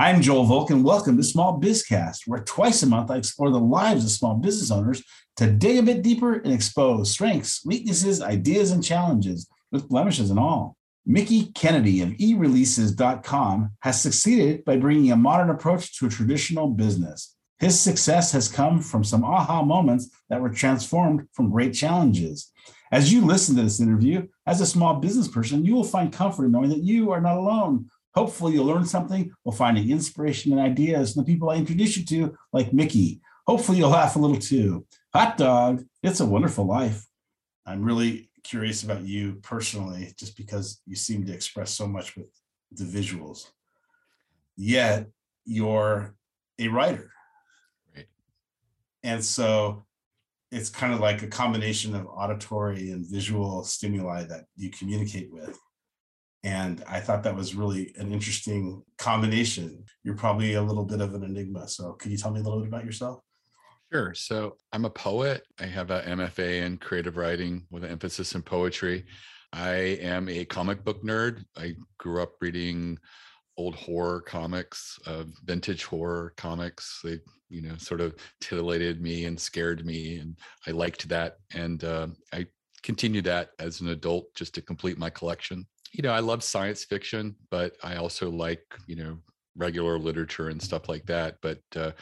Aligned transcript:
I'm 0.00 0.22
Joel 0.22 0.44
Volk, 0.44 0.70
and 0.70 0.82
welcome 0.82 1.18
to 1.18 1.22
Small 1.22 1.60
Bizcast, 1.60 2.20
where 2.26 2.40
twice 2.40 2.82
a 2.82 2.86
month 2.86 3.10
I 3.10 3.18
explore 3.18 3.50
the 3.50 3.58
lives 3.58 4.02
of 4.02 4.10
small 4.10 4.34
business 4.34 4.70
owners 4.70 5.02
to 5.36 5.46
dig 5.46 5.76
a 5.76 5.82
bit 5.82 6.00
deeper 6.00 6.36
and 6.36 6.54
expose 6.54 7.10
strengths, 7.10 7.62
weaknesses, 7.66 8.22
ideas, 8.22 8.70
and 8.70 8.82
challenges, 8.82 9.46
with 9.70 9.90
blemishes 9.90 10.30
and 10.30 10.38
all. 10.38 10.78
Mickie 11.04 11.52
Kennedy 11.52 12.00
of 12.00 12.12
eReleases.com 12.12 13.72
has 13.80 14.00
succeeded 14.00 14.64
by 14.64 14.78
bringing 14.78 15.12
a 15.12 15.16
modern 15.16 15.50
approach 15.50 15.98
to 15.98 16.06
a 16.06 16.08
traditional 16.08 16.68
business. 16.68 17.36
His 17.58 17.78
success 17.78 18.32
has 18.32 18.48
come 18.48 18.80
from 18.80 19.04
some 19.04 19.22
aha 19.22 19.62
moments 19.62 20.08
that 20.30 20.40
were 20.40 20.48
transformed 20.48 21.28
from 21.34 21.50
great 21.50 21.74
challenges. 21.74 22.50
As 22.90 23.12
you 23.12 23.20
listen 23.20 23.54
to 23.56 23.62
this 23.64 23.80
interview, 23.80 24.28
as 24.46 24.62
a 24.62 24.66
small 24.66 24.94
business 24.94 25.28
person, 25.28 25.62
you 25.62 25.74
will 25.74 25.84
find 25.84 26.10
comfort 26.10 26.46
in 26.46 26.52
knowing 26.52 26.70
that 26.70 26.82
you 26.82 27.10
are 27.10 27.20
not 27.20 27.36
alone. 27.36 27.90
Hopefully, 28.14 28.54
you'll 28.54 28.66
learn 28.66 28.84
something 28.84 29.32
while 29.42 29.54
finding 29.54 29.90
inspiration 29.90 30.52
and 30.52 30.60
ideas 30.60 31.12
from 31.12 31.24
the 31.24 31.32
people 31.32 31.50
I 31.50 31.56
introduce 31.56 31.96
you 31.96 32.04
to, 32.06 32.36
like 32.52 32.72
Mickie. 32.72 33.20
Hopefully, 33.46 33.78
you'll 33.78 33.90
laugh 33.90 34.16
a 34.16 34.18
little 34.18 34.38
too. 34.38 34.86
Hot 35.14 35.36
dog, 35.36 35.84
it's 36.02 36.20
a 36.20 36.26
wonderful 36.26 36.64
life. 36.64 37.06
I'm 37.66 37.82
really 37.82 38.30
curious 38.42 38.82
about 38.82 39.02
you 39.02 39.34
personally, 39.42 40.12
just 40.18 40.36
because 40.36 40.80
you 40.86 40.96
seem 40.96 41.24
to 41.26 41.32
express 41.32 41.72
so 41.72 41.86
much 41.86 42.16
with 42.16 42.26
the 42.72 42.84
visuals. 42.84 43.46
Yet, 44.56 45.06
you're 45.44 46.14
a 46.58 46.68
writer. 46.68 47.10
Right. 47.94 48.06
And 49.02 49.24
so 49.24 49.84
it's 50.50 50.68
kind 50.68 50.92
of 50.92 51.00
like 51.00 51.22
a 51.22 51.28
combination 51.28 51.94
of 51.94 52.06
auditory 52.06 52.90
and 52.90 53.06
visual 53.06 53.62
stimuli 53.64 54.24
that 54.24 54.44
you 54.56 54.70
communicate 54.70 55.32
with. 55.32 55.58
And 56.42 56.82
I 56.88 57.00
thought 57.00 57.22
that 57.24 57.36
was 57.36 57.54
really 57.54 57.92
an 57.98 58.12
interesting 58.12 58.82
combination. 58.96 59.84
You're 60.04 60.16
probably 60.16 60.54
a 60.54 60.62
little 60.62 60.84
bit 60.84 61.00
of 61.00 61.14
an 61.14 61.22
enigma. 61.22 61.68
So, 61.68 61.92
can 61.92 62.10
you 62.10 62.16
tell 62.16 62.30
me 62.30 62.40
a 62.40 62.42
little 62.42 62.60
bit 62.60 62.68
about 62.68 62.84
yourself? 62.84 63.20
Sure. 63.92 64.14
So 64.14 64.56
I'm 64.72 64.84
a 64.84 64.90
poet. 64.90 65.42
I 65.58 65.66
have 65.66 65.90
a 65.90 66.02
MFA 66.02 66.62
in 66.62 66.78
creative 66.78 67.16
writing 67.16 67.66
with 67.70 67.82
an 67.82 67.90
emphasis 67.90 68.36
in 68.36 68.42
poetry. 68.42 69.04
I 69.52 69.98
am 70.00 70.28
a 70.28 70.44
comic 70.44 70.84
book 70.84 71.02
nerd. 71.02 71.44
I 71.56 71.74
grew 71.98 72.22
up 72.22 72.34
reading 72.40 72.98
old 73.56 73.74
horror 73.74 74.20
comics, 74.20 74.96
uh, 75.06 75.24
vintage 75.44 75.84
horror 75.84 76.32
comics. 76.36 77.00
They, 77.02 77.18
you 77.48 77.62
know, 77.62 77.76
sort 77.78 78.00
of 78.00 78.14
titillated 78.40 79.02
me 79.02 79.24
and 79.24 79.38
scared 79.38 79.84
me, 79.84 80.18
and 80.18 80.36
I 80.68 80.70
liked 80.70 81.08
that. 81.08 81.38
And 81.52 81.82
uh, 81.82 82.08
I 82.32 82.46
continued 82.84 83.24
that 83.24 83.50
as 83.58 83.80
an 83.80 83.88
adult 83.88 84.32
just 84.36 84.54
to 84.54 84.62
complete 84.62 84.98
my 84.98 85.10
collection. 85.10 85.66
You 85.92 86.02
know, 86.02 86.12
I 86.12 86.20
love 86.20 86.44
science 86.44 86.84
fiction, 86.84 87.34
but 87.50 87.76
I 87.82 87.96
also 87.96 88.30
like, 88.30 88.62
you 88.86 88.96
know, 88.96 89.18
regular 89.56 89.98
literature 89.98 90.48
and 90.48 90.62
stuff 90.62 90.88
like 90.88 91.04
that. 91.06 91.36
But 91.42 91.60
uh, 91.74 91.92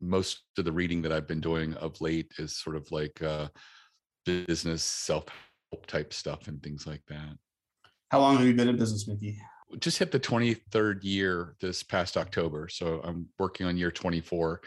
most 0.00 0.42
of 0.58 0.64
the 0.64 0.72
reading 0.72 1.02
that 1.02 1.12
I've 1.12 1.26
been 1.26 1.40
doing 1.40 1.74
of 1.74 2.00
late 2.00 2.30
is 2.38 2.56
sort 2.56 2.76
of 2.76 2.90
like 2.90 3.22
uh, 3.22 3.48
business 4.26 4.82
self 4.82 5.24
help 5.72 5.86
type 5.86 6.12
stuff 6.12 6.48
and 6.48 6.62
things 6.62 6.86
like 6.86 7.02
that. 7.08 7.36
How 8.10 8.20
long 8.20 8.36
have 8.36 8.46
you 8.46 8.54
been 8.54 8.68
in 8.68 8.76
business, 8.76 9.06
Mickie? 9.06 9.38
Just 9.78 9.98
hit 9.98 10.10
the 10.10 10.18
23rd 10.18 10.98
year 11.02 11.54
this 11.60 11.82
past 11.82 12.16
October. 12.16 12.68
So 12.68 13.00
I'm 13.04 13.28
working 13.38 13.66
on 13.66 13.76
year 13.76 13.92
24. 13.92 14.60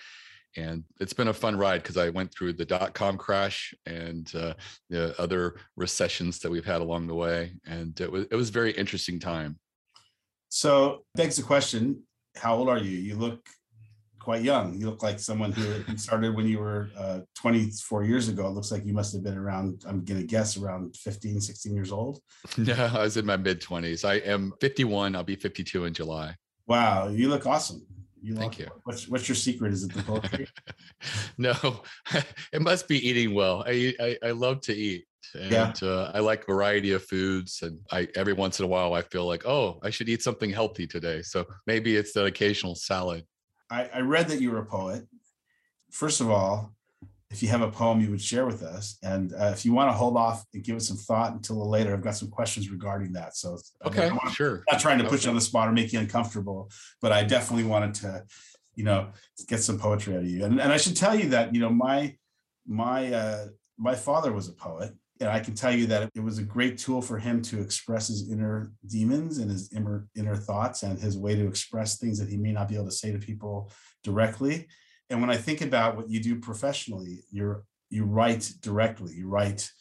And 0.56 0.84
it's 1.00 1.14
been 1.14 1.30
a 1.30 1.34
fun 1.34 1.58
ride 1.58 1.82
because 1.82 1.98
I 1.98 2.10
went 2.10 2.32
through 2.32 2.54
the 2.54 2.66
dot 2.66 2.94
com 2.94 3.18
crash 3.18 3.74
and 3.86 4.32
uh, 4.36 4.54
the 4.90 5.20
other 5.20 5.56
recessions 5.76 6.40
that 6.40 6.52
we've 6.52 6.66
had 6.66 6.82
along 6.82 7.08
the 7.08 7.16
way. 7.16 7.54
And 7.66 8.00
it 8.00 8.12
was, 8.12 8.26
it 8.30 8.36
was 8.36 8.50
very 8.50 8.72
interesting 8.72 9.20
time. 9.20 9.60
So, 10.50 11.06
begs 11.16 11.38
the 11.38 11.44
question 11.44 12.04
how 12.36 12.56
old 12.56 12.70
are 12.70 12.78
you? 12.78 12.98
You 12.98 13.16
look 13.16 13.48
quite 14.20 14.42
young. 14.42 14.80
You 14.80 14.90
look 14.90 15.04
like 15.04 15.20
someone 15.20 15.52
who 15.52 15.98
started 15.98 16.36
when 16.36 16.48
you 16.48 16.60
were 16.60 16.90
uh, 16.98 17.20
24 17.36 18.06
years 18.06 18.30
ago. 18.30 18.48
It 18.48 18.52
looks 18.52 18.72
like 18.72 18.86
you 18.86 18.94
must 18.94 19.14
have 19.14 19.24
been 19.24 19.38
around, 19.38 19.84
I'm 19.88 20.04
going 20.04 20.22
to 20.22 20.26
guess, 20.26 20.58
around 20.58 20.96
15, 20.96 21.42
16 21.42 21.76
years 21.76 21.92
old. 21.92 22.20
No, 22.58 22.74
I 22.74 23.04
was 23.04 23.18
in 23.18 23.26
my 23.26 23.38
mid 23.38 23.62
20s. 23.62 24.08
I 24.08 24.16
am 24.16 24.54
51. 24.62 25.16
I'll 25.16 25.24
be 25.24 25.36
52 25.36 25.86
in 25.86 25.94
July. 25.94 26.36
Wow. 26.68 27.10
You 27.10 27.30
look 27.30 27.46
awesome. 27.46 27.86
You 28.24 28.36
Thank 28.36 28.58
you. 28.58 28.68
What's, 28.86 29.10
what's 29.10 29.28
your 29.28 29.36
secret? 29.36 29.74
Is 29.74 29.84
it 29.84 29.94
the 29.94 30.02
poetry? 30.02 30.48
no, 31.38 31.54
it 32.54 32.62
must 32.62 32.88
be 32.88 33.06
eating 33.06 33.34
well. 33.34 33.66
I, 33.68 33.94
I, 34.00 34.18
I 34.28 34.32
love 34.32 34.62
to 34.62 34.74
eat 34.74 35.06
and 35.36 35.52
yeah. 35.52 35.74
uh, 35.88 36.12
I 36.14 36.20
like 36.20 36.46
variety 36.46 36.92
of 36.92 37.04
foods. 37.04 37.62
And 37.62 37.80
I 37.92 38.08
every 38.16 38.34
once 38.34 38.60
in 38.60 38.66
a 38.66 38.68
while 38.68 38.94
I 38.94 39.02
feel 39.02 39.26
like, 39.26 39.46
oh, 39.46 39.80
I 39.84 39.90
should 39.90 40.10
eat 40.10 40.22
something 40.22 40.50
healthy 40.50 40.88
today. 40.88 41.22
So 41.22 41.46
maybe 41.68 41.96
it's 41.96 42.14
the 42.14 42.26
occasional 42.26 42.76
salad. 42.76 43.26
I, 43.70 43.90
I 43.94 44.00
read 44.00 44.28
that 44.30 44.42
you 44.42 44.52
were 44.52 44.60
a 44.60 44.66
poet. 44.66 45.06
First 45.92 46.22
of 46.22 46.30
all, 46.30 46.74
if 47.34 47.42
you 47.42 47.50
have 47.50 47.62
a 47.62 47.72
poem 47.72 48.00
you 48.00 48.12
would 48.12 48.22
share 48.22 48.46
with 48.46 48.62
us, 48.62 48.98
and 49.02 49.34
uh, 49.34 49.52
if 49.54 49.66
you 49.66 49.74
want 49.74 49.90
to 49.90 49.94
hold 49.94 50.16
off 50.16 50.46
and 50.54 50.64
give 50.64 50.76
it 50.76 50.82
some 50.82 50.98
thought 50.98 51.34
until 51.34 51.68
later, 51.68 51.92
I've 51.92 52.04
got 52.04 52.16
some 52.16 52.30
questions 52.30 52.70
regarding 52.70 53.14
that. 53.14 53.36
So 53.36 53.58
okay, 53.86 54.08
I'm 54.08 54.16
not, 54.24 54.34
sure. 54.34 54.64
Not 54.72 54.80
trying 54.80 55.00
to 55.00 55.04
put 55.06 55.16
okay. 55.16 55.24
you 55.24 55.30
on 55.30 55.36
the 55.36 55.42
spot 55.42 55.68
or 55.68 55.72
make 55.72 55.92
you 55.92 56.00
uncomfortable, 56.00 56.70
but 57.02 57.12
I 57.12 57.24
definitely 57.24 57.64
wanted 57.66 57.96
to, 57.96 58.24
you 58.76 58.84
know, 58.84 59.10
get 59.48 59.64
some 59.64 59.80
poetry 59.80 60.14
out 60.16 60.22
of 60.22 60.30
you. 60.30 60.46
And 60.46 60.62
and 60.62 60.72
I 60.72 60.78
should 60.78 60.96
tell 60.96 61.16
you 61.16 61.30
that 61.30 61.56
you 61.56 61.60
know 61.60 61.72
my 61.72 62.16
my 62.68 63.12
uh, 63.12 63.48
my 63.80 63.96
father 63.96 64.32
was 64.32 64.48
a 64.48 64.54
poet, 64.54 64.94
and 65.20 65.28
I 65.28 65.40
can 65.40 65.56
tell 65.56 65.74
you 65.74 65.88
that 65.88 66.12
it 66.14 66.24
was 66.24 66.38
a 66.38 66.44
great 66.44 66.78
tool 66.78 67.02
for 67.02 67.18
him 67.18 67.42
to 67.44 67.62
express 67.62 68.10
his 68.10 68.30
inner 68.30 68.72
demons 68.86 69.40
and 69.40 69.50
his 69.50 69.74
inner, 69.74 70.08
inner 70.16 70.36
thoughts 70.36 70.84
and 70.84 71.00
his 71.00 71.18
way 71.18 71.36
to 71.36 71.48
express 71.48 71.98
things 71.98 72.20
that 72.20 72.30
he 72.30 72.38
may 72.38 72.52
not 72.52 72.70
be 72.70 72.76
able 72.76 72.86
to 72.86 72.92
say 72.92 73.12
to 73.12 73.18
people 73.18 73.72
directly. 74.04 74.68
And 75.14 75.22
when 75.22 75.30
I 75.30 75.38
think 75.38 75.62
about 75.62 75.96
what 75.96 76.10
you 76.10 76.20
do 76.20 76.40
professionally, 76.40 77.24
you're 77.32 77.64
you 77.92 78.04
write 78.04 78.52
directly. 78.62 79.14
You 79.14 79.28
write 79.28 79.72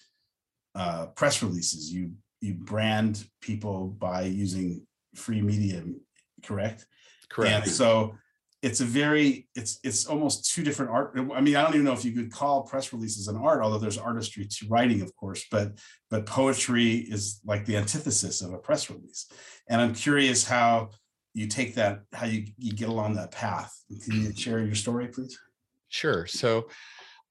uh, 0.74 1.06
press 1.06 1.42
releases. 1.42 1.90
You 1.90 2.12
you 2.42 2.52
brand 2.52 3.24
people 3.40 3.88
by 3.88 4.24
using 4.24 4.86
free 5.14 5.40
medium, 5.40 6.02
correct? 6.44 6.84
Correct. 7.30 7.64
And 7.64 7.72
so 7.72 8.14
it's 8.60 8.82
a 8.82 8.84
very 8.84 9.48
it's 9.54 9.80
it's 9.82 10.04
almost 10.04 10.52
two 10.54 10.62
different 10.62 10.90
art 10.92 11.12
i 11.16 11.40
mean 11.40 11.56
i 11.56 11.62
don't 11.62 11.74
even 11.74 11.84
know 11.84 11.92
if 11.92 12.04
you 12.04 12.12
could 12.12 12.30
call 12.30 12.62
press 12.62 12.92
releases 12.92 13.26
an 13.26 13.36
art 13.36 13.60
although 13.60 13.78
there's 13.78 13.98
artistry 13.98 14.46
to 14.46 14.68
writing 14.68 15.02
of 15.02 15.14
course 15.16 15.44
but 15.50 15.72
but 16.10 16.26
poetry 16.26 16.94
is 16.94 17.40
like 17.44 17.66
the 17.66 17.76
antithesis 17.76 18.40
of 18.40 18.52
a 18.52 18.58
press 18.58 18.88
release 18.88 19.28
and 19.68 19.80
i'm 19.80 19.92
curious 19.92 20.44
how 20.44 20.88
you 21.34 21.46
take 21.46 21.74
that 21.74 22.02
how 22.12 22.26
you, 22.26 22.46
you 22.58 22.72
get 22.72 22.88
along 22.88 23.14
that 23.14 23.30
path 23.30 23.72
can 24.04 24.22
you 24.22 24.34
share 24.34 24.60
your 24.60 24.74
story 24.74 25.08
please 25.08 25.38
sure 25.88 26.26
so 26.26 26.66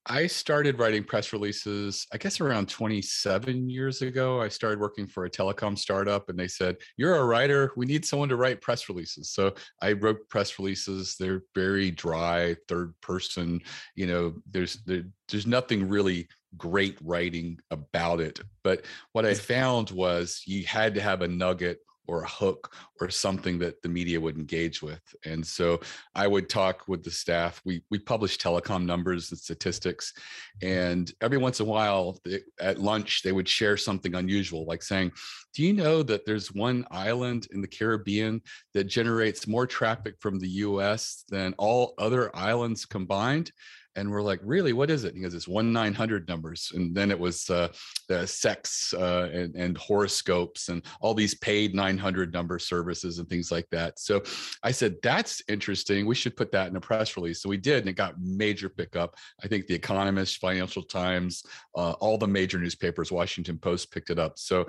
I 0.08 0.26
started 0.26 0.80
writing 0.80 1.04
press 1.04 1.32
releases, 1.32 2.08
I 2.12 2.18
guess 2.18 2.42
around 2.42 2.68
27 2.70 3.70
years 3.70 4.02
ago. 4.02 4.42
I 4.42 4.48
started 4.48 4.80
working 4.80 5.06
for 5.06 5.26
a 5.26 5.30
telecom 5.30 5.78
startup 5.78 6.28
and 6.30 6.40
they 6.40 6.48
said, 6.48 6.78
You're 6.98 7.18
a 7.18 7.26
writer. 7.26 7.72
We 7.76 7.86
need 7.86 8.04
someone 8.04 8.30
to 8.30 8.36
write 8.36 8.62
press 8.62 8.90
releases. 8.90 9.30
So 9.30 9.54
I 9.80 9.92
wrote 9.92 10.28
press 10.28 10.58
releases. 10.58 11.16
They're 11.18 11.44
very 11.54 11.92
dry, 11.92 12.56
third 12.68 12.96
person. 13.02 13.62
You 13.96 14.08
know, 14.08 14.34
there's 14.50 14.82
there, 14.86 15.04
there's 15.30 15.46
nothing 15.46 15.88
really 15.88 16.28
great 16.58 16.98
writing 17.04 17.60
about 17.70 18.22
it. 18.22 18.40
But 18.64 18.86
what 19.12 19.26
I 19.26 19.36
found 19.36 19.92
was 19.92 20.42
you 20.48 20.66
had 20.66 20.96
to 20.96 21.02
have 21.02 21.22
a 21.22 21.28
nugget 21.28 21.78
or 22.08 22.24
a 22.24 22.28
hook 22.28 22.76
or 23.00 23.10
something 23.10 23.60
that 23.60 23.82
the 23.82 23.90
media 23.90 24.20
would 24.20 24.38
engage 24.38 24.82
with. 24.82 25.02
And 25.26 25.46
so 25.46 25.80
I 26.16 26.28
would 26.28 26.50
talk 26.50 26.88
with 26.88 27.04
the 27.04 27.12
staff. 27.12 27.62
We 27.66 27.84
we 27.90 28.00
publish 28.00 28.38
telecom 28.38 28.86
numbers 28.86 29.32
and 29.32 29.40
statistics, 29.40 30.14
mm-hmm. 30.62 30.74
and 30.74 31.14
every 31.22 31.38
once 31.38 31.60
in 31.60 31.68
a 31.68 31.70
while 31.70 32.20
they, 32.26 32.40
at 32.60 32.80
lunch 32.80 33.22
they 33.24 33.32
would 33.32 33.48
share 33.48 33.78
something 33.78 34.16
unusual, 34.16 34.66
like 34.66 34.84
saying, 34.84 35.12
"Do 35.54 35.64
you 35.64 35.74
know 35.74 36.04
that 36.04 36.26
there's 36.26 36.54
one 36.54 36.86
island 36.92 37.48
in 37.52 37.62
the 37.62 37.68
Caribbean 37.68 38.42
that 38.74 38.86
generates 38.86 39.48
more 39.48 39.68
traffic 39.68 40.16
from 40.20 40.40
the 40.40 40.50
U.S. 40.50 41.24
than 41.30 41.54
all 41.58 41.94
other 41.97 42.36
islands 42.36 42.86
combined?" 42.86 43.52
And 43.96 44.09
we're 44.09 44.22
like 44.22 44.40
really? 44.43 44.73
What 44.73 44.90
is 44.90 45.03
it? 45.03 45.14
Because 45.14 45.34
it's 45.34 45.47
one 45.47 45.73
900 45.73 46.28
numbers. 46.28 46.72
And 46.73 46.96
then 46.96 47.11
it 47.11 47.20
was 47.20 47.49
uh, 47.49 47.70
the 48.08 48.26
sex 48.26 48.93
uh, 48.97 49.29
and, 49.34 49.55
and, 49.55 49.78
horoscopes 49.78 50.70
and 50.70 50.84
all 50.99 51.14
these 51.14 51.35
paid 51.35 51.73
900 51.73 52.34
number 52.34 52.59
services 52.59 53.20
and 53.20 53.28
things 53.28 53.52
like 53.52 53.67
that. 53.72 53.99
So 53.99 54.22
i 54.64 54.72
said 54.72 54.96
that's 55.02 55.41
interesting. 55.47 56.05
We 56.05 56.16
should 56.16 56.35
put 56.35 56.52
that 56.52 56.70
in 56.70 56.76
a 56.76 56.82
press 56.82 57.16
release. 57.17 57.41
So 57.41 57.49
we 57.49 57.58
did 57.58 57.79
and 57.79 57.90
it 57.90 57.93
got 57.93 58.20
major 58.22 58.70
pickup. 58.70 59.16
I 59.43 59.47
think 59.47 59.67
the 59.67 59.76
economist 59.76 60.37
financial 60.37 60.84
times 60.84 61.44
uh, 61.76 61.91
all 61.94 62.17
the 62.17 62.28
major 62.28 62.59
newspapers 62.59 63.11
washington 63.11 63.58
post 63.58 63.91
picked 63.91 64.09
it 64.09 64.20
up. 64.20 64.34
So 64.37 64.67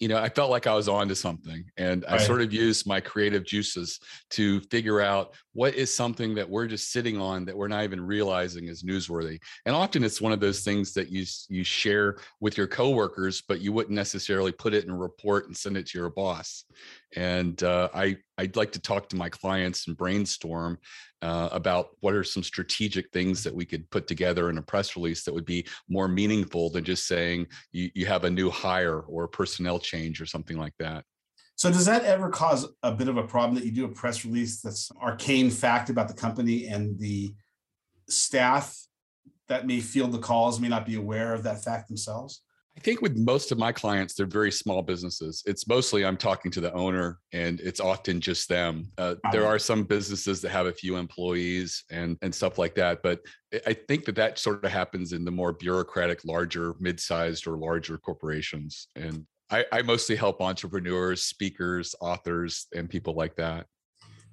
you 0.00 0.08
know, 0.08 0.18
I 0.18 0.28
felt 0.28 0.50
like 0.50 0.66
I 0.66 0.74
was 0.74 0.88
on 0.88 1.08
to 1.08 1.14
something. 1.14 1.64
And 1.76 2.04
I 2.06 2.18
sort 2.18 2.42
of 2.42 2.52
used 2.52 2.86
my 2.86 3.00
creative 3.00 3.44
juices 3.44 4.00
to 4.30 4.60
figure 4.62 5.00
out 5.00 5.34
what 5.54 5.74
is 5.74 5.94
something 5.94 6.34
that 6.34 6.48
we're 6.48 6.66
just 6.66 6.92
sitting 6.92 7.20
on 7.20 7.44
that 7.46 7.56
we're 7.56 7.68
not 7.68 7.84
even 7.84 8.00
realizing 8.00 8.68
is 8.68 8.82
newsworthy? 8.82 9.40
And 9.64 9.74
often 9.74 10.04
it's 10.04 10.20
one 10.20 10.32
of 10.32 10.40
those 10.40 10.62
things 10.62 10.92
that 10.94 11.08
you 11.08 11.24
you 11.48 11.64
share 11.64 12.18
with 12.40 12.58
your 12.58 12.66
coworkers 12.66 13.42
but 13.48 13.60
you 13.60 13.72
wouldn't 13.72 13.94
necessarily 13.94 14.52
put 14.52 14.74
it 14.74 14.84
in 14.84 14.90
a 14.90 14.96
report 14.96 15.46
and 15.46 15.56
send 15.56 15.76
it 15.76 15.86
to 15.86 15.98
your 15.98 16.10
boss. 16.10 16.64
And 17.16 17.62
uh, 17.62 17.88
i 17.94 18.16
i'd 18.38 18.56
like 18.56 18.72
to 18.72 18.80
talk 18.80 19.08
to 19.08 19.16
my 19.16 19.28
clients 19.28 19.86
and 19.86 19.96
brainstorm 19.96 20.78
uh, 21.22 21.48
about 21.52 21.90
what 22.00 22.14
are 22.14 22.24
some 22.24 22.42
strategic 22.42 23.10
things 23.12 23.42
that 23.42 23.54
we 23.54 23.64
could 23.64 23.88
put 23.90 24.06
together 24.06 24.50
in 24.50 24.58
a 24.58 24.62
press 24.62 24.96
release 24.96 25.24
that 25.24 25.32
would 25.32 25.46
be 25.46 25.66
more 25.88 26.08
meaningful 26.08 26.68
than 26.68 26.84
just 26.84 27.06
saying 27.06 27.46
you, 27.72 27.90
you 27.94 28.06
have 28.06 28.24
a 28.24 28.30
new 28.30 28.50
hire 28.50 29.00
or 29.00 29.24
a 29.24 29.28
personnel 29.28 29.78
change 29.78 30.20
or 30.20 30.26
something 30.26 30.58
like 30.58 30.74
that 30.78 31.04
so 31.56 31.70
does 31.70 31.86
that 31.86 32.04
ever 32.04 32.30
cause 32.30 32.66
a 32.82 32.92
bit 32.92 33.08
of 33.08 33.16
a 33.16 33.22
problem 33.22 33.54
that 33.54 33.64
you 33.64 33.70
do 33.70 33.84
a 33.84 33.88
press 33.88 34.24
release 34.24 34.60
that's 34.60 34.90
arcane 35.00 35.50
fact 35.50 35.90
about 35.90 36.08
the 36.08 36.14
company 36.14 36.66
and 36.66 36.98
the 36.98 37.34
staff 38.08 38.76
that 39.48 39.66
may 39.66 39.80
field 39.80 40.12
the 40.12 40.18
calls 40.18 40.60
may 40.60 40.68
not 40.68 40.86
be 40.86 40.96
aware 40.96 41.34
of 41.34 41.42
that 41.44 41.62
fact 41.62 41.88
themselves? 41.88 42.42
I 42.76 42.80
think 42.80 43.00
with 43.02 43.16
most 43.16 43.52
of 43.52 43.58
my 43.58 43.70
clients, 43.70 44.14
they're 44.14 44.26
very 44.26 44.50
small 44.50 44.82
businesses. 44.82 45.44
It's 45.46 45.68
mostly 45.68 46.04
I'm 46.04 46.16
talking 46.16 46.50
to 46.50 46.60
the 46.60 46.72
owner, 46.72 47.20
and 47.32 47.60
it's 47.60 47.78
often 47.78 48.20
just 48.20 48.48
them. 48.48 48.90
Uh, 48.98 49.14
there 49.30 49.46
are 49.46 49.60
some 49.60 49.84
businesses 49.84 50.40
that 50.40 50.50
have 50.50 50.66
a 50.66 50.72
few 50.72 50.96
employees 50.96 51.84
and 51.90 52.18
and 52.20 52.34
stuff 52.34 52.58
like 52.58 52.74
that, 52.74 53.00
but 53.04 53.20
I 53.64 53.74
think 53.74 54.06
that 54.06 54.16
that 54.16 54.40
sort 54.40 54.64
of 54.64 54.72
happens 54.72 55.12
in 55.12 55.24
the 55.24 55.30
more 55.30 55.52
bureaucratic, 55.52 56.24
larger, 56.24 56.74
mid-sized 56.80 57.46
or 57.46 57.56
larger 57.56 57.96
corporations. 57.96 58.88
And 58.96 59.24
I, 59.54 59.64
I 59.70 59.82
mostly 59.82 60.16
help 60.16 60.40
entrepreneurs, 60.40 61.22
speakers, 61.22 61.94
authors, 62.00 62.66
and 62.74 62.90
people 62.90 63.14
like 63.14 63.36
that. 63.36 63.66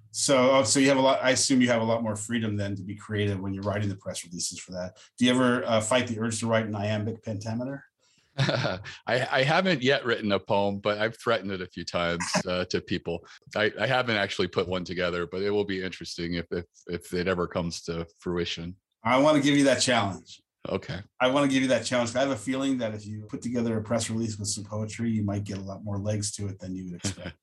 So, 0.09 0.51
oh, 0.51 0.63
so 0.63 0.79
you 0.79 0.89
have 0.89 0.97
a 0.97 1.01
lot. 1.01 1.19
I 1.21 1.29
assume 1.29 1.61
you 1.61 1.67
have 1.67 1.81
a 1.81 1.85
lot 1.85 2.01
more 2.01 2.15
freedom 2.15 2.57
then 2.57 2.75
to 2.75 2.81
be 2.81 2.95
creative 2.95 3.39
when 3.39 3.53
you're 3.53 3.63
writing 3.63 3.87
the 3.87 3.95
press 3.95 4.25
releases 4.25 4.59
for 4.59 4.71
that. 4.71 4.97
Do 5.17 5.25
you 5.25 5.31
ever 5.31 5.63
uh, 5.65 5.79
fight 5.79 6.07
the 6.07 6.19
urge 6.19 6.39
to 6.39 6.47
write 6.47 6.65
an 6.65 6.75
iambic 6.75 7.23
pentameter? 7.23 7.85
I, 8.37 8.81
I, 9.07 9.43
haven't 9.43 9.83
yet 9.83 10.05
written 10.05 10.31
a 10.31 10.39
poem, 10.39 10.79
but 10.79 10.97
I've 10.97 11.17
threatened 11.17 11.51
it 11.51 11.61
a 11.61 11.67
few 11.67 11.83
times 11.83 12.25
uh, 12.47 12.65
to 12.65 12.81
people. 12.81 13.25
I, 13.55 13.71
I, 13.79 13.85
haven't 13.85 14.15
actually 14.15 14.47
put 14.47 14.67
one 14.67 14.85
together, 14.85 15.27
but 15.27 15.41
it 15.41 15.51
will 15.51 15.65
be 15.65 15.83
interesting 15.83 16.35
if, 16.35 16.45
if 16.51 16.65
if 16.87 17.13
it 17.13 17.27
ever 17.27 17.45
comes 17.45 17.81
to 17.83 18.07
fruition. 18.19 18.75
I 19.03 19.17
want 19.17 19.35
to 19.35 19.43
give 19.43 19.57
you 19.57 19.65
that 19.65 19.81
challenge. 19.81 20.41
Okay. 20.69 20.99
I 21.19 21.27
want 21.29 21.49
to 21.49 21.53
give 21.53 21.63
you 21.63 21.69
that 21.69 21.85
challenge. 21.85 22.15
I 22.15 22.19
have 22.19 22.31
a 22.31 22.35
feeling 22.35 22.77
that 22.79 22.93
if 22.93 23.05
you 23.05 23.25
put 23.27 23.41
together 23.41 23.77
a 23.77 23.83
press 23.83 24.09
release 24.09 24.37
with 24.37 24.47
some 24.47 24.63
poetry, 24.63 25.09
you 25.09 25.23
might 25.23 25.43
get 25.43 25.57
a 25.57 25.61
lot 25.61 25.83
more 25.83 25.97
legs 25.97 26.31
to 26.33 26.47
it 26.47 26.59
than 26.59 26.75
you 26.75 26.85
would 26.85 26.95
expect. 26.95 27.35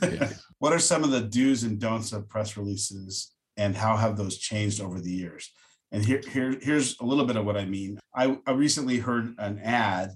what 0.58 0.72
are 0.72 0.78
some 0.78 1.04
of 1.04 1.10
the 1.10 1.20
do's 1.20 1.62
and 1.64 1.78
don'ts 1.78 2.12
of 2.12 2.28
press 2.28 2.56
releases 2.56 3.32
and 3.56 3.76
how 3.76 3.96
have 3.96 4.16
those 4.16 4.38
changed 4.38 4.80
over 4.80 5.00
the 5.00 5.10
years? 5.10 5.50
And 5.92 6.04
here, 6.04 6.22
here 6.32 6.58
here's 6.60 6.98
a 7.00 7.04
little 7.04 7.24
bit 7.24 7.36
of 7.36 7.44
what 7.44 7.56
I 7.56 7.66
mean. 7.66 7.98
I, 8.14 8.38
I 8.46 8.52
recently 8.52 8.98
heard 8.98 9.34
an 9.38 9.60
ad 9.60 10.10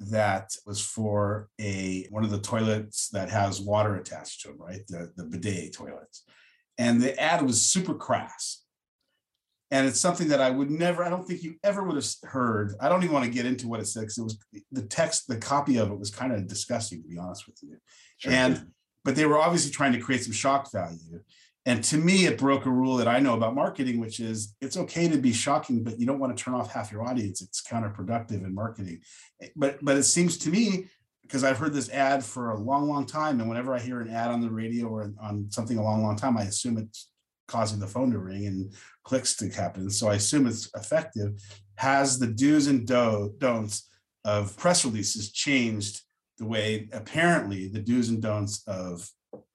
that 0.00 0.50
was 0.66 0.80
for 0.80 1.48
a 1.60 2.06
one 2.10 2.24
of 2.24 2.30
the 2.30 2.40
toilets 2.40 3.08
that 3.10 3.30
has 3.30 3.60
water 3.60 3.96
attached 3.96 4.42
to 4.42 4.48
them, 4.48 4.58
right? 4.60 4.80
The, 4.88 5.12
the 5.16 5.24
bidet 5.24 5.74
toilets. 5.74 6.24
And 6.78 7.00
the 7.00 7.18
ad 7.20 7.42
was 7.42 7.62
super 7.62 7.94
crass 7.94 8.65
and 9.70 9.86
it's 9.86 10.00
something 10.00 10.28
that 10.28 10.40
I 10.40 10.50
would 10.50 10.70
never, 10.70 11.04
I 11.04 11.10
don't 11.10 11.26
think 11.26 11.42
you 11.42 11.56
ever 11.64 11.82
would 11.82 11.96
have 11.96 12.06
heard. 12.22 12.74
I 12.80 12.88
don't 12.88 13.02
even 13.02 13.14
want 13.14 13.24
to 13.24 13.30
get 13.30 13.46
into 13.46 13.66
what 13.66 13.80
it 13.80 13.86
said 13.86 14.02
because 14.02 14.18
it 14.18 14.22
was 14.22 14.38
the 14.70 14.82
text, 14.82 15.26
the 15.26 15.36
copy 15.36 15.76
of 15.78 15.90
it 15.90 15.98
was 15.98 16.10
kind 16.10 16.32
of 16.32 16.46
disgusting, 16.46 17.02
to 17.02 17.08
be 17.08 17.18
honest 17.18 17.46
with 17.46 17.58
you. 17.62 17.76
Sure. 18.18 18.32
And, 18.32 18.66
but 19.04 19.16
they 19.16 19.26
were 19.26 19.38
obviously 19.38 19.72
trying 19.72 19.92
to 19.92 20.00
create 20.00 20.22
some 20.22 20.32
shock 20.32 20.70
value. 20.70 21.20
And 21.64 21.82
to 21.84 21.96
me, 21.96 22.26
it 22.26 22.38
broke 22.38 22.64
a 22.64 22.70
rule 22.70 22.96
that 22.98 23.08
I 23.08 23.18
know 23.18 23.34
about 23.34 23.56
marketing, 23.56 23.98
which 23.98 24.20
is 24.20 24.54
it's 24.60 24.76
okay 24.76 25.08
to 25.08 25.18
be 25.18 25.32
shocking, 25.32 25.82
but 25.82 25.98
you 25.98 26.06
don't 26.06 26.20
want 26.20 26.36
to 26.36 26.42
turn 26.42 26.54
off 26.54 26.72
half 26.72 26.92
your 26.92 27.02
audience. 27.02 27.42
It's 27.42 27.60
counterproductive 27.60 28.44
in 28.44 28.54
marketing. 28.54 29.00
Eh, 29.42 29.48
but, 29.56 29.78
but 29.82 29.96
it 29.96 30.04
seems 30.04 30.38
to 30.38 30.50
me, 30.50 30.86
because 31.22 31.42
I've 31.42 31.58
heard 31.58 31.74
this 31.74 31.90
ad 31.90 32.22
for 32.22 32.50
a 32.50 32.56
long, 32.56 32.88
long 32.88 33.04
time. 33.04 33.40
And 33.40 33.48
whenever 33.48 33.74
I 33.74 33.80
hear 33.80 34.00
an 34.00 34.08
ad 34.08 34.30
on 34.30 34.40
the 34.40 34.48
radio 34.48 34.86
or 34.86 35.12
on 35.20 35.50
something 35.50 35.76
a 35.76 35.82
long, 35.82 36.04
long 36.04 36.14
time, 36.14 36.38
I 36.38 36.44
assume 36.44 36.78
it's 36.78 37.10
causing 37.48 37.78
the 37.78 37.86
phone 37.86 38.10
to 38.10 38.18
ring 38.18 38.46
and 38.46 38.72
clicks 39.04 39.36
to 39.36 39.48
happen. 39.50 39.90
So 39.90 40.08
I 40.08 40.14
assume 40.14 40.46
it's 40.46 40.70
effective. 40.74 41.40
Has 41.76 42.18
the 42.18 42.26
do's 42.26 42.66
and 42.66 42.86
do, 42.86 43.34
don'ts 43.38 43.88
of 44.24 44.56
press 44.56 44.84
releases 44.84 45.32
changed 45.32 46.02
the 46.38 46.46
way 46.46 46.88
apparently 46.92 47.68
the 47.68 47.80
do's 47.80 48.08
and 48.08 48.20
don'ts 48.20 48.62
of 48.66 49.08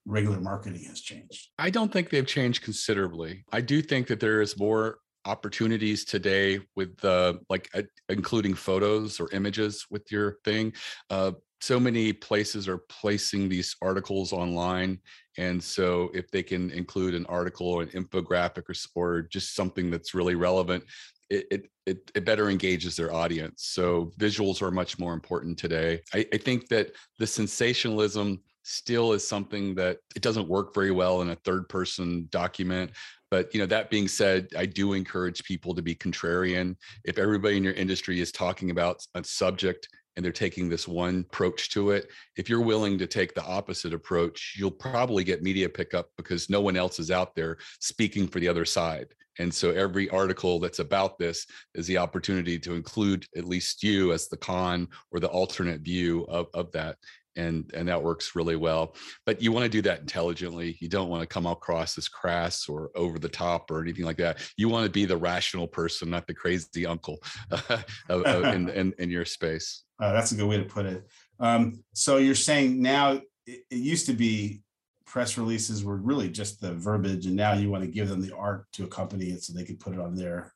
regular 0.06 0.40
marketing 0.40 0.84
has 0.84 1.00
changed? 1.00 1.48
I 1.58 1.70
don't 1.70 1.92
think 1.92 2.10
they've 2.10 2.26
changed 2.26 2.62
considerably. 2.62 3.44
I 3.52 3.60
do 3.60 3.82
think 3.82 4.06
that 4.08 4.20
there 4.20 4.40
is 4.40 4.58
more 4.58 4.98
opportunities 5.24 6.04
today 6.04 6.60
with 6.74 7.04
uh, 7.04 7.34
like 7.48 7.68
uh, 7.74 7.82
including 8.08 8.54
photos 8.54 9.20
or 9.20 9.30
images 9.32 9.86
with 9.88 10.10
your 10.10 10.38
thing 10.44 10.72
uh, 11.10 11.30
so 11.62 11.78
many 11.78 12.12
places 12.12 12.66
are 12.66 12.78
placing 12.88 13.48
these 13.48 13.76
articles 13.80 14.32
online 14.32 14.98
and 15.38 15.62
so 15.62 16.10
if 16.12 16.30
they 16.30 16.42
can 16.42 16.70
include 16.70 17.14
an 17.14 17.26
article 17.26 17.66
or 17.66 17.82
an 17.82 17.88
infographic 17.88 18.64
or, 18.68 18.74
or 18.94 19.22
just 19.22 19.54
something 19.54 19.90
that's 19.90 20.14
really 20.14 20.34
relevant 20.34 20.84
it, 21.32 21.70
it, 21.86 22.10
it, 22.14 22.24
better 22.26 22.50
engages 22.50 22.94
their 22.94 23.12
audience. 23.12 23.64
So 23.64 24.12
visuals 24.18 24.60
are 24.60 24.70
much 24.70 24.98
more 24.98 25.14
important 25.14 25.58
today. 25.58 26.02
I, 26.12 26.26
I 26.32 26.36
think 26.36 26.68
that 26.68 26.92
the 27.18 27.26
sensationalism 27.26 28.42
still 28.64 29.12
is 29.12 29.26
something 29.26 29.74
that 29.76 29.98
it 30.14 30.22
doesn't 30.22 30.48
work 30.48 30.74
very 30.74 30.90
well 30.90 31.22
in 31.22 31.30
a 31.30 31.36
third 31.36 31.68
person 31.68 32.28
document. 32.30 32.92
But 33.30 33.52
you 33.54 33.60
know 33.60 33.66
that 33.66 33.88
being 33.88 34.08
said 34.08 34.48
i 34.58 34.66
do 34.66 34.92
encourage 34.92 35.42
people 35.44 35.74
to 35.74 35.82
be 35.82 35.94
contrarian. 35.94 36.76
If 37.04 37.18
everybody 37.18 37.56
in 37.56 37.64
your 37.64 37.72
industry 37.72 38.20
is 38.20 38.30
talking 38.30 38.70
about 38.70 39.04
a 39.14 39.24
subject 39.24 39.88
and 40.16 40.24
they're 40.24 40.32
taking 40.32 40.68
this 40.68 40.86
one 40.86 41.24
approach 41.30 41.70
to 41.70 41.90
it. 41.90 42.10
If 42.36 42.48
you're 42.48 42.60
willing 42.60 42.98
to 42.98 43.06
take 43.06 43.34
the 43.34 43.44
opposite 43.44 43.94
approach, 43.94 44.54
you'll 44.58 44.70
probably 44.70 45.24
get 45.24 45.42
media 45.42 45.68
pickup 45.68 46.08
because 46.16 46.50
no 46.50 46.60
one 46.60 46.76
else 46.76 46.98
is 46.98 47.10
out 47.10 47.34
there 47.34 47.58
speaking 47.80 48.26
for 48.26 48.40
the 48.40 48.48
other 48.48 48.64
side. 48.64 49.08
And 49.38 49.52
so 49.52 49.70
every 49.70 50.10
article 50.10 50.60
that's 50.60 50.78
about 50.78 51.18
this 51.18 51.46
is 51.74 51.86
the 51.86 51.96
opportunity 51.96 52.58
to 52.58 52.74
include 52.74 53.26
at 53.36 53.46
least 53.46 53.82
you 53.82 54.12
as 54.12 54.28
the 54.28 54.36
con 54.36 54.88
or 55.10 55.20
the 55.20 55.28
alternate 55.28 55.80
view 55.80 56.24
of, 56.24 56.48
of 56.52 56.70
that 56.72 56.96
and 57.36 57.70
and 57.74 57.88
that 57.88 58.02
works 58.02 58.34
really 58.34 58.56
well 58.56 58.94
but 59.24 59.40
you 59.40 59.52
want 59.52 59.64
to 59.64 59.68
do 59.68 59.82
that 59.82 60.00
intelligently 60.00 60.76
you 60.80 60.88
don't 60.88 61.08
want 61.08 61.22
to 61.22 61.26
come 61.26 61.46
across 61.46 61.96
as 61.96 62.08
crass 62.08 62.68
or 62.68 62.90
over 62.94 63.18
the 63.18 63.28
top 63.28 63.70
or 63.70 63.80
anything 63.80 64.04
like 64.04 64.16
that 64.16 64.38
you 64.56 64.68
want 64.68 64.84
to 64.84 64.90
be 64.90 65.04
the 65.04 65.16
rational 65.16 65.66
person 65.66 66.10
not 66.10 66.26
the 66.26 66.34
crazy 66.34 66.86
uncle 66.86 67.18
uh, 67.70 67.82
in, 68.10 68.68
in, 68.74 68.92
in 68.98 69.10
your 69.10 69.24
space 69.24 69.84
uh, 70.02 70.12
that's 70.12 70.32
a 70.32 70.34
good 70.34 70.48
way 70.48 70.58
to 70.58 70.64
put 70.64 70.84
it 70.84 71.06
um, 71.40 71.82
so 71.92 72.18
you're 72.18 72.34
saying 72.34 72.82
now 72.82 73.12
it, 73.46 73.64
it 73.70 73.76
used 73.76 74.06
to 74.06 74.12
be 74.12 74.60
press 75.06 75.36
releases 75.36 75.84
were 75.84 75.96
really 75.96 76.28
just 76.28 76.60
the 76.60 76.72
verbiage 76.72 77.26
and 77.26 77.36
now 77.36 77.52
you 77.52 77.70
want 77.70 77.84
to 77.84 77.90
give 77.90 78.08
them 78.08 78.20
the 78.20 78.34
art 78.34 78.64
to 78.72 78.84
accompany 78.84 79.26
it 79.26 79.42
so 79.42 79.52
they 79.52 79.64
can 79.64 79.76
put 79.76 79.92
it 79.92 80.00
on 80.00 80.14
there. 80.14 80.54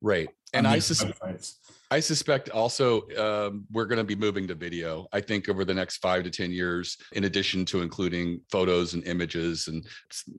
right 0.00 0.28
and 0.52 0.66
I, 0.66 0.78
sus- 0.78 1.02
I 1.94 2.00
suspect 2.00 2.50
also 2.50 3.02
um, 3.16 3.66
we're 3.70 3.84
going 3.84 3.98
to 3.98 4.04
be 4.04 4.16
moving 4.16 4.48
to 4.48 4.56
video. 4.56 5.06
I 5.12 5.20
think 5.20 5.48
over 5.48 5.64
the 5.64 5.72
next 5.72 5.98
five 5.98 6.24
to 6.24 6.30
ten 6.30 6.50
years, 6.50 6.96
in 7.12 7.22
addition 7.22 7.64
to 7.66 7.82
including 7.82 8.40
photos 8.50 8.94
and 8.94 9.06
images 9.06 9.68
and 9.68 9.86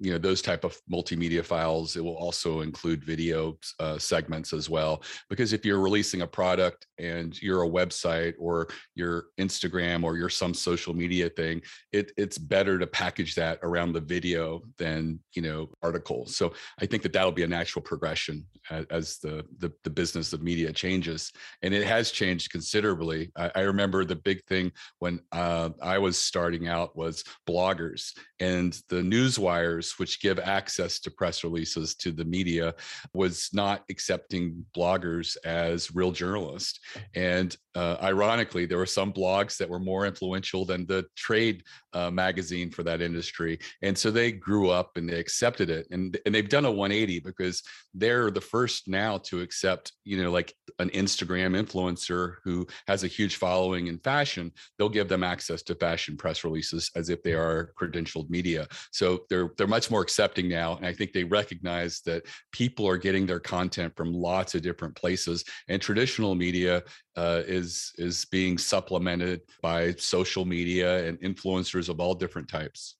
you 0.01 0.11
know 0.11 0.17
those 0.17 0.41
type 0.41 0.65
of 0.65 0.77
multimedia 0.91 1.45
files, 1.45 1.95
it 1.95 2.03
will 2.03 2.17
also 2.17 2.59
include 2.59 3.05
video 3.05 3.57
uh, 3.79 3.97
segments 3.97 4.51
as 4.51 4.69
well. 4.69 5.01
Because 5.29 5.53
if 5.53 5.63
you're 5.63 5.79
releasing 5.79 6.23
a 6.23 6.27
product 6.27 6.87
and 6.99 7.41
you're 7.41 7.63
a 7.63 7.69
website 7.69 8.33
or 8.37 8.67
your 8.93 9.27
Instagram 9.39 10.03
or 10.03 10.17
you're 10.17 10.27
some 10.27 10.53
social 10.53 10.93
media 10.93 11.29
thing, 11.29 11.61
it, 11.93 12.11
it's 12.17 12.37
better 12.37 12.77
to 12.77 12.85
package 12.85 13.33
that 13.35 13.59
around 13.63 13.93
the 13.93 14.01
video 14.01 14.61
than 14.77 15.21
you 15.31 15.41
know 15.41 15.69
articles. 15.81 16.35
So 16.35 16.53
I 16.81 16.85
think 16.85 17.01
that 17.03 17.13
that'll 17.13 17.31
be 17.31 17.43
a 17.43 17.47
natural 17.47 17.81
progression 17.81 18.45
as, 18.69 18.85
as 18.89 19.17
the 19.19 19.45
the, 19.59 19.71
the 19.85 19.89
business 19.89 20.33
of 20.33 20.43
media 20.43 20.73
changes 20.73 21.31
and 21.61 21.73
it 21.73 21.85
has 21.85 22.11
changed 22.11 22.51
considerably. 22.51 23.31
I, 23.35 23.51
I 23.55 23.59
remember 23.61 24.05
the 24.05 24.15
big 24.15 24.43
thing 24.45 24.71
when 24.99 25.19
uh, 25.31 25.69
i 25.81 25.97
was 25.97 26.17
starting 26.17 26.67
out 26.67 26.95
was 26.95 27.23
bloggers 27.47 28.11
and 28.39 28.79
the 28.89 29.01
news 29.01 29.39
wires 29.39 29.93
which 29.97 30.21
give 30.21 30.39
access 30.39 30.99
to 30.99 31.11
press 31.11 31.43
releases 31.43 31.95
to 31.95 32.11
the 32.11 32.25
media 32.25 32.73
was 33.13 33.49
not 33.53 33.83
accepting 33.89 34.65
bloggers 34.75 35.37
as 35.45 35.95
real 35.95 36.11
journalists. 36.11 36.79
And 37.15 37.55
uh, 37.75 37.97
ironically 38.01 38.65
there 38.65 38.77
were 38.77 38.85
some 38.85 39.13
blogs 39.13 39.57
that 39.57 39.69
were 39.69 39.79
more 39.79 40.05
influential 40.05 40.65
than 40.65 40.85
the 40.85 41.05
trade 41.15 41.63
uh, 41.93 42.11
magazine 42.11 42.69
for 42.69 42.83
that 42.83 43.01
industry. 43.01 43.59
And 43.81 43.97
so 43.97 44.11
they 44.11 44.31
grew 44.31 44.69
up 44.69 44.97
and 44.97 45.07
they 45.07 45.19
accepted 45.19 45.69
it. 45.69 45.87
And, 45.91 46.17
and 46.25 46.35
they've 46.35 46.49
done 46.49 46.65
a 46.65 46.71
180 46.71 47.19
because 47.19 47.63
they're 47.93 48.31
the 48.31 48.41
first 48.41 48.87
now 48.87 49.17
to 49.17 49.41
accept 49.41 49.93
you 50.03 50.21
know 50.21 50.31
like 50.31 50.53
an 50.79 50.89
instagram 50.89 51.34
influencer 51.37 52.35
who 52.43 52.65
has 52.87 53.03
a 53.03 53.07
huge 53.07 53.35
following 53.35 53.87
in 53.87 53.97
fashion 53.99 54.51
they'll 54.77 54.89
give 54.89 55.07
them 55.07 55.23
access 55.23 55.61
to 55.61 55.75
fashion 55.75 56.17
press 56.17 56.43
releases 56.43 56.91
as 56.95 57.09
if 57.09 57.21
they 57.23 57.33
are 57.33 57.71
credentialed 57.79 58.29
media 58.29 58.67
so 58.91 59.21
they're 59.29 59.51
they're 59.57 59.67
much 59.67 59.89
more 59.91 60.01
accepting 60.01 60.47
now 60.47 60.75
and 60.77 60.85
i 60.85 60.93
think 60.93 61.13
they 61.13 61.23
recognize 61.23 62.01
that 62.01 62.23
people 62.51 62.87
are 62.87 62.97
getting 62.97 63.25
their 63.25 63.39
content 63.39 63.93
from 63.95 64.13
lots 64.13 64.55
of 64.55 64.61
different 64.61 64.95
places 64.95 65.43
and 65.67 65.81
traditional 65.81 66.35
media 66.35 66.83
uh, 67.17 67.41
is 67.47 67.93
is 67.97 68.25
being 68.25 68.57
supplemented 68.57 69.41
by 69.61 69.93
social 69.93 70.43
media 70.43 71.07
and 71.07 71.19
influencers 71.21 71.87
of 71.87 71.99
all 71.99 72.13
different 72.13 72.49
types 72.49 72.97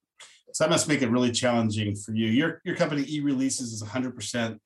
so 0.55 0.63
that 0.63 0.69
must 0.69 0.87
make 0.87 1.01
it 1.01 1.09
really 1.09 1.33
challenging 1.33 1.97
for 1.97 2.13
you. 2.13 2.27
Your 2.27 2.61
your 2.63 2.77
company 2.77 3.03
e-releases 3.09 3.73
is 3.73 3.83
100% 3.83 4.57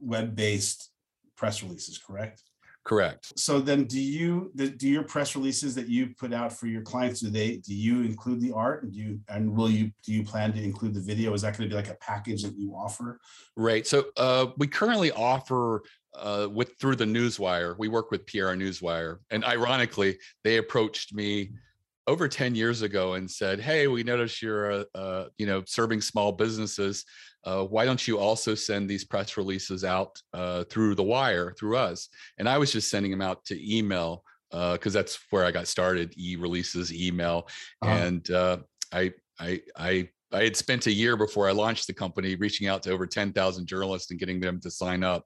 web-based 0.00 0.90
press 1.36 1.62
releases, 1.62 1.98
correct? 1.98 2.42
Correct. 2.84 3.38
So 3.38 3.60
then 3.60 3.84
do 3.84 4.00
you 4.00 4.50
do 4.54 4.88
your 4.88 5.02
press 5.02 5.36
releases 5.36 5.74
that 5.74 5.88
you 5.88 6.14
put 6.18 6.32
out 6.32 6.52
for 6.52 6.66
your 6.66 6.80
clients 6.80 7.20
do 7.20 7.28
they 7.28 7.56
do 7.58 7.74
you 7.74 8.00
include 8.02 8.40
the 8.40 8.52
art 8.52 8.82
and 8.82 8.92
do 8.92 8.98
you 8.98 9.20
and 9.28 9.54
will 9.54 9.70
you 9.70 9.92
do 10.02 10.12
you 10.12 10.24
plan 10.24 10.52
to 10.54 10.62
include 10.62 10.94
the 10.94 11.00
video 11.00 11.32
is 11.34 11.42
that 11.42 11.56
going 11.56 11.68
to 11.68 11.72
be 11.74 11.76
like 11.76 11.90
a 11.90 11.98
package 12.00 12.42
that 12.42 12.56
you 12.56 12.74
offer? 12.74 13.20
Right. 13.54 13.86
So 13.86 14.06
uh, 14.16 14.46
we 14.56 14.66
currently 14.66 15.12
offer 15.12 15.82
uh, 16.14 16.48
with 16.50 16.72
through 16.80 16.96
the 16.96 17.04
newswire 17.04 17.76
we 17.78 17.88
work 17.88 18.10
with 18.10 18.26
PR 18.26 18.54
Newswire 18.56 19.18
and 19.30 19.44
ironically 19.44 20.18
they 20.42 20.56
approached 20.56 21.14
me 21.14 21.50
over 22.06 22.26
10 22.26 22.56
years 22.56 22.82
ago 22.82 23.14
and 23.14 23.30
said, 23.30 23.60
"Hey, 23.60 23.86
we 23.86 24.02
notice 24.02 24.42
you're 24.42 24.72
uh, 24.72 24.84
uh, 24.96 25.24
you 25.38 25.46
know 25.46 25.62
serving 25.66 26.00
small 26.00 26.32
businesses. 26.32 27.04
Uh, 27.44 27.64
why 27.64 27.84
don't 27.84 28.06
you 28.06 28.18
also 28.18 28.54
send 28.54 28.88
these 28.88 29.04
press 29.04 29.36
releases 29.36 29.84
out 29.84 30.20
uh, 30.34 30.64
through 30.64 30.94
the 30.94 31.02
wire 31.02 31.52
through 31.58 31.76
us?" 31.76 32.08
And 32.38 32.48
I 32.48 32.58
was 32.58 32.72
just 32.72 32.90
sending 32.90 33.10
them 33.10 33.22
out 33.22 33.44
to 33.46 33.76
email 33.76 34.24
because 34.50 34.94
uh, 34.94 34.98
that's 34.98 35.18
where 35.30 35.44
I 35.44 35.50
got 35.50 35.68
started. 35.68 36.12
E 36.16 36.36
releases, 36.36 36.92
email, 36.92 37.48
uh-huh. 37.82 37.92
and 37.92 38.30
uh, 38.30 38.58
I 38.92 39.12
I 39.38 39.60
I 39.76 40.08
I 40.32 40.44
had 40.44 40.56
spent 40.56 40.86
a 40.86 40.92
year 40.92 41.16
before 41.16 41.48
I 41.48 41.52
launched 41.52 41.86
the 41.86 41.92
company 41.92 42.36
reaching 42.36 42.68
out 42.68 42.82
to 42.84 42.92
over 42.92 43.06
10,000 43.06 43.66
journalists 43.66 44.10
and 44.10 44.20
getting 44.20 44.38
them 44.40 44.60
to 44.60 44.70
sign 44.70 45.02
up. 45.02 45.24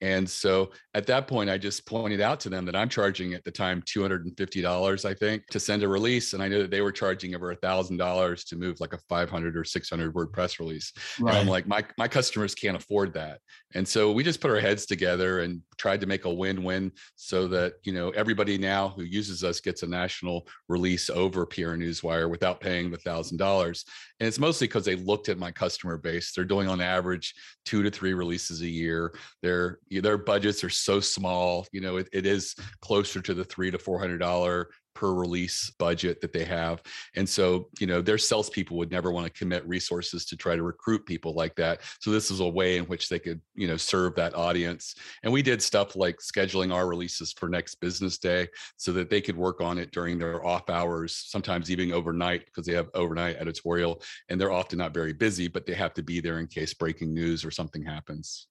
And 0.00 0.28
so 0.28 0.70
at 0.94 1.06
that 1.06 1.26
point, 1.26 1.48
I 1.48 1.56
just 1.56 1.86
pointed 1.86 2.20
out 2.20 2.38
to 2.40 2.48
them 2.50 2.66
that 2.66 2.76
I'm 2.76 2.88
charging 2.88 3.32
at 3.34 3.44
the 3.44 3.50
time 3.50 3.82
$250, 3.82 5.04
I 5.04 5.14
think, 5.14 5.46
to 5.48 5.60
send 5.60 5.82
a 5.82 5.88
release. 5.88 6.34
And 6.34 6.42
I 6.42 6.48
knew 6.48 6.58
that 6.58 6.70
they 6.70 6.82
were 6.82 6.92
charging 6.92 7.34
over 7.34 7.50
a 7.50 7.56
thousand 7.56 7.96
dollars 7.96 8.44
to 8.44 8.56
move 8.56 8.78
like 8.80 8.92
a 8.92 8.98
500 9.08 9.56
or 9.56 9.64
600 9.64 10.14
word 10.14 10.32
press 10.32 10.60
release. 10.60 10.92
Right. 11.18 11.30
And 11.30 11.40
I'm 11.40 11.48
like, 11.48 11.66
my, 11.66 11.84
my 11.96 12.08
customers 12.08 12.54
can't 12.54 12.76
afford 12.76 13.14
that. 13.14 13.40
And 13.74 13.86
so 13.86 14.12
we 14.12 14.22
just 14.22 14.40
put 14.40 14.50
our 14.50 14.60
heads 14.60 14.86
together 14.86 15.40
and 15.40 15.60
tried 15.78 16.00
to 16.00 16.06
make 16.06 16.24
a 16.24 16.32
win-win 16.32 16.92
so 17.14 17.48
that, 17.48 17.74
you 17.84 17.92
know, 17.92 18.10
everybody 18.10 18.58
now 18.58 18.90
who 18.90 19.02
uses 19.02 19.44
us 19.44 19.60
gets 19.60 19.82
a 19.82 19.86
national 19.86 20.46
release 20.68 21.10
over 21.10 21.46
PR 21.46 21.74
Newswire 21.76 22.30
without 22.30 22.60
paying 22.60 22.90
the 22.90 22.98
thousand 22.98 23.38
dollars. 23.38 23.84
And 24.20 24.26
it's 24.26 24.38
mostly 24.38 24.66
because 24.66 24.84
they 24.84 24.96
looked 24.96 25.28
at 25.28 25.38
my 25.38 25.50
customer 25.50 25.98
base. 25.98 26.32
They're 26.32 26.44
doing 26.44 26.68
on 26.68 26.80
average 26.80 27.34
two 27.66 27.82
to 27.82 27.90
three 27.90 28.14
releases 28.14 28.62
a 28.62 28.68
year. 28.68 29.14
They're 29.42 29.78
their 29.90 30.18
budgets 30.18 30.64
are 30.64 30.70
so 30.70 31.00
small. 31.00 31.66
You 31.72 31.80
know, 31.80 31.96
it, 31.96 32.08
it 32.12 32.26
is 32.26 32.54
closer 32.80 33.20
to 33.22 33.34
the 33.34 33.44
three 33.44 33.70
to 33.70 33.78
four 33.78 33.98
hundred 33.98 34.18
dollar 34.18 34.68
per 34.94 35.12
release 35.12 35.70
budget 35.78 36.22
that 36.22 36.32
they 36.32 36.44
have. 36.44 36.82
And 37.16 37.28
so, 37.28 37.68
you 37.78 37.86
know, 37.86 38.00
their 38.00 38.16
salespeople 38.16 38.78
would 38.78 38.90
never 38.90 39.12
want 39.12 39.26
to 39.26 39.38
commit 39.38 39.68
resources 39.68 40.24
to 40.24 40.38
try 40.38 40.56
to 40.56 40.62
recruit 40.62 41.04
people 41.04 41.34
like 41.34 41.54
that. 41.56 41.82
So 42.00 42.10
this 42.10 42.30
is 42.30 42.40
a 42.40 42.48
way 42.48 42.78
in 42.78 42.86
which 42.86 43.10
they 43.10 43.18
could, 43.18 43.42
you 43.54 43.68
know, 43.68 43.76
serve 43.76 44.14
that 44.14 44.34
audience. 44.34 44.94
And 45.22 45.30
we 45.30 45.42
did 45.42 45.60
stuff 45.60 45.96
like 45.96 46.16
scheduling 46.20 46.72
our 46.72 46.88
releases 46.88 47.34
for 47.34 47.50
next 47.50 47.74
business 47.74 48.16
day 48.16 48.48
so 48.78 48.90
that 48.92 49.10
they 49.10 49.20
could 49.20 49.36
work 49.36 49.60
on 49.60 49.76
it 49.76 49.90
during 49.92 50.18
their 50.18 50.42
off 50.46 50.70
hours, 50.70 51.24
sometimes 51.26 51.70
even 51.70 51.92
overnight 51.92 52.46
because 52.46 52.64
they 52.64 52.72
have 52.72 52.88
overnight 52.94 53.36
editorial 53.36 54.00
and 54.30 54.40
they're 54.40 54.50
often 54.50 54.78
not 54.78 54.94
very 54.94 55.12
busy, 55.12 55.46
but 55.46 55.66
they 55.66 55.74
have 55.74 55.92
to 55.92 56.02
be 56.02 56.20
there 56.20 56.38
in 56.40 56.46
case 56.46 56.72
breaking 56.72 57.12
news 57.12 57.44
or 57.44 57.50
something 57.50 57.84
happens. 57.84 58.46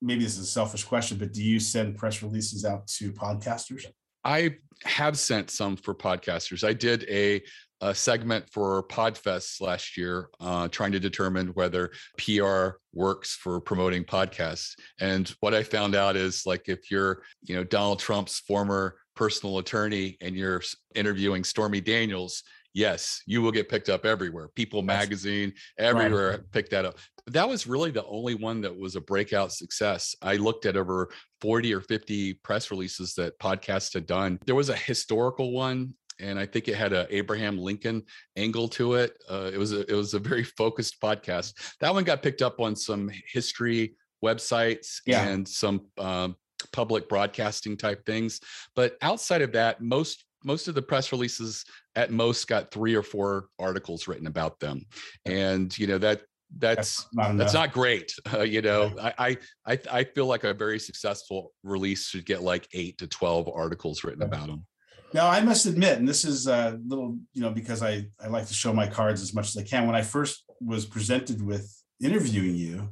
Maybe 0.00 0.24
this 0.24 0.34
is 0.34 0.40
a 0.40 0.46
selfish 0.46 0.84
question, 0.84 1.18
but 1.18 1.32
do 1.32 1.42
you 1.42 1.58
send 1.58 1.96
press 1.96 2.22
releases 2.22 2.64
out 2.64 2.86
to 2.86 3.12
podcasters? 3.12 3.84
I 4.24 4.56
have 4.84 5.18
sent 5.18 5.50
some 5.50 5.76
for 5.76 5.94
podcasters. 5.94 6.66
I 6.66 6.72
did 6.72 7.04
a, 7.08 7.42
a 7.80 7.94
segment 7.94 8.48
for 8.50 8.82
Podfest 8.84 9.60
last 9.60 9.96
year, 9.96 10.30
uh, 10.40 10.68
trying 10.68 10.92
to 10.92 11.00
determine 11.00 11.48
whether 11.48 11.90
PR 12.16 12.78
works 12.92 13.34
for 13.34 13.60
promoting 13.60 14.04
podcasts. 14.04 14.74
And 15.00 15.28
what 15.40 15.54
I 15.54 15.62
found 15.62 15.94
out 15.94 16.16
is 16.16 16.44
like 16.46 16.68
if 16.68 16.90
you're, 16.90 17.22
you 17.44 17.56
know, 17.56 17.64
Donald 17.64 18.00
Trump's 18.00 18.40
former 18.40 18.96
personal 19.16 19.58
attorney 19.58 20.16
and 20.20 20.36
you're 20.36 20.62
interviewing 20.94 21.42
Stormy 21.42 21.80
Daniels, 21.80 22.42
yes, 22.74 23.22
you 23.26 23.42
will 23.42 23.52
get 23.52 23.68
picked 23.68 23.88
up 23.88 24.04
everywhere. 24.04 24.48
People 24.54 24.82
magazine, 24.82 25.52
everywhere 25.78 26.30
right. 26.30 26.52
picked 26.52 26.70
that 26.70 26.84
up. 26.84 26.98
But 27.24 27.34
that 27.34 27.48
was 27.48 27.66
really 27.66 27.90
the 27.90 28.06
only 28.06 28.34
one 28.34 28.60
that 28.62 28.76
was 28.76 28.96
a 28.96 29.00
breakout 29.00 29.52
success. 29.52 30.14
I 30.22 30.36
looked 30.36 30.66
at 30.66 30.76
over 30.76 31.10
40 31.40 31.74
or 31.74 31.80
50 31.80 32.34
press 32.34 32.70
releases 32.70 33.14
that 33.14 33.38
podcasts 33.38 33.92
had 33.94 34.06
done. 34.06 34.38
There 34.46 34.54
was 34.54 34.68
a 34.68 34.76
historical 34.76 35.52
one 35.52 35.94
and 36.20 36.38
I 36.38 36.46
think 36.46 36.68
it 36.68 36.74
had 36.74 36.92
a 36.92 37.06
Abraham 37.14 37.58
Lincoln 37.58 38.02
angle 38.36 38.68
to 38.70 38.94
it. 38.94 39.16
Uh, 39.30 39.50
it 39.52 39.58
was 39.58 39.72
a, 39.72 39.80
it 39.90 39.94
was 39.94 40.14
a 40.14 40.18
very 40.18 40.44
focused 40.44 41.00
podcast. 41.00 41.54
That 41.80 41.94
one 41.94 42.04
got 42.04 42.22
picked 42.22 42.42
up 42.42 42.60
on 42.60 42.74
some 42.74 43.10
history 43.32 43.94
websites 44.24 45.00
yeah. 45.06 45.26
and 45.26 45.46
some 45.46 45.86
um, 45.96 46.36
public 46.72 47.08
broadcasting 47.08 47.76
type 47.76 48.04
things. 48.04 48.40
But 48.74 48.96
outside 49.02 49.42
of 49.42 49.52
that, 49.52 49.80
most 49.80 50.24
most 50.44 50.68
of 50.68 50.74
the 50.74 50.82
press 50.82 51.12
releases 51.12 51.64
at 51.96 52.10
most 52.10 52.46
got 52.48 52.70
three 52.70 52.94
or 52.94 53.02
four 53.02 53.48
articles 53.58 54.06
written 54.06 54.26
about 54.26 54.58
them 54.60 54.84
and 55.26 55.76
you 55.78 55.86
know 55.86 55.98
that 55.98 56.22
that's 56.56 57.04
that's 57.04 57.14
not, 57.14 57.36
that's 57.36 57.52
not 57.52 57.72
great 57.72 58.12
uh, 58.32 58.40
you 58.40 58.62
know. 58.62 58.92
I, 59.00 59.36
I 59.66 59.78
i 59.90 60.04
feel 60.04 60.26
like 60.26 60.44
a 60.44 60.54
very 60.54 60.78
successful 60.78 61.52
release 61.62 62.08
should 62.08 62.24
get 62.24 62.42
like 62.42 62.68
eight 62.72 62.98
to 62.98 63.06
12 63.06 63.48
articles 63.54 64.04
written 64.04 64.22
about 64.22 64.46
them 64.46 64.66
now 65.12 65.28
i 65.28 65.40
must 65.40 65.66
admit 65.66 65.98
and 65.98 66.08
this 66.08 66.24
is 66.24 66.46
a 66.46 66.78
little 66.86 67.18
you 67.34 67.42
know 67.42 67.50
because 67.50 67.82
i 67.82 68.06
i 68.20 68.28
like 68.28 68.46
to 68.46 68.54
show 68.54 68.72
my 68.72 68.86
cards 68.86 69.20
as 69.20 69.34
much 69.34 69.48
as 69.48 69.56
i 69.56 69.62
can 69.62 69.86
when 69.86 69.96
i 69.96 70.02
first 70.02 70.44
was 70.60 70.86
presented 70.86 71.44
with 71.44 71.70
interviewing 72.00 72.54
you 72.54 72.88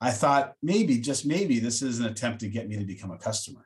i 0.00 0.10
thought 0.10 0.54
maybe 0.62 0.98
just 0.98 1.26
maybe 1.26 1.58
this 1.58 1.82
is 1.82 2.00
an 2.00 2.06
attempt 2.06 2.40
to 2.40 2.48
get 2.48 2.68
me 2.68 2.76
to 2.76 2.84
become 2.84 3.10
a 3.10 3.18
customer. 3.18 3.64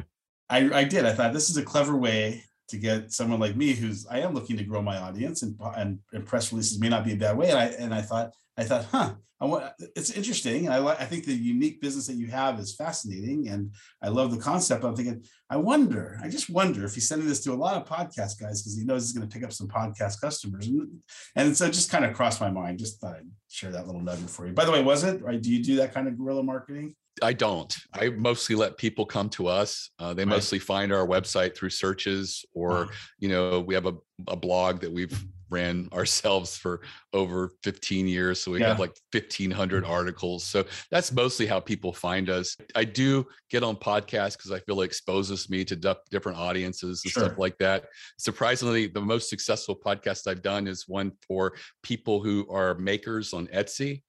I, 0.50 0.80
I 0.80 0.84
did 0.84 1.04
i 1.04 1.12
thought 1.12 1.32
this 1.32 1.50
is 1.50 1.56
a 1.56 1.62
clever 1.62 1.96
way 1.96 2.44
to 2.70 2.78
get 2.78 3.12
someone 3.12 3.40
like 3.40 3.56
me 3.56 3.72
who's 3.72 4.06
I 4.06 4.20
am 4.20 4.34
looking 4.34 4.56
to 4.56 4.64
grow 4.64 4.82
my 4.82 4.96
audience 4.96 5.42
and 5.42 5.56
and, 5.76 5.98
and 6.12 6.26
press 6.26 6.52
releases 6.52 6.80
may 6.80 6.88
not 6.88 7.04
be 7.04 7.12
a 7.12 7.16
bad 7.16 7.36
way. 7.36 7.50
And 7.50 7.58
I 7.58 7.66
and 7.66 7.94
I 7.94 8.02
thought 8.02 8.32
I 8.56 8.64
thought, 8.64 8.84
huh, 8.86 9.14
I 9.40 9.46
want 9.46 9.64
it's 9.96 10.10
interesting. 10.10 10.66
And 10.66 10.74
I 10.74 10.78
like 10.78 11.00
I 11.00 11.06
think 11.06 11.24
the 11.24 11.32
unique 11.32 11.80
business 11.80 12.06
that 12.08 12.16
you 12.16 12.26
have 12.26 12.58
is 12.60 12.74
fascinating. 12.74 13.48
And 13.48 13.74
I 14.02 14.08
love 14.08 14.30
the 14.30 14.42
concept. 14.42 14.84
I'm 14.84 14.94
thinking, 14.94 15.24
I 15.48 15.56
wonder, 15.56 16.18
I 16.22 16.28
just 16.28 16.50
wonder 16.50 16.84
if 16.84 16.94
he's 16.94 17.08
sending 17.08 17.26
this 17.26 17.42
to 17.44 17.52
a 17.52 17.54
lot 17.54 17.76
of 17.76 17.88
podcast 17.88 18.38
guys 18.38 18.62
because 18.62 18.76
he 18.76 18.84
knows 18.84 19.02
he's 19.02 19.16
going 19.16 19.28
to 19.28 19.32
pick 19.32 19.44
up 19.44 19.52
some 19.52 19.68
podcast 19.68 20.20
customers. 20.20 20.66
And, 20.66 20.90
and 21.36 21.56
so 21.56 21.66
it 21.66 21.72
just 21.72 21.90
kind 21.90 22.04
of 22.04 22.14
crossed 22.14 22.40
my 22.40 22.50
mind. 22.50 22.78
Just 22.78 23.00
thought 23.00 23.16
I'd 23.16 23.30
share 23.48 23.72
that 23.72 23.86
little 23.86 24.02
nugget 24.02 24.28
for 24.28 24.46
you. 24.46 24.52
By 24.52 24.66
the 24.66 24.72
way, 24.72 24.82
was 24.82 25.04
it? 25.04 25.22
Right? 25.22 25.40
Do 25.40 25.50
you 25.50 25.64
do 25.64 25.76
that 25.76 25.94
kind 25.94 26.06
of 26.06 26.18
guerrilla 26.18 26.42
marketing? 26.42 26.94
I 27.22 27.32
don't. 27.32 27.74
I 27.92 28.10
mostly 28.10 28.56
let 28.56 28.76
people 28.76 29.06
come 29.06 29.28
to 29.30 29.46
us. 29.46 29.90
Uh, 29.98 30.14
they 30.14 30.24
right. 30.24 30.30
mostly 30.30 30.58
find 30.58 30.92
our 30.92 31.06
website 31.06 31.56
through 31.56 31.70
searches, 31.70 32.44
or 32.54 32.88
you 33.18 33.28
know, 33.28 33.60
we 33.60 33.74
have 33.74 33.86
a, 33.86 33.94
a 34.28 34.36
blog 34.36 34.80
that 34.80 34.92
we've 34.92 35.24
ran 35.50 35.88
ourselves 35.92 36.56
for 36.56 36.80
over 37.12 37.50
15 37.62 38.06
years. 38.06 38.40
So 38.40 38.52
we 38.52 38.60
yeah. 38.60 38.68
have 38.68 38.78
like 38.78 38.94
1500 39.12 39.84
articles. 39.84 40.44
So 40.44 40.64
that's 40.90 41.12
mostly 41.12 41.46
how 41.46 41.60
people 41.60 41.92
find 41.92 42.30
us. 42.30 42.56
I 42.74 42.84
do 42.84 43.26
get 43.50 43.62
on 43.62 43.76
podcasts 43.76 44.36
because 44.36 44.52
I 44.52 44.60
feel 44.60 44.80
it 44.80 44.86
exposes 44.86 45.50
me 45.50 45.64
to 45.64 45.76
d- 45.76 45.92
different 46.10 46.38
audiences 46.38 47.02
and 47.04 47.12
sure. 47.12 47.24
stuff 47.24 47.38
like 47.38 47.58
that. 47.58 47.86
Surprisingly, 48.18 48.86
the 48.86 49.00
most 49.00 49.28
successful 49.28 49.76
podcast 49.76 50.26
I've 50.26 50.42
done 50.42 50.66
is 50.66 50.88
one 50.88 51.12
for 51.26 51.54
people 51.82 52.22
who 52.22 52.46
are 52.48 52.76
makers 52.76 53.32
on 53.32 53.46
Etsy 53.48 54.02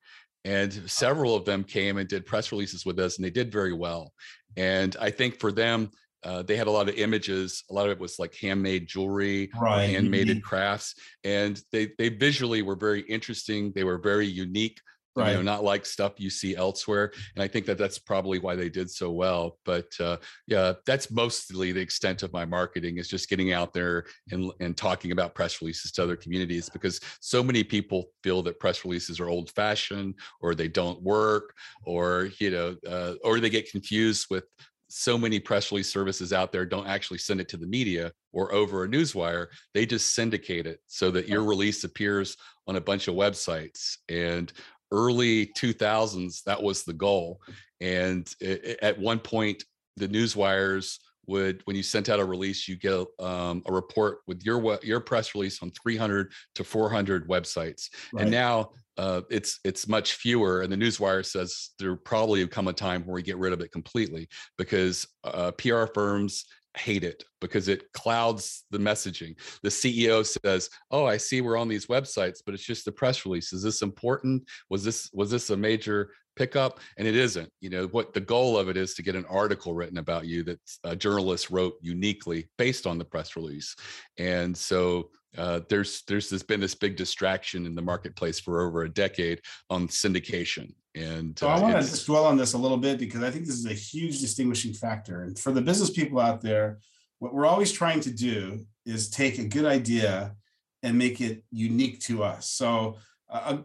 and 0.45 0.73
several 0.89 1.35
of 1.35 1.45
them 1.45 1.63
came 1.63 1.97
and 1.97 2.09
did 2.09 2.25
press 2.25 2.51
releases 2.51 2.85
with 2.85 2.99
us 2.99 3.17
and 3.17 3.25
they 3.25 3.29
did 3.29 3.51
very 3.51 3.73
well 3.73 4.11
and 4.57 4.95
i 4.99 5.09
think 5.09 5.39
for 5.39 5.51
them 5.51 5.89
uh, 6.23 6.43
they 6.43 6.55
had 6.55 6.67
a 6.67 6.71
lot 6.71 6.87
of 6.87 6.95
images 6.95 7.63
a 7.71 7.73
lot 7.73 7.85
of 7.85 7.91
it 7.91 7.99
was 7.99 8.19
like 8.19 8.35
handmade 8.35 8.87
jewelry 8.87 9.49
right. 9.59 9.87
handmade 9.87 10.43
crafts 10.43 10.95
and 11.23 11.61
they 11.71 11.89
they 11.97 12.09
visually 12.09 12.61
were 12.61 12.75
very 12.75 13.01
interesting 13.01 13.71
they 13.73 13.83
were 13.83 13.97
very 13.97 14.27
unique 14.27 14.79
right. 15.15 15.31
you 15.31 15.35
know 15.35 15.41
not 15.41 15.63
like 15.63 15.85
stuff 15.85 16.13
you 16.17 16.29
see 16.29 16.55
elsewhere 16.55 17.11
and 17.35 17.43
i 17.43 17.47
think 17.47 17.65
that 17.65 17.77
that's 17.77 17.99
probably 17.99 18.39
why 18.39 18.55
they 18.55 18.69
did 18.69 18.89
so 18.89 19.11
well 19.11 19.57
but 19.65 19.91
uh, 19.99 20.17
yeah 20.47 20.73
that's 20.85 21.11
mostly 21.11 21.71
the 21.71 21.79
extent 21.79 22.23
of 22.23 22.31
my 22.33 22.45
marketing 22.45 22.97
is 22.97 23.07
just 23.07 23.29
getting 23.29 23.51
out 23.51 23.73
there 23.73 24.05
and, 24.31 24.51
and 24.59 24.77
talking 24.77 25.11
about 25.11 25.35
press 25.35 25.61
releases 25.61 25.91
to 25.91 26.03
other 26.03 26.15
communities 26.15 26.69
because 26.69 26.99
so 27.19 27.43
many 27.43 27.63
people 27.63 28.05
feel 28.23 28.41
that 28.41 28.59
press 28.59 28.85
releases 28.85 29.19
are 29.19 29.29
old 29.29 29.49
fashioned 29.51 30.15
or 30.41 30.55
they 30.55 30.67
don't 30.67 31.01
work 31.01 31.53
or 31.85 32.29
you 32.39 32.51
know 32.51 32.75
uh, 32.87 33.13
or 33.23 33.39
they 33.39 33.49
get 33.49 33.69
confused 33.69 34.27
with 34.29 34.45
so 34.93 35.17
many 35.17 35.39
press 35.39 35.71
release 35.71 35.91
services 35.91 36.33
out 36.33 36.51
there 36.51 36.65
don't 36.65 36.87
actually 36.87 37.17
send 37.17 37.39
it 37.39 37.47
to 37.47 37.55
the 37.55 37.65
media 37.65 38.11
or 38.33 38.53
over 38.53 38.83
a 38.83 38.87
newswire 38.87 39.47
they 39.73 39.85
just 39.85 40.13
syndicate 40.13 40.67
it 40.67 40.79
so 40.87 41.09
that 41.09 41.29
your 41.29 41.43
release 41.43 41.85
appears 41.85 42.35
on 42.67 42.75
a 42.75 42.81
bunch 42.81 43.07
of 43.07 43.15
websites 43.15 43.97
and 44.09 44.51
early 44.91 45.47
2000s 45.57 46.43
that 46.43 46.61
was 46.61 46.83
the 46.83 46.93
goal 46.93 47.39
and 47.79 48.33
it, 48.39 48.79
at 48.81 48.99
one 48.99 49.19
point 49.19 49.63
the 49.97 50.07
newswires 50.07 50.97
would 51.27 51.61
when 51.65 51.75
you 51.75 51.83
sent 51.83 52.09
out 52.09 52.19
a 52.19 52.25
release 52.25 52.67
you 52.67 52.75
get 52.75 53.05
um, 53.19 53.61
a 53.67 53.73
report 53.73 54.19
with 54.27 54.43
your 54.43 54.79
your 54.83 54.99
press 54.99 55.35
release 55.35 55.61
on 55.61 55.71
300 55.71 56.31
to 56.55 56.63
400 56.63 57.27
websites 57.27 57.89
right. 58.13 58.23
and 58.23 58.31
now 58.31 58.69
uh, 58.97 59.21
it's 59.29 59.59
it's 59.63 59.87
much 59.87 60.15
fewer 60.15 60.61
and 60.61 60.71
the 60.71 60.77
newswire 60.77 61.25
says 61.25 61.69
there 61.79 61.95
probably 61.95 62.45
come 62.47 62.67
a 62.67 62.73
time 62.73 63.03
where 63.05 63.15
we 63.15 63.21
get 63.21 63.37
rid 63.37 63.53
of 63.53 63.61
it 63.61 63.71
completely 63.71 64.27
because 64.57 65.07
uh, 65.23 65.51
pr 65.51 65.85
firms 65.93 66.45
hate 66.77 67.03
it 67.03 67.23
because 67.39 67.67
it 67.67 67.91
clouds 67.93 68.63
the 68.71 68.77
messaging. 68.77 69.35
The 69.63 69.69
CEO 69.69 70.25
says, 70.25 70.69
"Oh, 70.89 71.05
I 71.05 71.17
see 71.17 71.41
we're 71.41 71.57
on 71.57 71.67
these 71.67 71.87
websites, 71.87 72.39
but 72.45 72.53
it's 72.53 72.63
just 72.63 72.85
the 72.85 72.91
press 72.91 73.25
release. 73.25 73.53
Is 73.53 73.63
this 73.63 73.81
important? 73.81 74.43
Was 74.69 74.83
this 74.83 75.09
was 75.13 75.29
this 75.31 75.49
a 75.49 75.57
major 75.57 76.13
pickup?" 76.35 76.79
And 76.97 77.07
it 77.07 77.15
isn't. 77.15 77.51
You 77.59 77.69
know 77.69 77.87
what 77.87 78.13
the 78.13 78.21
goal 78.21 78.57
of 78.57 78.69
it 78.69 78.77
is 78.77 78.93
to 78.95 79.03
get 79.03 79.15
an 79.15 79.25
article 79.25 79.73
written 79.73 79.97
about 79.97 80.25
you 80.25 80.43
that 80.43 80.59
a 80.83 80.95
journalist 80.95 81.49
wrote 81.49 81.75
uniquely 81.81 82.49
based 82.57 82.87
on 82.87 82.97
the 82.97 83.05
press 83.05 83.35
release. 83.35 83.75
And 84.17 84.55
so 84.55 85.11
uh, 85.37 85.61
there's 85.69 86.03
there's 86.07 86.29
this 86.29 86.43
been 86.43 86.59
this 86.59 86.75
big 86.75 86.95
distraction 86.95 87.65
in 87.65 87.75
the 87.75 87.81
marketplace 87.81 88.39
for 88.39 88.65
over 88.65 88.83
a 88.83 88.89
decade 88.89 89.41
on 89.69 89.87
syndication 89.87 90.73
and 90.95 91.37
so 91.37 91.47
uh, 91.47 91.55
I 91.55 91.59
want 91.59 91.75
to 91.75 91.81
just 91.81 92.05
dwell 92.05 92.25
on 92.25 92.37
this 92.37 92.53
a 92.53 92.57
little 92.57 92.77
bit 92.77 92.99
because 92.99 93.23
I 93.23 93.31
think 93.31 93.45
this 93.45 93.55
is 93.55 93.65
a 93.65 93.73
huge 93.73 94.19
distinguishing 94.19 94.73
factor. 94.73 95.23
And 95.23 95.37
for 95.37 95.51
the 95.51 95.61
business 95.61 95.89
people 95.89 96.19
out 96.19 96.41
there, 96.41 96.79
what 97.19 97.33
we're 97.33 97.45
always 97.45 97.71
trying 97.71 98.01
to 98.01 98.11
do 98.11 98.65
is 98.85 99.09
take 99.09 99.37
a 99.37 99.45
good 99.45 99.65
idea 99.65 100.35
and 100.83 100.97
make 100.97 101.21
it 101.21 101.43
unique 101.51 101.99
to 102.01 102.23
us. 102.23 102.49
So 102.49 102.97
uh, 103.29 103.59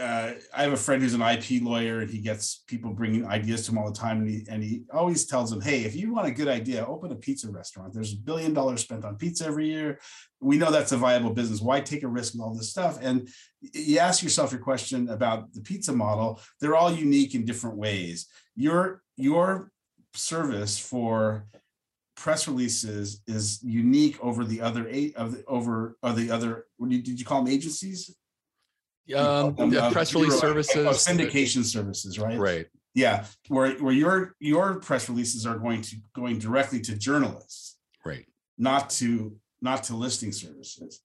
uh, 0.00 0.32
I 0.54 0.62
have 0.62 0.72
a 0.72 0.76
friend 0.76 1.02
who's 1.02 1.14
an 1.14 1.20
IP 1.20 1.62
lawyer, 1.62 2.00
and 2.00 2.10
he 2.10 2.20
gets 2.20 2.62
people 2.66 2.92
bringing 2.92 3.26
ideas 3.26 3.66
to 3.66 3.72
him 3.72 3.78
all 3.78 3.90
the 3.90 3.98
time, 3.98 4.20
and 4.20 4.28
he 4.28 4.46
and 4.48 4.62
he 4.62 4.84
always 4.92 5.26
tells 5.26 5.50
them, 5.50 5.60
"Hey, 5.60 5.84
if 5.84 5.94
you 5.94 6.12
want 6.12 6.26
a 6.26 6.32
good 6.32 6.48
idea, 6.48 6.86
open 6.86 7.12
a 7.12 7.16
pizza 7.16 7.50
restaurant. 7.50 7.92
There's 7.92 8.14
a 8.14 8.16
billion 8.16 8.54
dollars 8.54 8.80
spent 8.80 9.04
on 9.04 9.16
pizza 9.16 9.46
every 9.46 9.68
year. 9.68 10.00
We 10.40 10.56
know 10.56 10.70
that's 10.70 10.92
a 10.92 10.96
viable 10.96 11.34
business. 11.34 11.60
Why 11.60 11.80
take 11.80 12.02
a 12.02 12.08
risk 12.08 12.32
with 12.32 12.42
all 12.42 12.54
this 12.54 12.70
stuff?" 12.70 12.98
And 13.02 13.28
you 13.60 13.98
ask 13.98 14.22
yourself 14.22 14.52
your 14.52 14.60
question 14.60 15.10
about 15.10 15.52
the 15.52 15.60
pizza 15.60 15.92
model. 15.92 16.40
They're 16.60 16.76
all 16.76 16.92
unique 16.92 17.34
in 17.34 17.44
different 17.44 17.76
ways. 17.76 18.26
Your 18.56 19.02
your 19.16 19.70
service 20.14 20.78
for 20.78 21.46
press 22.16 22.48
releases 22.48 23.22
is 23.26 23.62
unique 23.62 24.18
over 24.22 24.44
the 24.44 24.60
other 24.60 24.86
eight 24.88 25.14
of 25.16 25.32
the 25.32 25.44
over 25.46 25.98
of 26.02 26.16
the 26.16 26.30
other. 26.30 26.66
Did 26.88 27.18
you 27.18 27.24
call 27.24 27.42
them 27.42 27.52
agencies? 27.52 28.14
Um, 29.16 29.56
uh, 29.58 29.90
press 29.90 30.14
release 30.14 30.38
services, 30.38 30.86
oh, 30.86 30.90
syndication 30.90 31.64
services, 31.64 32.18
right? 32.18 32.38
Right. 32.38 32.66
Yeah, 32.94 33.24
where 33.48 33.72
where 33.74 33.92
your 33.92 34.34
your 34.40 34.80
press 34.80 35.08
releases 35.08 35.46
are 35.46 35.58
going 35.58 35.82
to 35.82 35.96
going 36.14 36.38
directly 36.38 36.80
to 36.82 36.96
journalists, 36.96 37.78
right? 38.04 38.26
Not 38.58 38.90
to 38.90 39.36
not 39.62 39.84
to 39.84 39.96
listing 39.96 40.32
services, 40.32 41.00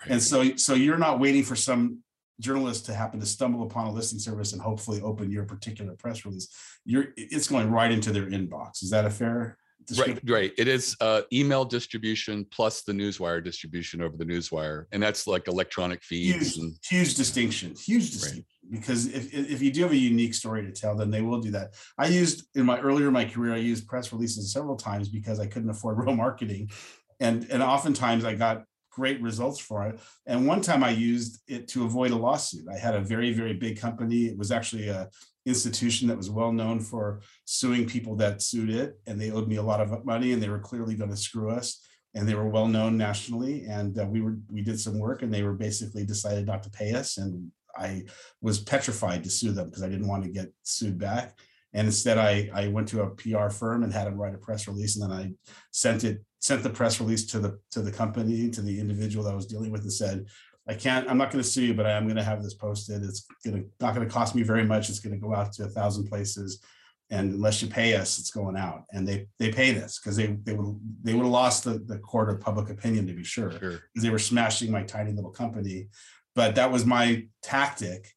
right. 0.00 0.12
and 0.12 0.22
so 0.22 0.56
so 0.56 0.74
you're 0.74 0.98
not 0.98 1.20
waiting 1.20 1.42
for 1.42 1.56
some 1.56 1.98
journalist 2.40 2.86
to 2.86 2.94
happen 2.94 3.20
to 3.20 3.26
stumble 3.26 3.62
upon 3.62 3.86
a 3.86 3.92
listing 3.92 4.18
service 4.18 4.54
and 4.54 4.62
hopefully 4.62 5.00
open 5.02 5.30
your 5.30 5.44
particular 5.44 5.94
press 5.94 6.24
release. 6.24 6.48
You're 6.84 7.08
it's 7.16 7.48
going 7.48 7.70
right 7.70 7.92
into 7.92 8.12
their 8.12 8.26
inbox. 8.26 8.82
Is 8.82 8.90
that 8.90 9.04
a 9.04 9.10
fair 9.10 9.58
Right, 9.98 10.20
right. 10.24 10.52
It 10.56 10.68
is 10.68 10.96
uh, 11.00 11.22
email 11.32 11.64
distribution 11.64 12.46
plus 12.50 12.82
the 12.82 12.92
newswire 12.92 13.42
distribution 13.42 14.02
over 14.02 14.16
the 14.16 14.24
newswire, 14.24 14.84
and 14.92 15.02
that's 15.02 15.26
like 15.26 15.48
electronic 15.48 16.02
feeds. 16.02 16.54
Huge, 16.54 16.58
and, 16.58 16.76
huge 16.84 17.14
distinction. 17.14 17.74
Huge 17.74 18.10
distinction. 18.10 18.44
Right. 18.70 18.80
Because 18.80 19.06
if 19.06 19.32
if 19.34 19.60
you 19.62 19.72
do 19.72 19.82
have 19.82 19.92
a 19.92 19.96
unique 19.96 20.34
story 20.34 20.64
to 20.64 20.72
tell, 20.72 20.96
then 20.96 21.10
they 21.10 21.22
will 21.22 21.40
do 21.40 21.50
that. 21.52 21.74
I 21.98 22.06
used 22.06 22.46
in 22.54 22.66
my 22.66 22.78
earlier 22.78 23.08
in 23.08 23.12
my 23.12 23.24
career, 23.24 23.54
I 23.54 23.58
used 23.58 23.88
press 23.88 24.12
releases 24.12 24.52
several 24.52 24.76
times 24.76 25.08
because 25.08 25.40
I 25.40 25.46
couldn't 25.46 25.70
afford 25.70 25.98
real 26.04 26.14
marketing, 26.14 26.70
and 27.18 27.46
and 27.50 27.62
oftentimes 27.62 28.24
I 28.24 28.34
got 28.34 28.64
great 28.90 29.20
results 29.22 29.58
for 29.58 29.86
it. 29.86 30.00
And 30.26 30.46
one 30.46 30.60
time 30.60 30.84
I 30.84 30.90
used 30.90 31.40
it 31.46 31.68
to 31.68 31.84
avoid 31.84 32.10
a 32.10 32.16
lawsuit. 32.16 32.66
I 32.68 32.78
had 32.78 32.94
a 32.94 33.00
very 33.00 33.32
very 33.32 33.54
big 33.54 33.80
company. 33.80 34.26
It 34.26 34.38
was 34.38 34.52
actually 34.52 34.88
a 34.88 35.08
institution 35.46 36.08
that 36.08 36.16
was 36.16 36.30
well 36.30 36.52
known 36.52 36.80
for 36.80 37.20
suing 37.44 37.86
people 37.86 38.14
that 38.16 38.42
sued 38.42 38.70
it 38.70 39.00
and 39.06 39.20
they 39.20 39.30
owed 39.30 39.48
me 39.48 39.56
a 39.56 39.62
lot 39.62 39.80
of 39.80 40.04
money 40.04 40.32
and 40.32 40.42
they 40.42 40.48
were 40.48 40.58
clearly 40.58 40.94
going 40.94 41.10
to 41.10 41.16
screw 41.16 41.50
us 41.50 41.86
and 42.14 42.28
they 42.28 42.34
were 42.34 42.48
well 42.48 42.68
known 42.68 42.96
nationally 42.98 43.64
and 43.64 43.98
uh, 43.98 44.04
we 44.04 44.20
were 44.20 44.36
we 44.50 44.62
did 44.62 44.78
some 44.78 44.98
work 44.98 45.22
and 45.22 45.32
they 45.32 45.42
were 45.42 45.54
basically 45.54 46.04
decided 46.04 46.46
not 46.46 46.62
to 46.62 46.70
pay 46.70 46.92
us 46.92 47.16
and 47.16 47.50
i 47.76 48.02
was 48.42 48.60
petrified 48.60 49.24
to 49.24 49.30
sue 49.30 49.52
them 49.52 49.66
because 49.66 49.82
i 49.82 49.88
didn't 49.88 50.08
want 50.08 50.22
to 50.22 50.30
get 50.30 50.52
sued 50.62 50.98
back. 50.98 51.38
And 51.72 51.86
instead 51.86 52.18
i 52.18 52.50
i 52.52 52.68
went 52.68 52.88
to 52.88 53.02
a 53.02 53.10
pr 53.10 53.48
firm 53.48 53.82
and 53.82 53.92
had 53.92 54.08
them 54.08 54.18
write 54.18 54.34
a 54.34 54.38
press 54.38 54.68
release 54.68 54.96
and 54.96 55.10
then 55.10 55.18
i 55.18 55.32
sent 55.70 56.04
it 56.04 56.22
sent 56.40 56.62
the 56.62 56.70
press 56.70 57.00
release 57.00 57.26
to 57.26 57.38
the 57.38 57.58
to 57.70 57.80
the 57.82 57.92
company 57.92 58.50
to 58.50 58.62
the 58.62 58.80
individual 58.80 59.24
that 59.24 59.32
I 59.32 59.36
was 59.36 59.46
dealing 59.46 59.70
with 59.70 59.82
and 59.82 59.92
said 59.92 60.26
I 60.70 60.74
can't, 60.74 61.10
I'm 61.10 61.18
not 61.18 61.32
going 61.32 61.42
to 61.42 61.50
sue 61.50 61.64
you, 61.64 61.74
but 61.74 61.84
I 61.84 61.90
am 61.92 62.04
going 62.04 62.16
to 62.16 62.22
have 62.22 62.44
this 62.44 62.54
posted. 62.54 63.02
It's 63.02 63.26
going 63.44 63.56
to, 63.56 63.68
not 63.80 63.92
going 63.92 64.06
to 64.06 64.12
cost 64.12 64.36
me 64.36 64.44
very 64.44 64.64
much. 64.64 64.88
It's 64.88 65.00
going 65.00 65.14
to 65.18 65.20
go 65.20 65.34
out 65.34 65.52
to 65.54 65.64
a 65.64 65.68
thousand 65.68 66.08
places. 66.08 66.62
And 67.10 67.34
unless 67.34 67.60
you 67.60 67.66
pay 67.66 67.96
us, 67.96 68.20
it's 68.20 68.30
going 68.30 68.56
out. 68.56 68.84
And 68.92 69.06
they, 69.06 69.26
they 69.40 69.50
paid 69.50 69.78
us 69.78 69.98
because 69.98 70.16
they, 70.16 70.28
they 70.44 70.54
would, 70.54 70.78
they 71.02 71.12
would 71.12 71.24
have 71.24 71.32
lost 71.32 71.64
the, 71.64 71.80
the 71.84 71.98
court 71.98 72.30
of 72.30 72.40
public 72.40 72.70
opinion 72.70 73.04
to 73.08 73.12
be 73.12 73.24
sure. 73.24 73.50
Sure. 73.58 73.80
They 73.96 74.10
were 74.10 74.20
smashing 74.20 74.70
my 74.70 74.84
tiny 74.84 75.10
little 75.10 75.32
company. 75.32 75.88
But 76.36 76.54
that 76.54 76.70
was 76.70 76.86
my 76.86 77.26
tactic 77.42 78.14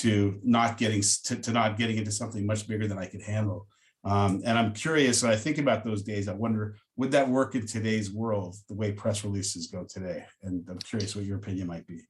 to 0.00 0.40
not 0.42 0.78
getting, 0.78 1.02
to, 1.24 1.36
to 1.36 1.52
not 1.52 1.76
getting 1.76 1.98
into 1.98 2.10
something 2.10 2.46
much 2.46 2.66
bigger 2.66 2.88
than 2.88 2.98
I 2.98 3.04
could 3.04 3.20
handle. 3.20 3.66
Um, 4.02 4.40
and 4.46 4.58
I'm 4.58 4.72
curious, 4.72 5.22
when 5.22 5.30
I 5.30 5.36
think 5.36 5.58
about 5.58 5.84
those 5.84 6.02
days, 6.02 6.26
I 6.26 6.32
wonder, 6.32 6.76
would 6.96 7.12
that 7.12 7.28
work 7.28 7.54
in 7.54 7.66
today's 7.66 8.12
world, 8.12 8.56
the 8.68 8.74
way 8.74 8.92
press 8.92 9.24
releases 9.24 9.66
go 9.68 9.84
today? 9.88 10.24
And 10.42 10.66
I'm 10.68 10.78
curious 10.78 11.16
what 11.16 11.24
your 11.24 11.38
opinion 11.38 11.66
might 11.66 11.86
be. 11.86 12.02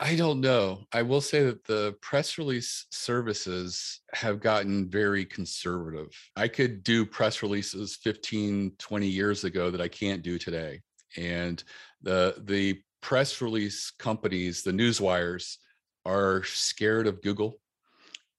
I 0.00 0.16
don't 0.16 0.40
know. 0.40 0.84
I 0.92 1.02
will 1.02 1.20
say 1.20 1.44
that 1.44 1.64
the 1.64 1.94
press 2.02 2.36
release 2.36 2.86
services 2.90 4.00
have 4.12 4.40
gotten 4.40 4.90
very 4.90 5.24
conservative. 5.24 6.08
I 6.34 6.48
could 6.48 6.82
do 6.82 7.06
press 7.06 7.42
releases 7.42 7.96
15, 7.96 8.72
20 8.76 9.06
years 9.06 9.44
ago 9.44 9.70
that 9.70 9.80
I 9.80 9.88
can't 9.88 10.22
do 10.22 10.36
today. 10.36 10.80
And 11.16 11.62
the 12.02 12.34
the 12.44 12.80
press 13.02 13.40
release 13.40 13.92
companies, 13.98 14.62
the 14.62 14.72
newswires, 14.72 15.58
are 16.04 16.42
scared 16.44 17.06
of 17.06 17.22
Google 17.22 17.60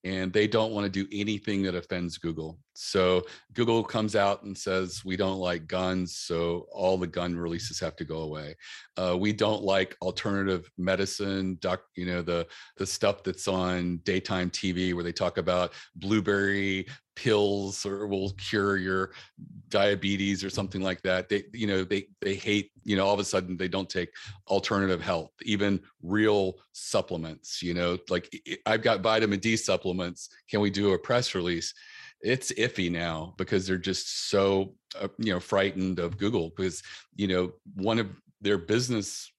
and 0.04 0.32
they 0.32 0.48
don't 0.48 0.72
want 0.72 0.86
to 0.86 1.06
do 1.06 1.08
anything 1.12 1.64
that 1.64 1.76
offends 1.76 2.18
Google. 2.18 2.60
So 2.76 3.24
Google 3.54 3.84
comes 3.84 4.16
out 4.16 4.44
and 4.44 4.58
says 4.58 5.04
we 5.06 5.16
don't 5.16 5.40
like 5.40 5.66
guns, 5.66 6.18
so 6.18 6.68
all 6.72 6.98
the 6.98 7.08
gun 7.08 7.36
releases 7.36 7.80
have 7.80 7.96
to 7.96 8.06
go 8.06 8.20
away. 8.20 8.56
Uh, 8.98 9.16
we 9.18 9.32
don't 9.32 9.64
like 9.64 9.96
alternative 10.02 10.70
medicine, 10.78 11.58
doc, 11.62 11.82
you 11.96 12.06
know 12.06 12.22
the 12.22 12.46
the 12.78 12.86
stuff 12.86 13.24
that's 13.24 13.48
on 13.48 13.98
daytime 14.04 14.50
TV 14.50 14.94
where 14.94 15.04
they 15.04 15.14
talk 15.14 15.38
about 15.38 15.72
blueberry 15.96 16.86
pills 17.16 17.86
or 17.86 18.08
will 18.08 18.32
cure 18.32 18.76
your 18.76 19.12
diabetes 19.70 20.44
or 20.44 20.50
something 20.50 20.82
like 20.82 21.02
that. 21.04 21.30
They 21.30 21.44
you 21.54 21.68
know 21.68 21.84
they 21.84 22.08
they 22.22 22.36
hate 22.36 22.72
you 22.84 22.98
know 22.98 23.06
all 23.06 23.14
of 23.14 23.20
a 23.20 23.24
sudden 23.24 23.58
they 23.58 23.70
don't 23.70 23.90
take 23.90 24.10
alternative 24.50 25.02
health, 25.02 25.32
even 25.44 25.80
real 26.04 26.56
supplements. 26.74 27.62
You 27.64 27.74
know 27.74 27.98
like 28.10 28.30
I've 28.66 28.82
got 28.82 29.02
vitamin 29.02 29.40
D 29.40 29.56
supplements. 29.56 30.30
Can 30.50 30.60
we 30.60 30.70
do 30.70 30.92
a 30.92 31.00
press 31.00 31.34
release? 31.34 31.74
It's 32.26 32.52
iffy 32.54 32.92
now 32.92 33.34
because 33.38 33.68
they're 33.68 33.78
just 33.78 34.30
so 34.30 34.74
uh, 35.00 35.08
you 35.20 35.32
know 35.32 35.40
frightened 35.40 36.00
of 36.00 36.18
google 36.18 36.52
because 36.56 36.82
you 37.16 37.28
know 37.28 37.52
one 37.76 38.00
of 38.00 38.08
their 38.42 38.58
business 38.58 39.32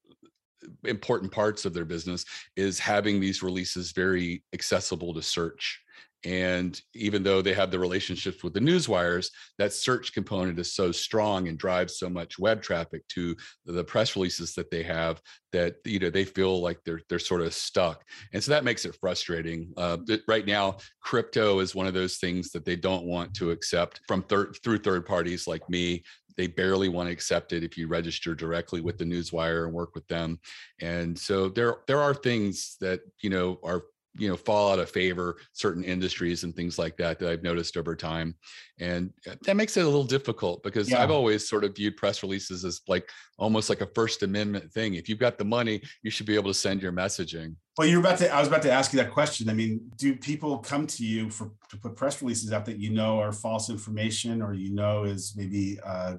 important 0.85 1.31
parts 1.31 1.65
of 1.65 1.75
their 1.75 1.85
business 1.85 2.25
is 2.57 2.79
having 2.79 3.21
these 3.21 3.43
releases 3.43 3.93
very 3.93 4.43
accessible 4.53 5.13
to 5.13 5.23
search 5.23 5.83
and 6.25 6.81
even 6.95 7.23
though 7.23 7.43
they 7.43 7.53
have 7.53 7.71
the 7.71 7.79
relationships 7.79 8.43
with 8.43 8.55
the 8.55 8.61
news 8.61 8.89
wires, 8.89 9.31
that 9.59 9.73
search 9.73 10.13
component 10.13 10.59
is 10.59 10.75
so 10.75 10.91
strong 10.91 11.49
and 11.49 11.59
drives 11.59 11.99
so 11.99 12.09
much 12.09 12.39
web 12.39 12.63
traffic 12.63 13.07
to 13.09 13.37
the 13.65 13.85
press 13.85 14.17
releases 14.17 14.55
that 14.55 14.71
they 14.71 14.83
have 14.83 15.21
that 15.53 15.77
you 15.85 15.99
know 15.99 16.11
they 16.11 16.25
feel 16.25 16.61
like 16.61 16.79
they're 16.85 17.01
they're 17.09 17.19
sort 17.19 17.43
of 17.43 17.55
stuck. 17.55 18.05
And 18.33 18.43
so 18.43 18.51
that 18.51 18.65
makes 18.65 18.85
it 18.85 18.97
frustrating. 19.01 19.73
Uh, 19.77 19.99
right 20.27 20.47
now, 20.47 20.79
crypto 21.01 21.61
is 21.61 21.75
one 21.75 21.87
of 21.87 21.95
those 21.95 22.17
things 22.17 22.51
that 22.53 22.65
they 22.65 22.77
don't 22.77 23.05
want 23.05 23.35
to 23.35 23.51
accept 23.51 24.01
from 24.09 24.23
third 24.23 24.57
through 24.65 24.79
third 24.79 25.07
parties 25.07 25.47
like 25.47 25.69
me 25.69 26.03
they 26.37 26.47
barely 26.47 26.91
want 26.91 27.09
to 27.09 27.13
accept 27.13 27.53
it 27.53 27.65
if 27.65 27.79
you 27.79 27.89
register 27.89 28.35
directly 28.35 28.81
with 28.81 28.99
the 28.99 29.05
newswire 29.05 29.65
and 29.65 29.73
work 29.73 29.95
with 29.95 30.07
them 30.09 30.39
and 30.81 31.19
so 31.19 31.49
there 31.49 31.79
there 31.87 32.01
are 32.01 32.15
things 32.15 32.77
that 32.81 33.01
you 33.23 33.31
know 33.31 33.59
are 33.63 33.85
you 34.19 34.29
know 34.29 34.37
fall 34.37 34.73
out 34.73 34.79
of 34.79 34.91
favor 34.91 35.37
certain 35.53 35.85
industries 35.85 36.45
and 36.45 36.55
things 36.55 36.79
like 36.79 36.97
that 36.97 37.19
that 37.19 37.31
i've 37.31 37.43
noticed 37.43 37.77
over 37.77 37.95
time. 37.95 38.35
And 38.79 39.11
uh, 39.27 39.37
that 39.47 39.57
makes 39.57 39.77
it 39.79 39.83
a 39.83 39.89
little 39.89 40.05
difficult 40.05 40.63
because 40.63 40.91
yeah. 40.91 41.03
i've 41.03 41.11
always 41.11 41.49
sort 41.49 41.65
of 41.65 41.75
viewed 41.75 41.97
press 41.97 42.23
releases 42.23 42.65
as 42.65 42.81
like 42.89 43.09
almost 43.39 43.69
like 43.69 43.81
a 43.81 43.87
first 43.95 44.23
amendment 44.23 44.73
thing. 44.73 44.95
If 44.95 45.09
you've 45.09 45.19
got 45.19 45.39
the 45.39 45.45
money 45.45 45.83
you 46.03 46.11
should 46.11 46.27
be 46.27 46.35
able 46.35 46.51
to 46.51 46.59
send 46.59 46.83
your 46.83 46.93
messaging. 46.93 47.57
Well 47.79 47.87
you're 47.87 48.01
about 48.01 48.19
to 48.19 48.33
i 48.33 48.39
was 48.39 48.49
about 48.49 48.63
to 48.63 48.73
ask 48.73 48.93
you 48.93 48.99
that 48.99 49.13
question. 49.13 49.49
I 49.49 49.55
mean 49.55 49.91
do 49.97 50.17
people 50.17 50.59
come 50.59 50.87
to 50.87 51.05
you 51.05 51.31
for 51.31 51.53
to 51.71 51.77
put 51.77 51.97
press 51.97 52.21
releases 52.23 52.53
out 52.53 52.67
that 52.67 52.79
you 52.79 52.91
know 52.91 53.19
are 53.19 53.33
false 53.33 53.71
information 53.71 54.43
or 54.43 54.55
you 54.55 54.75
know 54.75 55.05
is 55.05 55.35
maybe 55.37 55.79
uh 55.85 56.17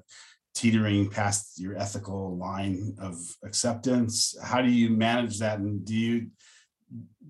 teetering 0.58 1.08
past 1.08 1.60
your 1.60 1.76
ethical 1.78 2.36
line 2.36 2.96
of 3.00 3.14
acceptance? 3.44 4.36
How 4.42 4.60
do 4.60 4.68
you 4.68 4.90
manage 4.90 5.38
that? 5.38 5.60
And 5.60 5.84
do 5.84 5.94
you 5.94 6.30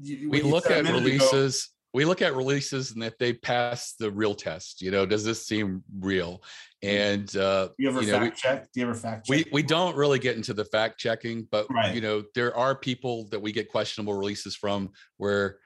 we 0.02 0.42
look 0.42 0.70
at 0.70 0.84
releases 0.84 1.64
ago, 1.64 1.74
we 1.94 2.04
look 2.04 2.22
at 2.22 2.34
releases 2.34 2.92
and 2.92 3.02
if 3.02 3.16
they 3.18 3.32
pass 3.32 3.94
the 3.98 4.10
real 4.10 4.34
test 4.34 4.82
you 4.82 4.90
know 4.90 5.06
does 5.06 5.24
this 5.24 5.46
seem 5.46 5.82
real? 6.00 6.42
Mm. 6.84 6.88
and 6.88 7.36
uh 7.36 7.68
you 7.78 7.88
ever 7.88 8.02
you 8.02 8.12
know, 8.12 8.18
fact 8.20 8.34
we, 8.34 8.40
check? 8.40 8.72
Do 8.72 8.80
you 8.80 8.86
ever 8.86 8.94
fact 8.94 9.26
check 9.26 9.36
we 9.36 9.44
we 9.52 9.62
don't 9.62 9.96
really 9.96 10.18
get 10.18 10.36
into 10.36 10.54
the 10.54 10.64
fact 10.64 10.98
checking 10.98 11.46
but 11.50 11.66
right. 11.70 11.94
you 11.94 12.00
know 12.00 12.22
there 12.34 12.56
are 12.56 12.74
people 12.74 13.26
that 13.30 13.40
we 13.40 13.52
get 13.52 13.70
questionable 13.70 14.14
releases 14.14 14.54
from 14.54 14.90
where 15.16 15.58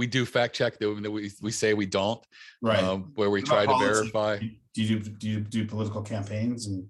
we 0.00 0.06
do 0.06 0.24
fact 0.24 0.54
check 0.54 0.78
that 0.78 1.10
we, 1.10 1.30
we 1.42 1.50
say 1.50 1.74
we 1.74 1.84
don't 1.84 2.24
right. 2.62 2.82
um, 2.82 3.12
where 3.16 3.28
we 3.28 3.42
try 3.42 3.66
to 3.66 3.78
verify. 3.78 4.38
Do 4.38 4.82
you 4.82 4.98
do, 4.98 5.10
do 5.10 5.28
you 5.28 5.40
do 5.40 5.66
political 5.66 6.00
campaigns 6.00 6.68
and 6.68 6.86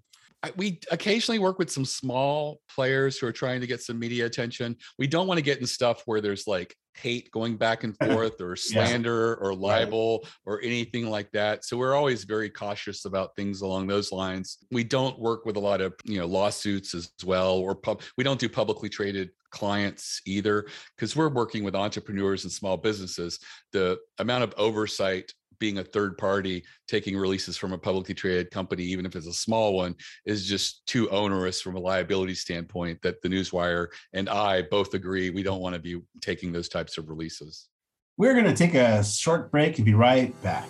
we 0.56 0.80
occasionally 0.90 1.38
work 1.38 1.58
with 1.58 1.70
some 1.70 1.84
small 1.84 2.60
players 2.74 3.18
who 3.18 3.26
are 3.26 3.32
trying 3.32 3.60
to 3.60 3.66
get 3.66 3.82
some 3.82 3.98
media 3.98 4.26
attention. 4.26 4.76
We 4.98 5.06
don't 5.06 5.26
want 5.26 5.38
to 5.38 5.42
get 5.42 5.60
in 5.60 5.66
stuff 5.66 6.02
where 6.06 6.20
there's 6.20 6.46
like 6.46 6.74
hate 6.94 7.30
going 7.30 7.56
back 7.56 7.84
and 7.84 7.96
forth 8.04 8.40
or 8.40 8.56
slander 8.56 9.38
yeah. 9.38 9.46
or 9.46 9.54
libel 9.54 10.20
right. 10.22 10.30
or 10.46 10.62
anything 10.62 11.06
like 11.06 11.30
that. 11.32 11.64
So 11.64 11.76
we're 11.76 11.94
always 11.94 12.24
very 12.24 12.50
cautious 12.50 13.04
about 13.04 13.36
things 13.36 13.60
along 13.60 13.86
those 13.86 14.12
lines. 14.12 14.58
We 14.70 14.84
don't 14.84 15.18
work 15.18 15.44
with 15.44 15.56
a 15.56 15.60
lot 15.60 15.80
of, 15.80 15.94
you 16.04 16.18
know, 16.18 16.26
lawsuits 16.26 16.94
as 16.94 17.10
well 17.24 17.58
or 17.58 17.74
pub 17.74 18.02
we 18.16 18.24
don't 18.24 18.40
do 18.40 18.48
publicly 18.48 18.88
traded 18.88 19.30
clients 19.50 20.20
either 20.26 20.66
because 20.96 21.16
we're 21.16 21.28
working 21.28 21.64
with 21.64 21.74
entrepreneurs 21.74 22.44
and 22.44 22.52
small 22.52 22.76
businesses. 22.76 23.40
The 23.72 23.98
amount 24.18 24.44
of 24.44 24.54
oversight 24.56 25.32
being 25.60 25.78
a 25.78 25.84
third 25.84 26.18
party 26.18 26.64
taking 26.88 27.16
releases 27.16 27.56
from 27.56 27.72
a 27.72 27.78
publicly 27.78 28.14
traded 28.14 28.50
company, 28.50 28.82
even 28.82 29.06
if 29.06 29.14
it's 29.14 29.28
a 29.28 29.32
small 29.32 29.74
one, 29.74 29.94
is 30.26 30.46
just 30.46 30.84
too 30.86 31.08
onerous 31.10 31.60
from 31.60 31.76
a 31.76 31.80
liability 31.80 32.34
standpoint 32.34 33.00
that 33.02 33.22
the 33.22 33.28
Newswire 33.28 33.86
and 34.12 34.28
I 34.28 34.62
both 34.62 34.94
agree 34.94 35.30
we 35.30 35.44
don't 35.44 35.60
want 35.60 35.74
to 35.74 35.80
be 35.80 36.00
taking 36.20 36.50
those 36.50 36.68
types 36.68 36.98
of 36.98 37.08
releases. 37.08 37.68
We're 38.16 38.34
going 38.34 38.46
to 38.46 38.56
take 38.56 38.74
a 38.74 39.04
short 39.04 39.50
break 39.50 39.76
and 39.76 39.84
be 39.84 39.94
right 39.94 40.40
back. 40.42 40.68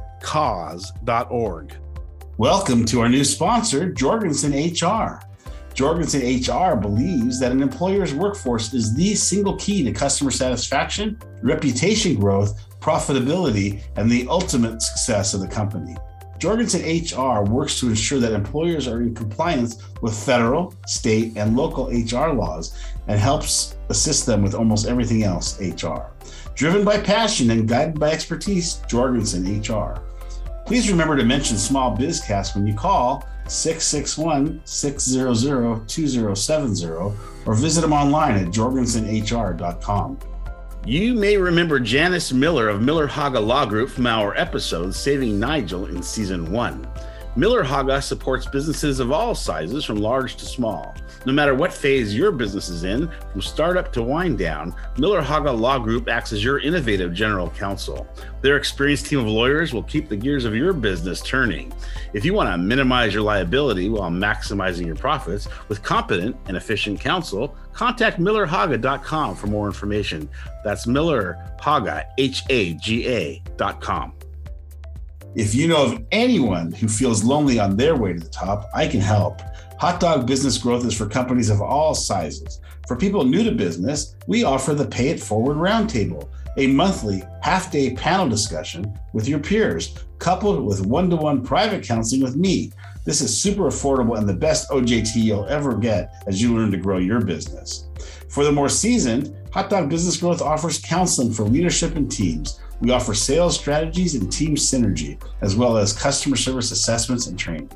Welcome 2.37 2.85
to 2.87 3.01
our 3.01 3.09
new 3.09 3.23
sponsor, 3.23 3.93
Jorgensen 3.93 4.53
HR. 4.53 5.21
Jorgensen 5.75 6.23
HR 6.23 6.75
believes 6.75 7.38
that 7.38 7.53
an 7.53 7.62
employer's 7.62 8.12
workforce 8.14 8.75
is 8.75 8.95
the 8.95 9.14
single 9.14 9.57
key 9.57 9.85
to 9.85 9.93
customer 9.93 10.31
satisfaction, 10.31 11.19
reputation 11.43 12.14
growth, 12.14 12.59
profitability, 12.81 13.83
and 13.97 14.11
the 14.11 14.27
ultimate 14.29 14.83
success 14.83 15.35
of 15.35 15.40
the 15.40 15.49
company. 15.49 15.97
Jorgensen 16.44 16.83
HR 16.83 17.42
works 17.42 17.80
to 17.80 17.88
ensure 17.88 18.18
that 18.18 18.35
employers 18.35 18.87
are 18.87 19.00
in 19.00 19.14
compliance 19.14 19.83
with 20.02 20.14
federal, 20.14 20.74
state, 20.87 21.33
and 21.37 21.57
local 21.57 21.87
HR 21.87 22.35
laws 22.35 22.78
and 23.09 23.18
helps 23.18 23.78
assist 23.88 24.26
them 24.26 24.42
with 24.42 24.54
almost 24.54 24.87
everything 24.87 25.22
else 25.22 25.59
HR. 25.59 26.12
Driven 26.54 26.85
by 26.85 26.98
passion 26.98 27.50
and 27.50 27.66
guided 27.66 27.98
by 27.98 28.11
expertise, 28.11 28.83
Jorgensen 28.87 29.62
HR. 29.62 30.02
Please 30.66 30.90
remember 30.90 31.16
to 31.16 31.24
mention 31.24 31.57
Small 31.57 31.96
Bizcast 31.96 32.54
when 32.54 32.66
you 32.66 32.74
call 32.74 33.24
661 33.48 34.61
600 34.66 35.88
2070 35.88 36.87
or 37.46 37.54
visit 37.54 37.80
them 37.80 37.94
online 37.94 38.35
at 38.35 38.48
jorgensenhr.com. 38.48 40.18
You 40.87 41.14
may 41.14 41.38
remember 41.38 41.81
Janice 41.81 42.31
Miller 42.31 42.68
of 42.68 42.83
Miller 42.83 43.07
Haga 43.07 43.40
Law 43.40 43.64
Group 43.64 43.88
from 43.88 44.07
our 44.07 44.37
episode 44.37 44.94
Saving 44.94 45.40
Nigel 45.40 45.87
in 45.87 46.03
season 46.03 46.53
one. 46.53 46.87
Miller 47.37 47.64
Haga 47.64 48.01
supports 48.01 48.47
businesses 48.47 49.01
of 49.01 49.11
all 49.11 49.35
sizes, 49.35 49.85
from 49.85 49.97
large 49.97 50.37
to 50.37 50.44
small. 50.44 50.94
No 51.27 51.33
matter 51.33 51.53
what 51.53 51.73
phase 51.73 52.14
your 52.14 52.31
business 52.31 52.68
is 52.68 52.85
in, 52.85 53.11
from 53.33 53.42
startup 53.42 53.92
to 53.94 54.03
wind 54.05 54.38
down, 54.38 54.73
Miller 54.99 55.20
Haga 55.20 55.51
Law 55.51 55.81
Group 55.81 56.09
acts 56.09 56.33
as 56.33 56.44
your 56.44 56.61
innovative 56.61 57.12
general 57.12 57.51
counsel. 57.51 58.07
Their 58.40 58.57
experienced 58.57 59.07
team 59.07 59.18
of 59.18 59.27
lawyers 59.27 59.75
will 59.75 59.83
keep 59.83 60.09
the 60.09 60.16
gears 60.16 60.44
of 60.44 60.55
your 60.55 60.73
business 60.73 61.20
turning. 61.23 61.73
If 62.12 62.25
you 62.25 62.35
want 62.35 62.51
to 62.51 62.59
minimize 62.59 63.12
your 63.12 63.25
liability 63.25 63.88
while 63.88 64.11
maximizing 64.11 64.87
your 64.87 64.94
profits 64.94 65.49
with 65.68 65.83
competent 65.83 66.37
and 66.47 66.57
efficient 66.57 67.01
counsel, 67.01 67.57
contact 67.73 68.20
millerhaga.com 68.20 69.35
for 69.35 69.49
more 69.49 69.66
information. 69.66 70.29
That's 70.62 70.87
millerhaga, 70.87 72.05
H 72.16 72.42
A 72.49 72.75
G 72.75 73.09
A.com. 73.09 74.12
If 75.37 75.53
you 75.53 75.66
know 75.66 75.85
of 75.85 76.01
anyone 76.12 76.70
who 76.70 76.87
feels 76.87 77.25
lonely 77.25 77.59
on 77.59 77.77
their 77.77 77.97
way 77.97 78.12
to 78.12 78.20
the 78.20 78.29
top, 78.29 78.70
I 78.73 78.87
can 78.87 79.01
help. 79.01 79.40
Hot 79.81 79.99
Dog 79.99 80.29
Business 80.29 80.57
Growth 80.59 80.85
is 80.85 80.97
for 80.97 81.07
companies 81.07 81.51
of 81.51 81.61
all 81.61 81.92
sizes. 81.92 82.61
For 82.87 82.94
people 82.94 83.25
new 83.25 83.42
to 83.42 83.51
business, 83.51 84.14
we 84.29 84.44
offer 84.44 84.75
the 84.75 84.87
Pay 84.87 85.09
It 85.09 85.20
Forward 85.20 85.57
Roundtable, 85.57 86.29
a 86.57 86.68
monthly 86.68 87.25
half 87.42 87.73
day 87.73 87.94
panel 87.94 88.29
discussion 88.29 88.97
with 89.12 89.27
your 89.27 89.40
peers, 89.40 89.99
coupled 90.20 90.64
with 90.64 90.87
one 90.87 91.11
to 91.11 91.16
one 91.16 91.42
private 91.42 91.83
counseling 91.83 92.23
with 92.23 92.37
me. 92.37 92.70
This 93.05 93.20
is 93.20 93.37
super 93.37 93.64
affordable 93.64 94.16
and 94.16 94.29
the 94.29 94.35
best 94.35 94.70
OJT 94.70 95.16
you'll 95.16 95.47
ever 95.47 95.77
get 95.77 96.14
as 96.29 96.40
you 96.40 96.55
learn 96.55 96.70
to 96.70 96.77
grow 96.77 96.99
your 96.99 97.20
business. 97.20 97.88
For 98.29 98.44
the 98.44 98.53
more 98.53 98.68
seasoned, 98.68 99.37
Hot 99.53 99.68
Dog 99.68 99.90
Business 99.90 100.16
Growth 100.16 100.40
offers 100.40 100.79
counseling 100.79 101.33
for 101.33 101.42
leadership 101.42 101.97
and 101.97 102.11
teams. 102.11 102.61
We 102.80 102.90
offer 102.90 103.14
sales 103.14 103.58
strategies 103.58 104.14
and 104.14 104.30
team 104.32 104.54
synergy, 104.56 105.20
as 105.40 105.56
well 105.56 105.76
as 105.76 105.92
customer 105.92 106.37
service 106.37 106.70
assessments 106.70 107.26
and 107.28 107.38
training. 107.38 107.70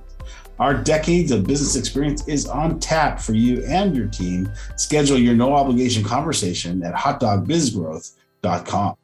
Our 0.59 0.75
decades 0.75 1.31
of 1.31 1.47
business 1.47 1.77
experience 1.77 2.27
is 2.27 2.49
on 2.49 2.81
tap 2.81 3.21
for 3.21 3.33
you 3.33 3.63
and 3.65 3.95
your 3.95 4.09
team. 4.09 4.51
Schedule 4.77 5.19
your 5.19 5.35
no 5.35 5.55
obligation 5.55 6.03
conversation 6.03 6.83
at 6.83 6.95
hotdogbizgrowth.com. 6.95 8.97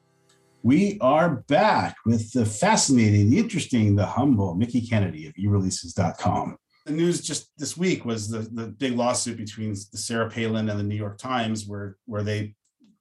We 0.64 0.98
are 1.00 1.44
back 1.46 1.96
with 2.06 2.32
the 2.32 2.44
fascinating, 2.44 3.30
the 3.30 3.38
interesting, 3.38 3.94
the 3.94 4.06
humble 4.06 4.54
Mickie 4.54 4.80
Kennedy 4.80 5.28
of 5.28 5.34
ereleases.com. 5.34 6.56
The 6.86 6.92
news 6.92 7.20
just 7.20 7.50
this 7.56 7.76
week 7.76 8.04
was 8.04 8.28
the, 8.28 8.40
the 8.40 8.66
big 8.66 8.94
lawsuit 8.94 9.36
between 9.36 9.76
the 9.92 9.98
Sarah 9.98 10.28
Palin 10.28 10.68
and 10.68 10.78
the 10.78 10.84
New 10.84 10.96
York 10.96 11.18
Times, 11.18 11.66
where, 11.66 11.96
where 12.06 12.22
they 12.22 12.54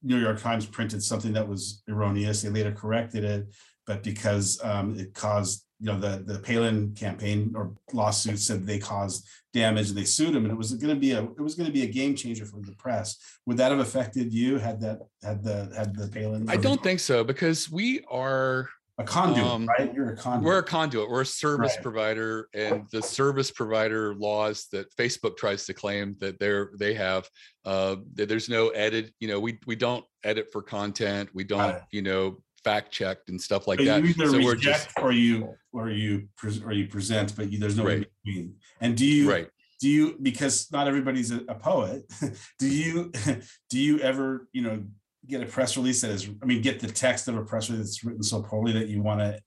New 0.04 0.18
York 0.18 0.42
Times 0.42 0.66
printed 0.66 1.02
something 1.02 1.34
that 1.34 1.48
was 1.48 1.82
erroneous. 1.90 2.42
They 2.42 2.50
later 2.50 2.72
corrected 2.72 3.24
it, 3.24 3.48
but 3.88 4.04
because 4.04 4.60
um, 4.64 4.98
it 4.98 5.14
caused 5.14 5.66
you 5.84 5.92
know 5.92 6.00
the 6.00 6.24
the 6.26 6.40
Palin 6.40 6.94
campaign 6.96 7.54
or 7.56 7.74
lawsuit 7.92 8.40
said 8.40 8.66
they 8.66 8.80
caused 8.80 9.28
damage 9.54 9.90
and 9.90 9.98
they 9.98 10.06
sued 10.06 10.34
him 10.34 10.46
and 10.46 10.52
it 10.52 10.58
was 10.58 10.74
going 10.74 10.94
to 10.94 11.00
be 11.00 11.12
a 11.12 11.24
it 11.24 11.42
was 11.42 11.56
going 11.56 11.68
to 11.68 11.74
be 11.74 11.84
a 11.84 11.88
game 11.88 12.16
changer 12.16 12.46
for 12.46 12.62
the 12.62 12.72
press 12.74 13.18
would 13.46 13.58
that 13.58 13.70
have 13.70 13.82
affected 13.82 14.34
you 14.34 14.58
had 14.58 14.80
that 14.80 15.00
had 15.22 15.44
the 15.44 15.72
had 15.76 15.94
the 15.94 16.08
Palin 16.08 16.50
I 16.50 16.56
don't 16.56 16.82
think 16.82 17.02
so 17.02 17.26
because 17.26 17.70
we 17.70 18.02
are 18.10 18.70
a 19.00 19.04
conduit 19.04 19.48
um, 19.48 19.66
right 19.66 19.94
you're 19.94 20.12
a 20.12 20.16
conduit 20.16 20.46
we're 20.46 20.60
a 20.60 20.64
conduit 20.64 21.10
we're 21.10 21.22
a 21.22 21.26
service 21.26 21.74
right. 21.76 21.84
provider 21.84 22.48
and 22.54 22.86
the 22.92 23.02
service 23.02 23.50
provider 23.50 24.14
laws 24.16 24.68
that 24.72 24.96
Facebook 24.96 25.36
tries 25.36 25.66
to 25.66 25.74
claim 25.74 26.16
that 26.20 26.40
they're 26.40 26.72
they 26.78 26.94
have 26.94 27.28
uh 27.66 27.96
that 28.14 28.30
there's 28.30 28.50
no 28.50 28.70
edit 28.70 29.12
you 29.20 29.28
know 29.28 29.40
we 29.40 29.58
we 29.66 29.76
don't 29.76 30.06
edit 30.24 30.48
for 30.52 30.62
content 30.62 31.28
we 31.34 31.44
don't 31.44 31.78
you 31.92 32.04
know 32.04 32.38
fact 32.64 32.92
checked 32.92 33.30
and 33.30 33.40
stuff 33.40 33.68
like 33.68 33.80
that. 33.80 34.04
You 34.04 34.10
either 34.10 34.30
so 34.30 34.38
reject 34.38 34.86
just, 34.86 35.00
or 35.00 35.12
you 35.12 35.56
or 35.72 35.90
you 35.90 36.28
or 36.64 36.72
you 36.72 36.88
present, 36.88 37.36
but 37.36 37.52
you, 37.52 37.60
there's 37.60 37.78
no 37.78 37.86
right. 37.86 38.08
between. 38.24 38.56
And 38.80 38.96
do 38.96 39.06
you 39.06 39.30
right? 39.30 39.48
do 39.80 39.90
you 39.90 40.18
because 40.22 40.72
not 40.72 40.88
everybody's 40.88 41.32
a, 41.32 41.42
a 41.48 41.56
poet 41.56 42.04
do 42.60 42.68
you 42.68 43.12
do 43.70 43.80
you 43.80 44.00
ever 44.00 44.48
you 44.54 44.62
know 44.62 44.84
get 45.28 45.42
a 45.42 45.46
press 45.46 45.78
release 45.78 46.02
that 46.02 46.12
is 46.12 46.30
i 46.42 46.46
mean 46.46 46.62
get 46.62 46.80
the 46.80 46.88
text 46.88 47.28
of 47.28 47.38
a 47.38 47.44
press 47.44 47.70
release 47.70 47.88
that's 47.88 48.04
written 48.04 48.24
so 48.24 48.42
poorly 48.42 48.74
that 48.74 48.88
you 48.88 49.02
want 49.02 49.20
to 49.20 49.38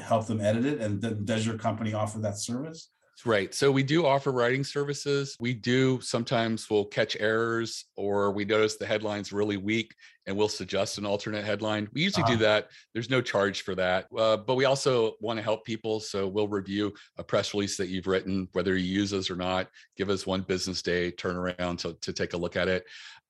help 0.00 0.26
them 0.26 0.40
edit 0.40 0.64
it 0.64 0.80
and 0.80 1.00
then 1.02 1.24
does 1.24 1.46
your 1.46 1.56
company 1.56 1.92
offer 1.92 2.18
that 2.18 2.38
service 2.38 2.90
Right. 3.26 3.52
So 3.52 3.72
we 3.72 3.82
do 3.82 4.06
offer 4.06 4.30
writing 4.30 4.62
services. 4.62 5.36
We 5.40 5.54
do 5.54 6.00
sometimes 6.00 6.70
we'll 6.70 6.84
catch 6.84 7.16
errors 7.18 7.86
or 7.96 8.30
we 8.30 8.44
notice 8.44 8.76
the 8.76 8.86
headline's 8.86 9.32
really 9.32 9.56
weak 9.56 9.94
and 10.26 10.36
we'll 10.36 10.48
suggest 10.48 10.98
an 10.98 11.06
alternate 11.06 11.44
headline. 11.44 11.88
We 11.92 12.02
usually 12.02 12.24
uh-huh. 12.24 12.32
do 12.32 12.38
that. 12.38 12.68
There's 12.94 13.10
no 13.10 13.20
charge 13.20 13.62
for 13.62 13.74
that. 13.74 14.06
Uh, 14.16 14.36
but 14.36 14.54
we 14.54 14.66
also 14.66 15.14
want 15.20 15.38
to 15.38 15.42
help 15.42 15.64
people. 15.64 16.00
So 16.00 16.28
we'll 16.28 16.48
review 16.48 16.92
a 17.16 17.24
press 17.24 17.54
release 17.54 17.76
that 17.78 17.88
you've 17.88 18.06
written, 18.06 18.48
whether 18.52 18.76
you 18.76 19.00
use 19.00 19.12
us 19.12 19.30
or 19.30 19.36
not. 19.36 19.68
Give 19.96 20.10
us 20.10 20.26
one 20.26 20.42
business 20.42 20.82
day, 20.82 21.10
turnaround 21.10 21.78
to, 21.78 21.94
to 21.94 22.12
take 22.12 22.34
a 22.34 22.38
look 22.38 22.56
at 22.56 22.68
it 22.68 22.84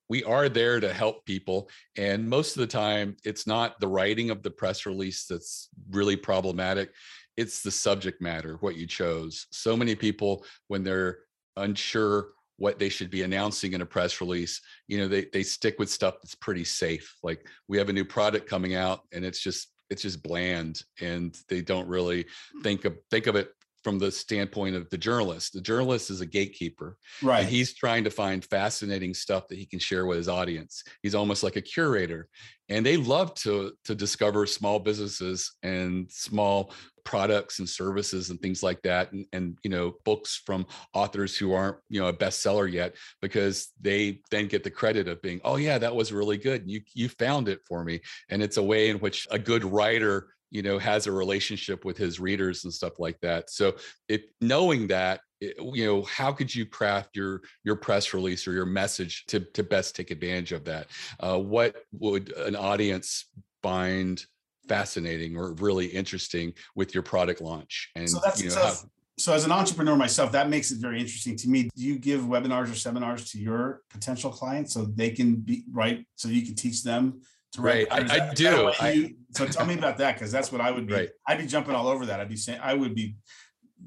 we 0.09 0.25
are 0.25 0.49
there 0.49 0.81
to 0.81 0.93
help 0.93 1.25
people 1.27 1.69
and 1.97 2.29
most 2.29 2.57
of 2.57 2.61
the 2.61 2.67
time 2.67 3.17
it's 3.25 3.47
not 3.47 3.79
the 3.81 3.89
writing 3.89 4.31
of 4.31 4.43
the 4.43 4.51
press 4.51 4.87
release 4.87 5.27
that's 5.27 5.69
really 5.91 6.17
problematic 6.17 6.91
it's 7.39 7.63
the 7.63 7.71
subject 7.71 8.21
matter 8.21 8.57
what 8.61 8.77
you 8.77 8.85
chose. 8.85 9.47
So 9.53 9.77
many 9.77 9.95
people 9.95 10.45
when 10.67 10.83
they're 10.83 11.21
unsure 11.57 12.31
what 12.57 12.81
they 12.81 12.89
should 12.89 13.11
be 13.11 13.23
announcing 13.23 13.75
in 13.75 13.81
a 13.81 13.87
press 13.87 14.21
release 14.21 14.61
you 14.89 14.99
know 14.99 15.07
they 15.07 15.27
they 15.33 15.45
stick 15.45 15.77
with 15.79 15.89
stuff 15.89 16.15
that's 16.21 16.35
pretty 16.35 16.65
safe 16.65 17.17
like 17.23 17.47
we 17.69 17.79
have 17.79 17.89
a 17.89 17.93
new 17.93 18.05
product 18.05 18.49
coming 18.49 18.75
out 18.75 19.01
and 19.13 19.25
it's 19.25 19.41
just 19.41 19.69
it's 19.91 20.03
just 20.03 20.23
bland 20.23 20.83
and 21.01 21.39
they 21.49 21.61
don't 21.61 21.87
really 21.87 22.27
hmm. 22.53 22.61
think 22.63 22.85
of 22.85 22.97
think 23.11 23.29
of 23.29 23.37
it 23.37 23.51
from 23.83 23.99
the 23.99 24.11
standpoint 24.11 24.77
of 24.77 24.89
the 24.91 24.99
journalist. 24.99 25.53
The 25.53 25.61
journalist 25.61 26.11
is 26.11 26.21
a 26.21 26.27
gatekeeper. 26.27 26.97
Right. 27.23 27.47
he's 27.47 27.75
trying 27.75 28.05
to 28.05 28.11
find 28.11 28.45
fascinating 28.45 29.15
stuff 29.15 29.49
that 29.49 29.59
he 29.59 29.67
can 29.67 29.79
share 29.79 30.07
with 30.07 30.19
his 30.19 30.29
audience. 30.29 30.83
He's 31.03 31.15
almost 31.15 31.43
like 31.43 31.57
a 31.57 31.63
curator. 31.63 32.29
And 32.69 32.85
they 32.85 32.97
love 32.97 33.35
to 33.37 33.73
to 33.85 33.95
discover 33.95 34.45
small 34.47 34.79
businesses 34.79 35.57
and 35.63 36.11
small 36.11 36.73
products 37.09 37.59
and 37.59 37.67
services 37.67 38.29
and 38.29 38.39
things 38.43 38.63
like 38.63 38.83
that 38.83 39.11
and, 39.13 39.25
and 39.33 39.57
you 39.63 39.71
know 39.71 39.95
books 40.05 40.43
from 40.45 40.67
authors 40.93 41.35
who 41.35 41.55
aren't 41.55 41.79
you 41.89 41.99
know 41.99 42.09
a 42.09 42.13
bestseller 42.13 42.71
yet 42.71 42.95
because 43.23 43.73
they 43.81 44.21
then 44.31 44.47
get 44.47 44.63
the 44.63 44.71
credit 44.71 45.09
of 45.09 45.23
being 45.23 45.41
oh 45.43 45.57
yeah 45.57 45.79
that 45.79 45.95
was 45.95 46.13
really 46.13 46.37
good 46.37 46.65
you 46.67 46.83
you 46.93 47.09
found 47.09 47.49
it 47.49 47.61
for 47.67 47.83
me 47.83 47.99
and 48.29 48.43
it's 48.43 48.59
a 48.59 48.63
way 48.63 48.91
in 48.91 48.99
which 48.99 49.27
a 49.31 49.39
good 49.39 49.65
writer 49.65 50.29
you 50.51 50.63
know 50.63 50.79
has 50.79 51.07
a 51.07 51.13
relationship 51.13 51.85
with 51.85 51.97
his 51.97 52.21
readers 52.21 52.65
and 52.65 52.73
stuff 52.73 52.99
like 52.99 53.19
that. 53.21 53.51
So 53.51 53.77
if 54.09 54.23
knowing 54.41 54.87
that 54.89 55.21
you 55.41 55.85
know 55.85 56.03
how 56.03 56.33
could 56.33 56.55
you 56.55 56.67
craft 56.67 57.17
your 57.17 57.43
your 57.65 57.77
press 57.77 58.13
release 58.15 58.47
or 58.47 58.53
your 58.53 58.67
message 58.67 59.25
to 59.27 59.41
to 59.41 59.63
best 59.63 59.95
take 59.95 60.11
advantage 60.11 60.53
of 60.53 60.65
that? 60.65 60.89
Uh, 61.21 61.39
what 61.39 61.77
would 61.93 62.33
an 62.33 62.57
audience 62.57 63.27
find 63.63 64.25
fascinating 64.69 65.37
or 65.37 65.53
really 65.55 65.87
interesting 65.87 66.53
with 66.75 66.95
your 66.95 67.03
product 67.03 67.41
launch? 67.41 67.91
And 67.95 68.09
so 68.09 68.21
that's 68.25 68.43
you 68.43 68.49
know, 68.49 68.55
so, 68.55 68.61
how, 68.61 68.75
so 69.19 69.33
as 69.33 69.45
an 69.45 69.53
entrepreneur 69.53 69.97
myself 69.97 70.33
that 70.33 70.49
makes 70.49 70.71
it 70.71 70.81
very 70.81 71.01
interesting 71.01 71.37
to 71.37 71.49
me. 71.49 71.65
Do 71.77 71.83
you 71.83 71.99
give 71.99 72.23
webinars 72.23 72.73
or 72.73 72.75
seminars 72.75 73.31
to 73.33 73.39
your 73.39 73.83
potential 73.91 74.31
clients 74.31 74.75
so 74.75 74.87
they 74.87 75.11
can 75.11 75.37
be 75.37 75.65
right 75.71 76.07
so 76.17 76.29
you 76.29 76.43
can 76.43 76.55
teach 76.55 76.83
them 76.83 77.21
to 77.53 77.63
right. 77.63 77.87
I, 77.91 78.29
I 78.31 78.35
do. 78.35 78.73
I, 78.81 79.15
so 79.33 79.47
tell 79.47 79.67
me 79.67 79.75
about 79.75 79.99
that 79.99 80.15
because 80.15 80.33
that's 80.33 80.53
what 80.53 80.61
I 80.61 80.71
would 80.71 80.87
be. 80.87 80.95
Right. 80.95 81.11
I'd 81.27 81.39
be 81.39 81.47
jumping 81.47 81.75
all 81.75 81.89
over 81.89 82.07
that. 82.07 82.21
I'd 82.21 82.29
be 82.29 82.37
saying 82.37 82.61
I 82.63 82.75
would 82.75 82.95
be. 82.95 83.17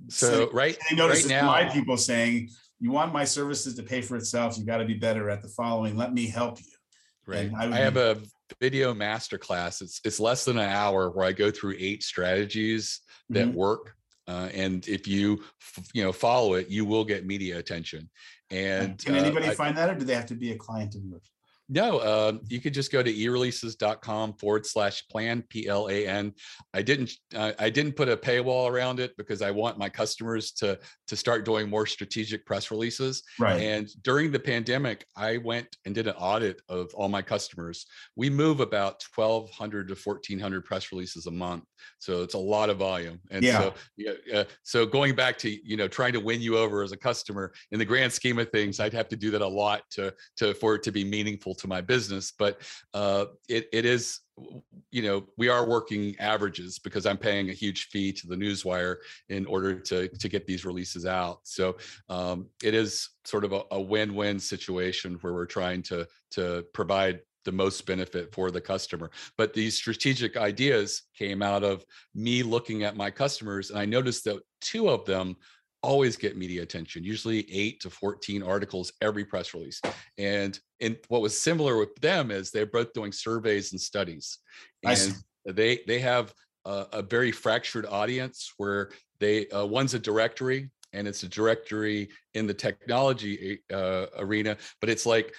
So 0.09 0.27
saying, 0.27 0.49
right. 0.53 0.77
Notice 0.93 1.23
right 1.23 1.29
now, 1.29 1.47
my 1.47 1.65
people 1.65 1.97
saying 1.97 2.49
you 2.79 2.91
want 2.91 3.13
my 3.13 3.23
services 3.23 3.75
to 3.75 3.83
pay 3.83 4.01
for 4.01 4.17
itself. 4.17 4.57
You 4.57 4.65
got 4.65 4.77
to 4.77 4.85
be 4.85 4.95
better 4.95 5.29
at 5.29 5.41
the 5.41 5.49
following. 5.49 5.95
Let 5.95 6.13
me 6.13 6.27
help 6.27 6.59
you. 6.59 6.65
Right. 7.27 7.51
I, 7.55 7.65
I, 7.67 7.77
have 7.77 7.93
be, 7.93 7.99
a 7.99 8.17
video 8.59 8.93
masterclass. 8.93 9.81
It's 9.81 10.01
it's 10.03 10.19
less 10.19 10.45
than 10.45 10.57
an 10.57 10.69
hour 10.69 11.09
where 11.09 11.25
I 11.25 11.31
go 11.31 11.51
through 11.51 11.75
eight 11.77 12.03
strategies 12.03 13.01
that 13.29 13.47
mm-hmm. 13.47 13.57
work. 13.57 13.95
Uh, 14.27 14.49
and 14.53 14.87
if 14.87 15.07
you 15.07 15.43
you 15.93 16.03
know 16.03 16.11
follow 16.11 16.55
it, 16.55 16.69
you 16.69 16.85
will 16.85 17.05
get 17.05 17.25
media 17.25 17.57
attention. 17.57 18.09
And 18.49 18.97
can 19.03 19.15
anybody 19.15 19.47
uh, 19.47 19.53
find 19.53 19.77
that, 19.77 19.89
or 19.89 19.95
do 19.95 20.03
they 20.03 20.15
have 20.15 20.25
to 20.27 20.35
be 20.35 20.51
a 20.51 20.57
client 20.57 20.95
of 20.95 21.03
yours? 21.05 21.31
No, 21.73 21.99
uh, 21.99 22.33
you 22.49 22.59
could 22.59 22.73
just 22.73 22.91
go 22.91 23.01
to 23.01 23.11
ereleases.com 23.11 24.33
forward 24.33 24.65
slash 24.65 25.07
plan 25.07 25.41
P 25.47 25.69
L 25.69 25.87
A 25.87 26.05
N. 26.05 26.33
I 26.73 26.81
didn't 26.81 27.13
uh, 27.33 27.53
I 27.57 27.69
didn't 27.69 27.93
put 27.93 28.09
a 28.09 28.17
paywall 28.17 28.69
around 28.69 28.99
it 28.99 29.15
because 29.15 29.41
I 29.41 29.51
want 29.51 29.77
my 29.77 29.87
customers 29.87 30.51
to 30.53 30.77
to 31.07 31.15
start 31.15 31.45
doing 31.45 31.69
more 31.69 31.85
strategic 31.85 32.45
press 32.45 32.71
releases. 32.71 33.23
Right. 33.39 33.61
And 33.61 33.87
during 34.03 34.31
the 34.31 34.39
pandemic, 34.39 35.05
I 35.15 35.37
went 35.37 35.77
and 35.85 35.95
did 35.95 36.07
an 36.07 36.15
audit 36.15 36.61
of 36.67 36.93
all 36.93 37.07
my 37.07 37.21
customers. 37.21 37.85
We 38.17 38.29
move 38.29 38.59
about 38.59 39.01
1,200 39.15 39.87
to 39.87 39.95
1,400 39.95 40.65
press 40.65 40.91
releases 40.91 41.27
a 41.27 41.31
month, 41.31 41.63
so 41.99 42.21
it's 42.21 42.33
a 42.33 42.39
lot 42.39 42.69
of 42.69 42.77
volume. 42.77 43.19
And 43.29 43.43
yeah. 43.43 43.59
so 43.59 43.73
yeah, 43.97 44.11
uh, 44.33 44.43
so 44.63 44.85
going 44.85 45.15
back 45.15 45.37
to 45.39 45.49
you 45.49 45.77
know 45.77 45.87
trying 45.87 46.13
to 46.13 46.19
win 46.19 46.41
you 46.41 46.57
over 46.57 46.83
as 46.83 46.91
a 46.91 46.97
customer 46.97 47.53
in 47.71 47.79
the 47.79 47.85
grand 47.85 48.11
scheme 48.11 48.39
of 48.39 48.49
things, 48.49 48.79
I'd 48.79 48.93
have 48.93 49.09
to 49.09 49.15
do 49.15 49.31
that 49.31 49.41
a 49.41 49.47
lot 49.47 49.81
to 49.91 50.13
to 50.37 50.53
for 50.53 50.75
it 50.75 50.83
to 50.83 50.91
be 50.91 51.03
meaningful 51.03 51.55
to 51.55 51.67
my 51.67 51.81
business, 51.81 52.33
but 52.37 52.61
uh, 52.93 53.25
it, 53.47 53.67
it 53.71 53.85
is 53.85 54.19
you 54.91 55.01
know 55.01 55.25
we 55.37 55.49
are 55.49 55.67
working 55.67 56.15
averages 56.19 56.79
because 56.79 57.05
i'm 57.05 57.17
paying 57.17 57.49
a 57.49 57.53
huge 57.53 57.87
fee 57.87 58.11
to 58.11 58.27
the 58.27 58.35
newswire 58.35 58.95
in 59.29 59.45
order 59.45 59.79
to 59.79 60.07
to 60.07 60.29
get 60.29 60.47
these 60.47 60.65
releases 60.65 61.05
out 61.05 61.39
so 61.43 61.75
um, 62.09 62.47
it 62.63 62.73
is 62.73 63.09
sort 63.25 63.43
of 63.43 63.53
a, 63.53 63.61
a, 63.71 63.79
win-win 63.79 64.39
situation 64.39 65.17
where 65.21 65.33
we're 65.33 65.45
trying 65.45 65.81
to 65.81 66.07
to 66.31 66.65
provide 66.73 67.19
the 67.45 67.51
most 67.51 67.85
benefit 67.85 68.33
for 68.33 68.51
the 68.51 68.61
customer 68.61 69.09
but 69.37 69.53
these 69.53 69.75
strategic 69.75 70.37
ideas 70.37 71.03
came 71.17 71.41
out 71.41 71.63
of 71.63 71.83
me 72.13 72.43
looking 72.43 72.83
at 72.83 72.95
my 72.95 73.09
customers 73.09 73.69
and 73.69 73.79
i 73.79 73.85
noticed 73.85 74.23
that 74.23 74.39
two 74.61 74.89
of 74.89 75.05
them 75.05 75.35
always 75.83 76.15
get 76.15 76.37
media 76.37 76.61
attention, 76.61 77.03
usually 77.03 77.51
eight 77.51 77.79
to 77.81 77.89
14 77.89 78.43
articles 78.43 78.93
every 79.01 79.25
press 79.25 79.53
release. 79.53 79.81
And 80.17 80.59
and 80.79 80.97
what 81.07 81.21
was 81.21 81.39
similar 81.39 81.77
with 81.77 81.93
them 81.95 82.31
is 82.31 82.51
they're 82.51 82.65
both 82.65 82.93
doing 82.93 83.11
surveys 83.11 83.71
and 83.71 83.81
studies. 83.81 84.39
And 85.45 85.55
they 85.55 85.79
they 85.87 85.99
have 85.99 86.33
a, 86.65 86.85
a, 86.93 87.01
very 87.01 87.31
fractured 87.31 87.85
audience 87.87 88.53
where 88.57 88.91
they 89.19 89.47
uh, 89.49 89.65
one's 89.65 89.95
a 89.95 89.99
directory 89.99 90.69
and 90.93 91.07
it's 91.07 91.23
a 91.23 91.27
directory 91.27 92.09
in 92.33 92.45
the 92.45 92.53
technology 92.53 93.59
uh, 93.73 94.07
arena, 94.17 94.57
but 94.79 94.89
it's 94.89 95.05
like 95.05 95.33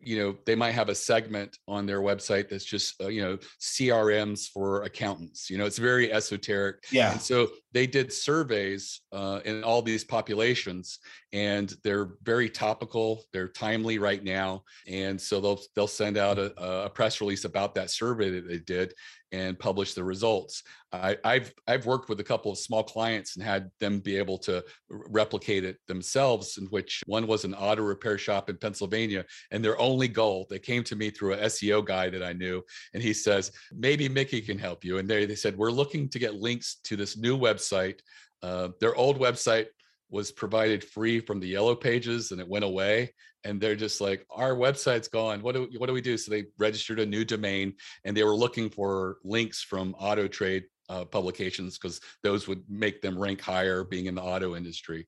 you 0.00 0.18
know 0.18 0.36
they 0.44 0.54
might 0.54 0.72
have 0.72 0.88
a 0.88 0.94
segment 0.94 1.56
on 1.66 1.86
their 1.86 2.00
website 2.00 2.48
that's 2.48 2.64
just 2.64 3.00
uh, 3.02 3.08
you 3.08 3.22
know 3.22 3.38
crms 3.60 4.48
for 4.48 4.82
accountants 4.82 5.48
you 5.48 5.56
know 5.56 5.64
it's 5.64 5.78
very 5.78 6.12
esoteric. 6.12 6.84
Yeah. 6.90 7.12
and 7.12 7.20
so 7.20 7.48
they 7.72 7.86
did 7.86 8.12
surveys 8.12 9.00
uh, 9.12 9.40
in 9.44 9.64
all 9.64 9.80
these 9.80 10.04
populations 10.04 10.98
and 11.32 11.72
they're 11.84 12.10
very 12.22 12.50
topical 12.50 13.24
they're 13.32 13.48
timely 13.48 13.98
right 13.98 14.22
now 14.22 14.62
and 14.86 15.20
so 15.20 15.40
they'll 15.40 15.60
they'll 15.74 15.86
send 15.86 16.16
out 16.18 16.38
a, 16.38 16.52
a 16.84 16.90
press 16.90 17.20
release 17.20 17.44
about 17.44 17.74
that 17.74 17.90
survey 17.90 18.30
that 18.30 18.46
they 18.46 18.58
did 18.58 18.92
and 19.32 19.58
publish 19.58 19.94
the 19.94 20.04
results. 20.04 20.62
I, 20.92 21.16
have 21.24 21.52
I've 21.66 21.86
worked 21.86 22.10
with 22.10 22.20
a 22.20 22.24
couple 22.24 22.52
of 22.52 22.58
small 22.58 22.82
clients 22.82 23.34
and 23.34 23.44
had 23.44 23.70
them 23.80 24.00
be 24.00 24.16
able 24.16 24.36
to 24.38 24.62
replicate 24.88 25.64
it 25.64 25.78
themselves. 25.88 26.58
In 26.58 26.66
which 26.66 27.02
one 27.06 27.26
was 27.26 27.44
an 27.44 27.54
auto 27.54 27.82
repair 27.82 28.18
shop 28.18 28.50
in 28.50 28.58
Pennsylvania, 28.58 29.24
and 29.50 29.64
their 29.64 29.80
only 29.80 30.08
goal 30.08 30.46
they 30.50 30.58
came 30.58 30.84
to 30.84 30.96
me 30.96 31.10
through 31.10 31.32
an 31.32 31.40
SEO 31.40 31.84
guy 31.84 32.10
that 32.10 32.22
I 32.22 32.34
knew, 32.34 32.62
and 32.92 33.02
he 33.02 33.14
says 33.14 33.52
maybe 33.72 34.08
Mickie 34.08 34.42
can 34.42 34.58
help 34.58 34.84
you. 34.84 34.98
And 34.98 35.08
they 35.08 35.24
they 35.24 35.34
said 35.34 35.56
we're 35.56 35.70
looking 35.70 36.08
to 36.10 36.18
get 36.18 36.34
links 36.34 36.76
to 36.84 36.96
this 36.96 37.16
new 37.16 37.38
website. 37.38 38.00
Uh, 38.42 38.68
their 38.80 38.94
old 38.96 39.18
website 39.18 39.66
was 40.12 40.30
provided 40.30 40.84
free 40.84 41.18
from 41.18 41.40
the 41.40 41.48
yellow 41.48 41.74
pages 41.74 42.30
and 42.30 42.40
it 42.40 42.48
went 42.48 42.64
away 42.64 43.10
and 43.44 43.60
they're 43.60 43.74
just 43.74 44.00
like 44.00 44.24
our 44.30 44.54
website's 44.54 45.08
gone 45.08 45.42
what 45.42 45.54
do 45.54 45.68
what 45.78 45.86
do 45.86 45.92
we 45.92 46.00
do 46.00 46.16
so 46.16 46.30
they 46.30 46.44
registered 46.58 47.00
a 47.00 47.06
new 47.06 47.24
domain 47.24 47.74
and 48.04 48.16
they 48.16 48.22
were 48.22 48.36
looking 48.36 48.70
for 48.70 49.16
links 49.24 49.62
from 49.62 49.94
auto 49.98 50.28
trade 50.28 50.64
uh, 50.88 51.04
publications 51.04 51.78
because 51.78 52.00
those 52.22 52.46
would 52.46 52.62
make 52.68 53.00
them 53.00 53.18
rank 53.18 53.40
higher 53.40 53.82
being 53.82 54.06
in 54.06 54.14
the 54.14 54.22
auto 54.22 54.54
industry 54.54 55.06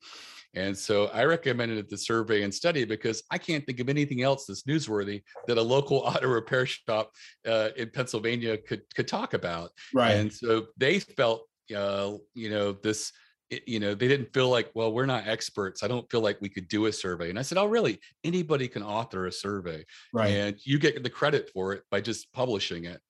and 0.57 0.77
so 0.77 1.07
I 1.07 1.25
recommended 1.25 1.91
the 1.91 1.99
survey 1.99 2.43
and 2.43 2.55
study 2.55 2.85
because 2.85 3.25
I 3.31 3.39
can't 3.39 3.67
think 3.67 3.81
of 3.81 3.89
anything 3.89 4.23
else 4.23 4.47
that's 4.47 4.63
newsworthy 4.63 5.23
that 5.49 5.59
a 5.59 5.63
local 5.63 5.99
auto 6.05 6.29
repair 6.29 6.65
shop 6.65 7.11
uh, 7.47 7.71
in 7.77 7.91
Pennsylvania 7.91 8.57
could 8.59 8.83
could 8.95 9.09
talk 9.09 9.35
about. 9.35 9.71
Right. 9.93 10.13
And 10.13 10.33
so 10.33 10.67
they 10.77 11.01
felt, 11.01 11.49
uh, 11.75 12.13
you 12.35 12.51
know, 12.51 12.73
this 12.73 13.13
you 13.67 13.79
know 13.79 13.95
they 13.95 14.09
didn't 14.09 14.33
feel 14.33 14.49
like 14.49 14.71
well 14.75 14.93
we're 14.93 15.07
not 15.07 15.27
experts 15.27 15.83
i 15.83 15.89
don't 15.89 16.11
feel 16.11 16.21
like 16.21 16.41
we 16.41 16.49
could 16.49 16.67
do 16.69 16.87
a 16.87 16.93
survey 16.93 17.31
and 17.31 17.39
i 17.39 17.43
said 17.43 17.59
oh 17.59 17.67
really 17.67 18.01
anybody 18.25 18.67
can 18.67 18.83
author 18.83 19.27
a 19.27 19.33
survey 19.33 19.85
right 20.13 20.31
and 20.31 20.57
you 20.65 20.79
get 20.79 21.03
the 21.03 21.11
credit 21.11 21.51
for 21.53 21.73
it 21.73 21.83
by 21.91 22.01
just 22.01 22.33
publishing 22.33 22.85
it 22.85 23.01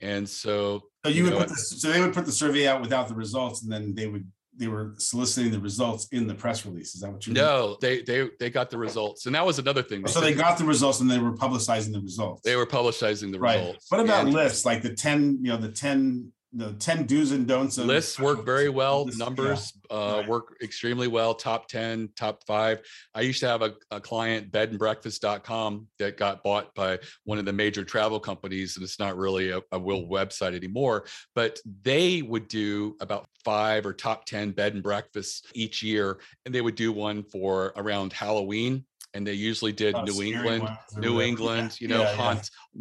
and 0.00 0.28
so 0.28 0.80
so 1.04 1.10
you, 1.10 1.16
you 1.16 1.24
would 1.24 1.32
know, 1.32 1.38
put 1.40 1.48
the, 1.48 1.56
so 1.56 1.90
they 1.90 2.00
would 2.00 2.14
put 2.14 2.24
the 2.24 2.32
survey 2.32 2.66
out 2.66 2.80
without 2.80 3.08
the 3.08 3.14
results 3.14 3.62
and 3.62 3.72
then 3.72 3.94
they 3.94 4.06
would 4.06 4.26
they 4.60 4.68
were 4.68 4.94
soliciting 4.98 5.50
the 5.50 5.58
results 5.58 6.06
in 6.12 6.26
the 6.26 6.34
press 6.34 6.66
release. 6.66 6.94
Is 6.94 7.00
that 7.00 7.10
what 7.10 7.26
you? 7.26 7.32
mean? 7.32 7.42
No, 7.42 7.78
they 7.80 8.02
they 8.02 8.28
they 8.38 8.50
got 8.50 8.68
the 8.68 8.76
results, 8.76 9.26
and 9.26 9.34
that 9.34 9.44
was 9.44 9.58
another 9.58 9.82
thing. 9.82 10.06
So 10.06 10.20
they 10.20 10.34
got 10.34 10.58
the 10.58 10.64
results 10.64 11.00
and 11.00 11.10
they 11.10 11.18
were 11.18 11.32
publicizing 11.32 11.92
the 11.92 12.00
results. 12.00 12.42
they 12.42 12.56
were 12.56 12.66
publicizing 12.66 13.32
the 13.32 13.40
right. 13.40 13.58
results. 13.58 13.86
What 13.88 14.00
about 14.00 14.26
And 14.26 14.34
lists 14.34 14.66
like 14.66 14.82
the 14.82 14.94
ten? 14.94 15.38
You 15.40 15.52
know, 15.52 15.56
the 15.56 15.70
ten, 15.70 16.32
the 16.52 16.72
ten 16.74 17.06
do's 17.06 17.32
and 17.32 17.46
don'ts. 17.46 17.78
Lists 17.78 18.18
work 18.18 18.44
very 18.44 18.68
well 18.68 19.04
Lists, 19.04 19.20
yeah. 19.20 19.24
numbers 19.24 19.72
uh, 19.90 20.18
right. 20.18 20.28
work 20.28 20.56
extremely 20.62 21.08
well 21.08 21.34
top 21.34 21.68
10 21.68 22.10
top 22.16 22.44
5 22.46 22.80
i 23.14 23.20
used 23.20 23.40
to 23.40 23.48
have 23.48 23.62
a, 23.62 23.74
a 23.90 24.00
client 24.00 24.50
bedandbreakfast.com 24.52 25.86
that 25.98 26.16
got 26.16 26.42
bought 26.42 26.74
by 26.74 26.98
one 27.24 27.38
of 27.38 27.44
the 27.44 27.52
major 27.52 27.84
travel 27.84 28.20
companies 28.20 28.76
and 28.76 28.84
it's 28.84 28.98
not 28.98 29.16
really 29.16 29.50
a, 29.50 29.60
a 29.72 29.80
real 29.80 30.06
website 30.06 30.54
anymore 30.54 31.04
but 31.34 31.58
they 31.82 32.22
would 32.22 32.48
do 32.48 32.96
about 33.00 33.26
five 33.44 33.84
or 33.86 33.92
top 33.92 34.24
10 34.24 34.52
bed 34.52 34.74
and 34.74 34.82
breakfasts 34.82 35.42
each 35.54 35.82
year 35.82 36.20
and 36.46 36.54
they 36.54 36.60
would 36.60 36.76
do 36.76 36.92
one 36.92 37.22
for 37.24 37.72
around 37.76 38.12
halloween 38.12 38.84
and 39.14 39.26
they 39.26 39.32
usually 39.32 39.72
did 39.72 39.94
Oh, 39.94 40.04
new 40.04 40.22
england 40.22 40.68
New. 40.96 41.20
England, 41.20 41.76
Yeah, 41.80 41.88
you 41.88 41.88
know, 41.88 42.02
yeah, 42.02 42.16
yeah. 42.16 42.16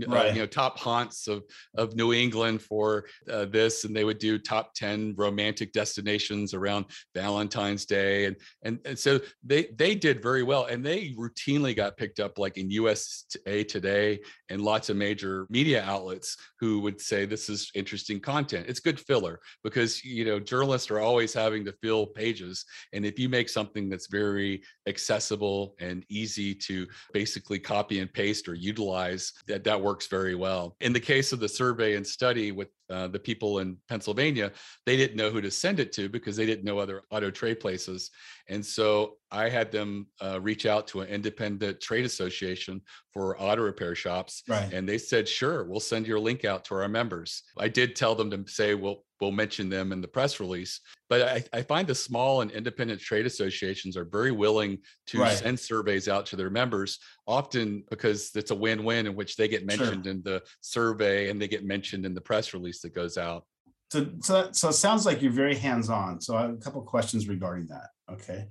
Haunts, 0.07 0.13
uh, 0.13 0.31
you 0.33 0.39
know, 0.39 0.45
top 0.45 0.77
haunts 0.77 1.27
of 1.27 1.43
of 1.75 1.95
New 1.95 2.13
England 2.13 2.61
for 2.61 3.05
uh, 3.29 3.45
this, 3.45 3.85
and 3.85 3.95
they 3.95 4.03
would 4.03 4.19
do 4.19 4.37
top 4.37 4.73
ten 4.73 5.13
romantic 5.17 5.71
destinations 5.71 6.53
around 6.53 6.85
Valentine's 7.15 7.85
Day, 7.85 8.25
and 8.25 8.35
and 8.63 8.79
and 8.85 8.97
so 8.97 9.19
they 9.43 9.69
they 9.75 9.95
did 9.95 10.21
very 10.21 10.43
well, 10.43 10.65
and 10.65 10.85
they 10.85 11.13
routinely 11.17 11.75
got 11.75 11.97
picked 11.97 12.19
up 12.19 12.37
like 12.37 12.57
in 12.57 12.69
USA 12.71 13.63
Today 13.63 14.19
and 14.49 14.61
lots 14.61 14.89
of 14.89 14.97
major 14.97 15.45
media 15.49 15.83
outlets 15.83 16.37
who 16.59 16.79
would 16.79 16.99
say 16.99 17.25
this 17.25 17.49
is 17.49 17.71
interesting 17.75 18.19
content. 18.19 18.65
It's 18.67 18.79
good 18.79 18.99
filler 18.99 19.39
because 19.63 20.03
you 20.03 20.25
know 20.25 20.39
journalists 20.39 20.91
are 20.91 20.99
always 20.99 21.33
having 21.33 21.65
to 21.65 21.73
fill 21.81 22.05
pages, 22.05 22.65
and 22.93 23.05
if 23.05 23.19
you 23.19 23.29
make 23.29 23.49
something 23.49 23.89
that's 23.89 24.07
very 24.07 24.61
accessible 24.87 25.75
and 25.79 26.05
easy 26.09 26.53
to 26.53 26.87
basically 27.13 27.59
copy 27.59 27.99
and 27.99 28.11
paste 28.11 28.47
or 28.47 28.55
utilize 28.55 29.33
that 29.47 29.63
that 29.63 29.78
works 29.81 30.07
very 30.07 30.35
well. 30.35 30.75
In 30.81 30.93
the 30.93 30.99
case 30.99 31.31
of 31.31 31.39
the 31.39 31.49
survey 31.49 31.95
and 31.95 32.05
study 32.05 32.51
with 32.51 32.69
uh, 32.89 33.07
the 33.07 33.19
people 33.19 33.59
in 33.59 33.77
pennsylvania 33.87 34.51
they 34.85 34.97
didn't 34.97 35.15
know 35.15 35.29
who 35.29 35.41
to 35.41 35.51
send 35.51 35.79
it 35.79 35.91
to 35.93 36.09
because 36.09 36.35
they 36.35 36.45
didn't 36.45 36.65
know 36.65 36.79
other 36.79 37.03
auto 37.11 37.29
trade 37.29 37.59
places. 37.59 38.09
And 38.47 38.65
so 38.65 39.18
i 39.31 39.47
had 39.49 39.71
them 39.71 40.07
uh, 40.21 40.39
reach 40.41 40.65
out 40.65 40.87
to 40.87 41.01
an 41.01 41.07
independent 41.07 41.79
trade 41.81 42.05
association 42.05 42.81
for 43.13 43.39
auto 43.41 43.61
repair 43.63 43.95
shops 43.95 44.43
Right. 44.47 44.71
and 44.73 44.87
they 44.87 44.97
said 44.97 45.27
sure 45.27 45.63
we'll 45.65 45.79
send 45.79 46.07
your 46.07 46.19
link 46.19 46.45
out 46.45 46.65
to 46.65 46.75
our 46.75 46.87
members 46.87 47.43
i 47.57 47.67
did 47.67 47.95
tell 47.95 48.15
them 48.15 48.29
to 48.31 48.51
say 48.51 48.73
well 48.75 49.03
we'll 49.21 49.31
mention 49.31 49.69
them 49.69 49.91
in 49.91 50.01
the 50.01 50.07
press 50.07 50.39
release 50.39 50.79
but 51.09 51.21
i, 51.21 51.43
I 51.57 51.61
find 51.61 51.87
the 51.87 51.95
small 51.95 52.41
and 52.41 52.51
independent 52.51 53.01
trade 53.01 53.25
associations 53.25 53.95
are 53.97 54.05
very 54.05 54.31
willing 54.31 54.79
to 55.07 55.19
Right. 55.19 55.37
send 55.37 55.59
surveys 55.59 56.07
out 56.07 56.25
to 56.27 56.35
their 56.35 56.49
members 56.49 56.99
often 57.27 57.83
because 57.89 58.31
it's 58.35 58.51
a 58.51 58.55
win-win 58.55 59.05
in 59.07 59.15
which 59.15 59.35
they 59.35 59.47
get 59.47 59.59
Sure. 59.61 59.67
mentioned 59.67 60.07
in 60.07 60.21
the 60.23 60.41
survey 60.61 61.29
and 61.29 61.41
they 61.41 61.47
get 61.47 61.63
mentioned 61.65 62.05
in 62.05 62.13
the 62.13 62.21
press 62.21 62.53
release 62.53 62.81
that 62.81 62.95
goes 62.95 63.17
out 63.17 63.45
So, 63.91 64.07
so, 64.21 64.33
that- 64.33 64.55
so 64.55 64.69
it 64.69 64.73
sounds 64.73 65.05
like 65.07 65.21
you're 65.21 65.31
very 65.31 65.55
hands-on. 65.55 66.21
So 66.21 66.35
I 66.37 66.41
have 66.43 66.51
a 66.53 66.57
couple 66.57 66.81
questions 66.83 67.27
regarding 67.27 67.65
that. 67.73 67.87
Okay. 68.15 68.47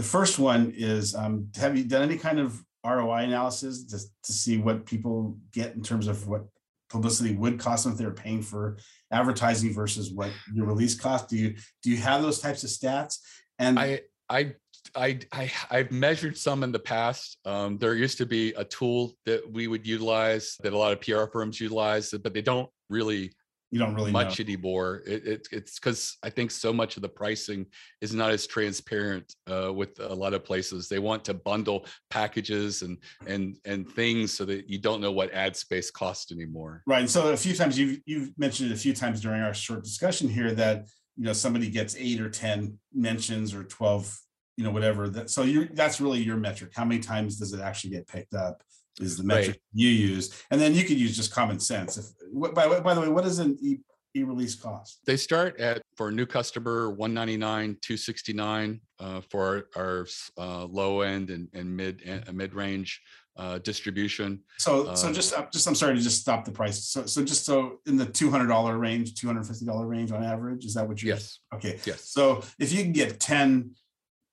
The 0.00 0.06
first 0.06 0.38
one 0.38 0.72
is, 0.74 1.14
um, 1.14 1.48
have 1.56 1.76
you 1.76 1.84
done 1.84 2.00
any 2.00 2.16
kind 2.16 2.40
of 2.40 2.64
ROI 2.82 3.24
analysis 3.24 3.84
to, 3.84 3.98
to 3.98 4.32
see 4.32 4.56
what 4.56 4.86
people 4.86 5.36
get 5.52 5.74
in 5.74 5.82
terms 5.82 6.06
of 6.06 6.26
what 6.26 6.46
publicity 6.88 7.34
would 7.34 7.60
cost 7.60 7.84
them 7.84 7.92
if 7.92 7.98
they're 7.98 8.10
paying 8.10 8.40
for 8.40 8.78
advertising 9.10 9.74
versus 9.74 10.10
what 10.10 10.30
your 10.54 10.64
release 10.64 10.98
cost? 10.98 11.28
Do 11.28 11.36
you, 11.36 11.54
do 11.82 11.90
you 11.90 11.98
have 11.98 12.22
those 12.22 12.38
types 12.38 12.64
of 12.64 12.70
stats? 12.70 13.18
And 13.58 13.78
I 13.78 14.00
I 14.30 14.54
I 14.96 15.18
I 15.32 15.52
I've 15.70 15.92
measured 15.92 16.38
some 16.38 16.62
in 16.62 16.72
the 16.72 16.78
past. 16.78 17.36
Um, 17.44 17.76
there 17.76 17.94
used 17.94 18.16
to 18.18 18.26
be 18.26 18.54
a 18.54 18.64
tool 18.64 19.12
that 19.26 19.42
we 19.52 19.66
would 19.66 19.86
utilize 19.86 20.56
that 20.62 20.72
a 20.72 20.78
lot 20.78 20.92
of 20.92 21.02
PR 21.02 21.30
firms 21.30 21.60
utilize, 21.60 22.08
but 22.10 22.32
they 22.32 22.40
don't 22.40 22.70
really 22.88 23.34
you 23.70 23.78
don't 23.78 23.94
really 23.94 24.10
know. 24.10 24.18
much 24.18 24.40
anymore. 24.40 25.02
It, 25.06 25.26
it, 25.26 25.48
it's 25.52 25.78
because 25.78 26.18
I 26.22 26.30
think 26.30 26.50
so 26.50 26.72
much 26.72 26.96
of 26.96 27.02
the 27.02 27.08
pricing 27.08 27.66
is 28.00 28.12
not 28.12 28.30
as 28.30 28.46
transparent 28.46 29.34
uh, 29.50 29.72
with 29.72 30.00
a 30.00 30.14
lot 30.14 30.34
of 30.34 30.44
places. 30.44 30.88
They 30.88 30.98
want 30.98 31.24
to 31.26 31.34
bundle 31.34 31.86
packages 32.10 32.82
and 32.82 32.98
and 33.26 33.56
and 33.64 33.88
things 33.88 34.32
so 34.32 34.44
that 34.46 34.68
you 34.68 34.78
don't 34.78 35.00
know 35.00 35.12
what 35.12 35.32
ad 35.32 35.56
space 35.56 35.90
costs 35.90 36.32
anymore. 36.32 36.82
Right. 36.86 37.00
And 37.00 37.10
so 37.10 37.32
a 37.32 37.36
few 37.36 37.54
times 37.54 37.78
you've 37.78 38.00
you've 38.06 38.36
mentioned 38.36 38.70
it 38.70 38.74
a 38.74 38.78
few 38.78 38.92
times 38.92 39.20
during 39.20 39.40
our 39.40 39.54
short 39.54 39.84
discussion 39.84 40.28
here 40.28 40.52
that 40.52 40.88
you 41.16 41.24
know 41.24 41.32
somebody 41.32 41.70
gets 41.70 41.94
eight 41.96 42.20
or 42.20 42.30
ten 42.30 42.78
mentions 42.92 43.54
or 43.54 43.62
twelve, 43.64 44.18
you 44.56 44.64
know, 44.64 44.72
whatever. 44.72 45.08
That 45.08 45.30
so 45.30 45.44
you 45.44 45.68
that's 45.72 46.00
really 46.00 46.20
your 46.20 46.36
metric. 46.36 46.72
How 46.74 46.84
many 46.84 47.00
times 47.00 47.38
does 47.38 47.52
it 47.52 47.60
actually 47.60 47.90
get 47.90 48.08
picked 48.08 48.34
up? 48.34 48.64
Is 49.00 49.16
the 49.16 49.24
metric 49.24 49.48
Right. 49.48 49.60
you 49.72 49.88
use, 49.88 50.34
and 50.50 50.60
then 50.60 50.74
you 50.74 50.84
could 50.84 50.98
use 50.98 51.16
just 51.16 51.32
common 51.32 51.58
sense. 51.60 51.96
If 51.96 52.06
by 52.32 52.80
by 52.80 52.94
the 52.94 53.00
way, 53.00 53.08
what 53.08 53.24
does 53.24 53.38
an 53.38 53.56
e 53.60 53.78
e 54.14 54.22
release 54.22 54.54
cost? 54.54 55.00
They 55.06 55.16
start 55.16 55.58
at 55.60 55.82
for 55.96 56.08
a 56.08 56.12
new 56.12 56.26
customer 56.26 56.90
199, 56.90 57.76
269 57.80 58.80
uh, 58.98 59.20
for 59.30 59.66
our, 59.76 59.82
our 59.82 60.06
uh, 60.38 60.64
low 60.64 61.00
end 61.02 61.30
and, 61.30 61.48
and 61.54 61.76
mid 61.76 62.02
and 62.04 62.32
mid 62.34 62.54
range 62.54 63.00
uh, 63.36 63.58
distribution. 63.58 64.40
So 64.58 64.94
so 64.94 65.08
Um, 65.08 65.14
just 65.14 65.32
uh, 65.32 65.46
just 65.52 65.66
I'm 65.66 65.74
sorry 65.74 65.94
to 65.96 66.00
just 66.02 66.20
stop 66.20 66.44
the 66.44 66.50
price. 66.52 66.84
So 66.86 67.06
so 67.06 67.24
just 67.24 67.44
so 67.44 67.78
in 67.86 67.96
the 67.96 68.06
two 68.06 68.30
hundred 68.30 68.48
dollar 68.48 68.78
range, 68.78 69.14
two 69.14 69.26
hundred 69.26 69.46
fifty 69.46 69.64
dollar 69.64 69.86
range 69.86 70.10
on 70.12 70.22
average, 70.24 70.64
is 70.64 70.74
that 70.74 70.86
what 70.88 71.02
you're? 71.02 71.14
Yes, 71.14 71.38
Okay. 71.54 71.78
yes. 71.84 72.10
So 72.10 72.42
if 72.58 72.72
you 72.72 72.82
can 72.82 72.92
get 72.92 73.20
10 73.20 73.70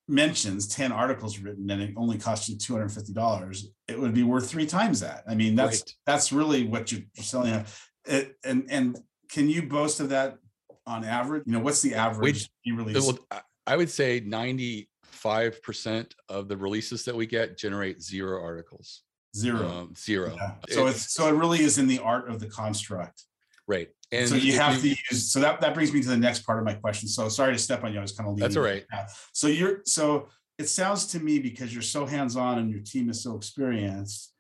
mentions, 0.08 0.67
10 0.67 0.91
articles 0.91 1.39
written, 1.39 1.70
and 1.70 1.82
it 1.82 1.93
only 1.98 2.17
costs 2.17 2.48
you 2.50 2.56
$250, 2.56 3.63
it 3.88 4.00
would 4.00 4.13
be 4.13 4.24
worth 4.24 4.50
three 4.50 4.65
times 4.65 5.00
that. 5.02 5.24
I 5.28 5.36
mean, 5.36 5.56
that's 5.56 5.82
Right. 5.82 5.93
that's 6.06 6.32
really 6.32 6.65
what 6.65 6.91
you're 6.91 7.02
selling. 7.15 7.65
It, 8.06 8.38
and 8.43 8.65
and 8.70 8.98
can 9.30 9.50
you 9.50 9.63
boast 9.63 10.00
of 10.00 10.10
that 10.10 10.38
on 10.86 11.04
average? 11.04 11.43
You 11.46 11.54
know, 11.54 11.60
what's 11.60 11.82
the 11.82 11.96
average 11.96 12.50
you 12.63 12.76
release? 12.78 13.06
Well, 13.06 13.20
I- 13.65 13.76
would 13.76 13.89
say 13.89 14.22
95% 14.22 16.13
of 16.30 16.48
the 16.48 16.56
releases 16.56 17.04
that 17.04 17.15
we 17.15 17.26
get 17.26 17.58
generate 17.58 18.02
zero 18.02 18.41
articles. 18.41 19.04
Zero. 19.36 19.67
Um, 19.67 19.93
zero. 19.96 20.36
Yeah. 20.36 20.56
So 20.70 20.88
it's 20.88 21.13
so 21.13 21.28
it 21.28 21.34
really 21.38 21.60
is 21.60 21.78
in 21.78 21.88
the 21.88 22.00
art 22.00 22.30
of 22.30 22.39
the 22.39 22.48
construct. 22.48 23.24
right. 23.67 23.89
And 24.12 24.30
so 24.30 24.36
you 24.36 24.54
have 24.54 24.80
to 24.82 24.88
use 24.88 25.32
so 25.32 25.39
that 25.41 25.60
that 25.60 25.74
brings 25.74 25.91
me 25.93 26.02
to 26.02 26.08
the 26.08 26.17
next 26.17 26.46
part 26.46 26.60
of 26.60 26.65
my 26.65 26.74
question. 26.74 27.10
So 27.10 27.28
sorry 27.28 27.54
to 27.54 27.60
step 27.60 27.84
on 27.84 27.91
you. 27.91 28.00
I 28.00 28.02
was 28.02 28.13
kind 28.13 28.28
of 28.30 28.36
leaving. 28.36 28.48
That's 28.48 28.58
all 28.58 28.63
right. 28.63 28.86
So 29.34 29.48
you're 29.48 29.82
so 29.86 30.30
it 30.58 30.70
sounds 30.70 31.08
to 31.08 31.20
me 31.20 31.39
because 31.39 31.74
you're 31.74 31.82
so 31.82 32.06
hands-on 32.06 32.58
and 32.58 32.70
your 32.70 32.80
team 32.80 33.10
is 33.10 33.22
so 33.22 33.36
experienced 33.36 34.34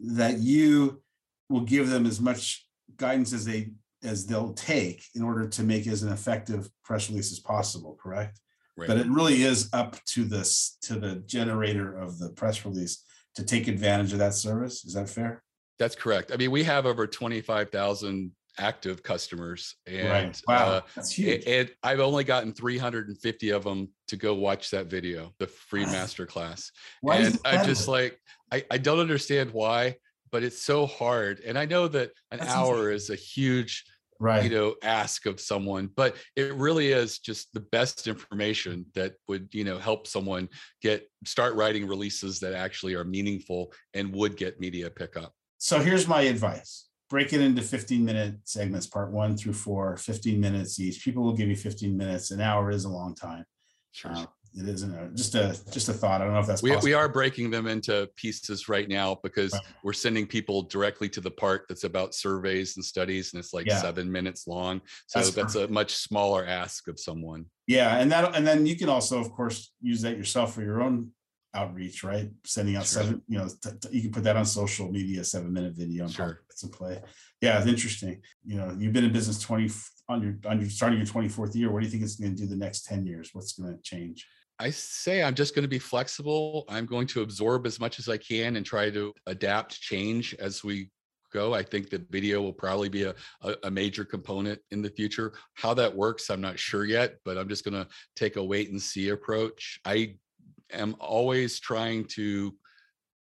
that 0.00 0.38
you 0.38 1.02
will 1.48 1.62
give 1.62 1.88
them 1.88 2.06
as 2.06 2.20
much 2.20 2.66
guidance 2.96 3.32
as 3.32 3.44
they 3.44 3.70
as 4.04 4.26
they'll 4.26 4.52
take 4.52 5.02
in 5.14 5.22
order 5.22 5.48
to 5.48 5.62
make 5.62 5.86
as 5.86 6.02
an 6.02 6.12
effective 6.12 6.70
press 6.84 7.08
release 7.08 7.32
as 7.32 7.40
possible, 7.40 7.98
correct? 8.00 8.40
Right. 8.76 8.86
But 8.86 8.98
it 8.98 9.08
really 9.08 9.42
is 9.42 9.68
up 9.72 9.96
to 10.10 10.24
this 10.24 10.76
to 10.82 10.94
the 10.94 11.16
generator 11.26 11.98
of 11.98 12.18
the 12.18 12.30
press 12.30 12.64
release 12.64 13.02
to 13.34 13.42
take 13.44 13.66
advantage 13.68 14.12
of 14.12 14.18
that 14.20 14.34
service. 14.34 14.84
Is 14.84 14.94
that 14.94 15.08
fair? 15.08 15.42
That's 15.78 15.96
correct. 15.96 16.30
I 16.32 16.36
mean, 16.36 16.50
we 16.50 16.64
have 16.64 16.86
over 16.86 17.06
25,000 17.06 18.32
active 18.58 19.02
customers 19.02 19.74
and 19.86 20.40
Wow, 20.46 20.68
uh, 20.68 20.80
that's 20.94 21.12
huge. 21.12 21.44
and 21.46 21.70
I've 21.82 22.00
only 22.00 22.24
gotten 22.24 22.52
350 22.52 23.50
of 23.50 23.64
them 23.64 23.88
to 24.08 24.16
go 24.16 24.34
watch 24.34 24.70
that 24.70 24.86
video, 24.86 25.32
the 25.38 25.46
free 25.46 25.84
master 25.84 26.26
class. 26.26 26.70
Why 27.00 27.16
and 27.16 27.38
I'm 27.44 27.64
just 27.66 27.88
like, 27.88 28.18
I, 28.52 28.64
I 28.70 28.78
don't 28.78 28.98
understand 28.98 29.50
why, 29.52 29.96
but 30.30 30.42
it's 30.42 30.62
so 30.62 30.86
hard. 30.86 31.40
And 31.40 31.58
I 31.58 31.64
know 31.64 31.88
that 31.88 32.10
an 32.30 32.38
That's 32.38 32.50
hour 32.50 32.90
is 32.90 33.10
a 33.10 33.14
huge, 33.14 33.84
right. 34.20 34.42
you 34.44 34.50
know, 34.50 34.74
ask 34.82 35.26
of 35.26 35.40
someone, 35.40 35.90
but 35.94 36.16
it 36.36 36.54
really 36.54 36.92
is 36.92 37.18
just 37.18 37.52
the 37.52 37.60
best 37.60 38.06
information 38.06 38.86
that 38.94 39.14
would, 39.28 39.48
you 39.52 39.64
know, 39.64 39.78
help 39.78 40.06
someone 40.06 40.48
get 40.82 41.08
start 41.24 41.54
writing 41.54 41.86
releases 41.86 42.40
that 42.40 42.54
actually 42.54 42.94
are 42.94 43.04
meaningful 43.04 43.72
and 43.94 44.14
would 44.14 44.36
get 44.36 44.60
media 44.60 44.90
pickup. 44.90 45.32
So 45.58 45.80
here's 45.80 46.06
my 46.06 46.22
advice. 46.22 46.87
Break 47.10 47.32
it 47.32 47.40
into 47.40 47.62
15 47.62 48.04
minute 48.04 48.34
segments, 48.44 48.86
part 48.86 49.10
one 49.10 49.36
through 49.36 49.54
four, 49.54 49.96
15 49.96 50.38
minutes 50.38 50.78
each. 50.78 51.02
People 51.02 51.22
will 51.22 51.32
give 51.32 51.48
you 51.48 51.56
15 51.56 51.96
minutes. 51.96 52.30
An 52.32 52.40
hour 52.40 52.70
is 52.70 52.84
a 52.84 52.88
long 52.88 53.14
time. 53.14 53.44
Sure. 53.92 54.12
Uh, 54.12 54.26
it 54.54 54.68
isn't 54.68 54.94
a, 54.94 55.08
just 55.14 55.34
a 55.34 55.58
just 55.70 55.88
a 55.88 55.92
thought. 55.92 56.20
I 56.20 56.24
don't 56.24 56.34
know 56.34 56.40
if 56.40 56.46
that's 56.46 56.62
we, 56.62 56.70
possible. 56.70 56.84
we 56.86 56.94
are 56.94 57.08
breaking 57.08 57.50
them 57.50 57.66
into 57.66 58.08
pieces 58.16 58.68
right 58.68 58.88
now 58.88 59.18
because 59.22 59.52
Right. 59.52 59.62
we're 59.84 59.92
sending 59.92 60.26
people 60.26 60.62
directly 60.62 61.08
to 61.10 61.20
the 61.20 61.30
part 61.30 61.64
that's 61.68 61.84
about 61.84 62.14
surveys 62.14 62.76
and 62.76 62.84
studies 62.84 63.32
and 63.32 63.40
it's 63.40 63.52
like 63.54 63.66
Yeah. 63.66 63.80
seven 63.80 64.10
minutes 64.10 64.46
long 64.46 64.80
so 65.06 65.18
That's 65.20 65.32
that's, 65.32 65.54
a 65.54 65.68
much 65.68 65.94
smaller 65.96 66.46
ask 66.46 66.88
of 66.88 66.98
someone 66.98 67.44
Yeah, 67.66 67.98
and 67.98 68.10
that 68.10 68.34
and 68.34 68.46
then 68.46 68.64
you 68.66 68.76
can 68.76 68.88
also, 68.88 69.20
of 69.20 69.30
course, 69.32 69.72
use 69.82 70.00
that 70.02 70.16
yourself 70.16 70.54
for 70.54 70.62
your 70.62 70.82
own 70.82 71.12
outreach, 71.58 72.04
right? 72.04 72.28
Sending 72.44 72.76
out 72.76 72.86
Sure. 72.86 73.02
seven, 73.02 73.22
you 73.28 73.38
know, 73.38 73.48
t- 73.48 73.70
t- 73.80 73.88
you 73.96 74.02
can 74.02 74.12
put 74.12 74.24
that 74.24 74.36
on 74.36 74.46
social 74.46 74.90
media, 74.90 75.24
seven 75.24 75.52
minute 75.52 75.74
video 75.74 76.04
and 76.04 76.12
Sure. 76.12 76.42
it's 76.50 76.62
a 76.62 76.68
play. 76.68 77.00
Yeah, 77.40 77.58
it's 77.58 77.66
interesting. 77.74 78.22
You 78.44 78.56
know, 78.58 78.76
you've 78.78 78.92
been 78.92 79.04
in 79.04 79.12
business 79.12 79.38
20 79.40 79.70
on 80.08 80.22
your 80.22 80.34
on 80.50 80.60
your 80.60 80.70
starting 80.70 80.98
your 80.98 81.06
24th 81.06 81.54
year, 81.54 81.70
what 81.70 81.80
do 81.80 81.86
you 81.86 81.90
think 81.90 82.02
it's 82.02 82.16
going 82.16 82.34
to 82.34 82.42
do 82.42 82.48
the 82.48 82.56
next 82.56 82.84
10 82.84 83.06
years? 83.06 83.30
What's 83.32 83.52
going 83.52 83.74
to 83.74 83.82
change? 83.82 84.26
I 84.58 84.70
say 84.70 85.22
I'm 85.22 85.34
just 85.34 85.54
going 85.54 85.62
to 85.62 85.68
be 85.68 85.78
flexible. 85.78 86.64
I'm 86.68 86.86
going 86.86 87.06
to 87.08 87.22
absorb 87.22 87.66
as 87.66 87.78
much 87.78 87.98
as 87.98 88.08
I 88.08 88.16
can 88.16 88.56
and 88.56 88.66
try 88.66 88.90
to 88.90 89.14
adapt, 89.26 89.80
change 89.80 90.34
as 90.34 90.64
we 90.64 90.90
go. 91.32 91.54
I 91.54 91.62
think 91.62 91.90
that 91.90 92.10
video 92.10 92.40
will 92.42 92.52
probably 92.52 92.88
be 92.88 93.04
a, 93.04 93.14
a, 93.42 93.54
a, 93.64 93.70
major 93.70 94.04
component 94.04 94.58
in 94.70 94.82
the 94.82 94.90
future. 94.90 95.34
How 95.54 95.74
that 95.74 95.94
works, 95.94 96.30
I'm 96.30 96.40
not 96.40 96.58
sure 96.58 96.84
yet, 96.84 97.16
but 97.24 97.38
I'm 97.38 97.48
just 97.48 97.64
going 97.64 97.74
to 97.74 97.86
take 98.16 98.36
a 98.36 98.42
wait 98.42 98.70
and 98.70 98.80
see 98.80 99.10
approach. 99.10 99.78
I 99.84 100.16
am 100.72 100.96
always 101.00 101.58
trying 101.58 102.04
to 102.06 102.54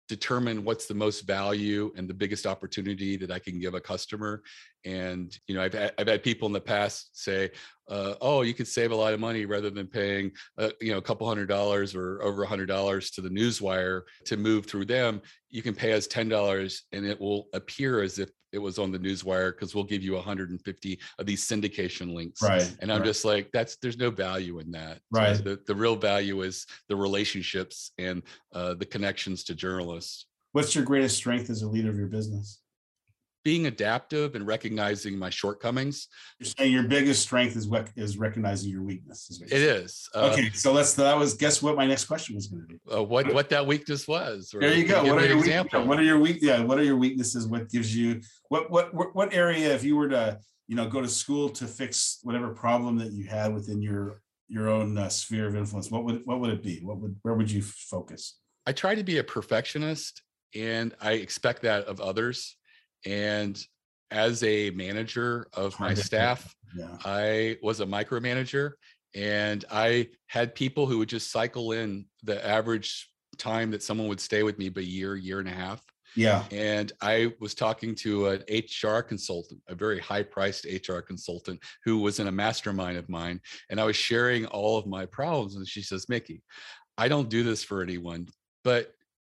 determine 0.09 0.65
what's 0.65 0.87
the 0.87 0.95
most 0.95 1.21
value 1.21 1.93
and 1.97 2.09
the 2.09 2.15
biggest 2.15 2.45
opportunity 2.45 3.17
that 3.17 3.31
I 3.31 3.39
can 3.39 3.61
give 3.61 3.75
a 3.75 3.81
customer. 3.81 4.43
And 4.85 5.37
you 5.47 5.55
know, 5.55 5.63
I've 5.63 5.75
had, 5.75 5.93
I've 5.99 6.07
had 6.07 6.23
people 6.23 6.47
in 6.47 6.53
the 6.53 6.61
past 6.61 7.11
say, 7.13 7.51
uh, 7.89 8.15
"Oh, 8.21 8.43
you 8.43 8.55
could 8.55 8.69
save 8.69 8.93
a 8.93 8.97
lot 8.97 9.13
of 9.13 9.21
money 9.21 9.45
rather 9.45 9.71
than 9.71 9.87
paying, 9.87 10.33
uh, 10.59 10.71
you 10.81 10.93
know, 10.93 10.99
a 10.99 11.03
couple 11.03 11.29
hundred 11.29 11.49
dollars 11.49 11.95
or 11.95 12.23
over 12.23 12.43
a 12.43 12.47
hundred 12.47 12.67
dollars 12.67 13.11
to 13.13 13.21
the 13.21 13.29
newswire 13.29 14.03
to 14.27 14.37
move 14.37 14.67
through 14.67 14.87
them. 14.87 15.21
You 15.51 15.63
can 15.63 15.75
pay 15.75 15.93
us 15.93 16.07
ten 16.07 16.29
dollars, 16.29 16.85
and 16.93 17.05
it 17.05 17.21
will 17.21 17.49
appear 17.53 18.03
as 18.03 18.19
if 18.19 18.31
it 18.53 18.59
was 18.59 18.79
on 18.79 18.91
the 18.91 18.99
newswire 18.99 19.53
because 19.53 19.75
we'll 19.75 19.85
give 19.85 20.03
you 20.03 20.15
150 20.15 21.01
of 21.19 21.27
these 21.27 21.47
syndication 21.47 22.13
links. 22.15 22.43
Right 22.43 22.77
and 22.81 22.91
i'm 22.91 22.99
right. 22.99 23.07
just 23.07 23.25
like 23.25 23.49
that's 23.53 23.77
there's 23.77 23.99
no 23.99 24.11
value 24.11 24.59
in 24.59 24.71
that. 24.73 25.01
Right. 25.11 25.37
so 25.37 25.43
the, 25.43 25.61
the 25.67 25.75
real 25.75 25.97
value 25.97 26.43
is 26.43 26.67
the 26.89 26.97
relationships 26.97 27.93
and 27.99 28.23
uh, 28.53 28.75
the 28.75 28.87
connections 28.87 29.45
to 29.45 29.55
journalists. 29.55 30.27
What's 30.53 30.75
your 30.75 30.85
greatest 30.85 31.17
strength 31.17 31.49
as 31.49 31.63
a 31.63 31.69
leader 31.69 31.91
of 31.91 31.97
your 31.97 32.09
business 32.09 32.61
being 33.43 33.67
adaptive 33.67 34.35
and 34.35 34.47
recognizing 34.47 35.19
my 35.19 35.31
shortcomings. 35.31 36.09
You're 36.39 36.47
saying 36.47 36.73
your 36.73 36.83
biggest 36.83 37.23
strength 37.23 37.57
is 37.57 37.67
what 37.67 37.89
is 37.97 38.19
recognizing 38.19 38.71
your 38.71 38.83
weakness. 38.83 39.31
Is 39.31 39.41
it 39.41 39.53
is. 39.53 40.09
Uh, 40.15 40.31
okay, 40.33 40.51
so 40.51 40.73
let's. 40.73 40.95
That 40.95 41.17
was. 41.17 41.35
Guess 41.35 41.63
what? 41.63 41.77
My 41.77 41.87
next 41.87 42.05
question 42.05 42.35
was 42.35 42.49
going 42.49 42.63
to 42.63 42.75
be. 42.75 42.81
Uh, 42.93 43.03
what 43.03 43.33
what 43.33 43.49
that 43.51 43.67
weakness 43.67 44.07
was. 44.07 44.55
there 44.59 44.75
you 44.75 44.87
go. 44.87 45.03
What 45.03 45.23
are 45.23 45.27
your 45.27 45.39
example? 45.39 45.85
What 45.85 45.99
are 45.99 46.05
your 46.05 46.19
weak? 46.19 46.39
Yeah. 46.41 46.61
What 46.61 46.79
are 46.79 46.85
your 46.85 46.97
weaknesses? 46.97 47.47
What 47.47 47.71
gives 47.71 47.97
you? 47.97 48.21
What 48.49 48.71
what 48.71 48.95
what 49.15 49.33
area? 49.33 49.75
If 49.75 49.85
you 49.85 49.97
were 49.97 50.09
to 50.09 50.39
you 50.69 50.77
know 50.77 50.89
go 50.89 51.01
to 51.01 51.09
school 51.09 51.49
to 51.51 51.67
fix 51.67 52.19
whatever 52.23 52.51
problem 52.51 52.99
that 52.99 53.13
you 53.13 53.25
had 53.25 53.55
within 53.55 53.81
your 53.81 54.21
your 54.49 54.69
own 54.69 54.99
uh, 54.99 55.09
sphere 55.09 55.47
of 55.47 55.57
influence, 55.57 55.91
what 55.91 56.05
would 56.05 56.23
what 56.25 56.41
would 56.41 56.51
it 56.51 56.63
be? 56.63 56.81
What 56.83 56.99
would 56.99 57.17
where 57.23 57.35
would 57.35 57.51
you 57.51 57.63
focus? 57.63 58.39
I 58.67 58.73
try 58.73 58.95
to 58.95 59.03
be 59.03 59.19
a 59.19 59.25
perfectionist, 59.25 60.23
and 60.55 60.95
I 61.01 61.13
expect 61.13 61.63
that 61.63 61.87
of 61.87 62.01
others 62.01 62.57
and 63.07 63.63
as 64.11 64.43
a 64.43 64.71
manager 64.71 65.47
of 65.55 65.79
my 65.79 65.95
staff, 65.95 66.55
yeah. 66.77 66.97
I 67.05 67.59
was 67.63 67.81
a 67.81 67.87
micromanager 67.87 68.73
and 69.15 69.65
I 69.71 70.09
had 70.27 70.55
people 70.55 70.87
who 70.87 70.99
would 70.99 71.09
just 71.09 71.31
cycle 71.31 71.73
in 71.73 72.07
the 72.23 72.45
average 72.47 73.09
time 73.39 73.71
that 73.71 73.83
someone 73.83 74.09
would 74.09 74.21
stay 74.21 74.43
with 74.43 74.59
me 74.59 74.69
but 74.69 74.83
a 74.83 74.87
year, 74.87 75.17
year 75.17 75.41
and 75.41 75.49
a 75.49 75.53
half. 75.53 75.83
Yeah. 76.17 76.45
And 76.51 76.93
I 77.01 77.33
was 77.41 77.55
talking 77.55 77.95
to 77.97 78.29
an 78.29 78.43
HR 78.49 79.01
consultant, 79.01 79.61
a 79.69 79.75
very 79.75 80.01
high 80.01 80.25
priced 80.25 80.65
HR 80.65 80.99
consultant 80.99 81.61
who 81.85 81.99
was 81.99 82.19
in 82.19 82.27
a 82.27 82.33
mastermind 82.33 82.99
of 82.99 83.09
mine. 83.09 83.41
And 83.71 83.81
I 83.81 83.85
was 83.85 83.97
sharing 83.97 84.47
all 84.47 84.77
of 84.77 84.87
my 84.87 85.07
problems. 85.07 85.57
And 85.57 85.67
she 85.67 85.83
says, 85.83 86.09
Mickie, 86.09 86.43
I 86.99 87.09
don't 87.09 87.29
do 87.29 87.43
this 87.45 87.63
for 87.63 87.83
anyone, 87.83 88.27
but 88.65 88.93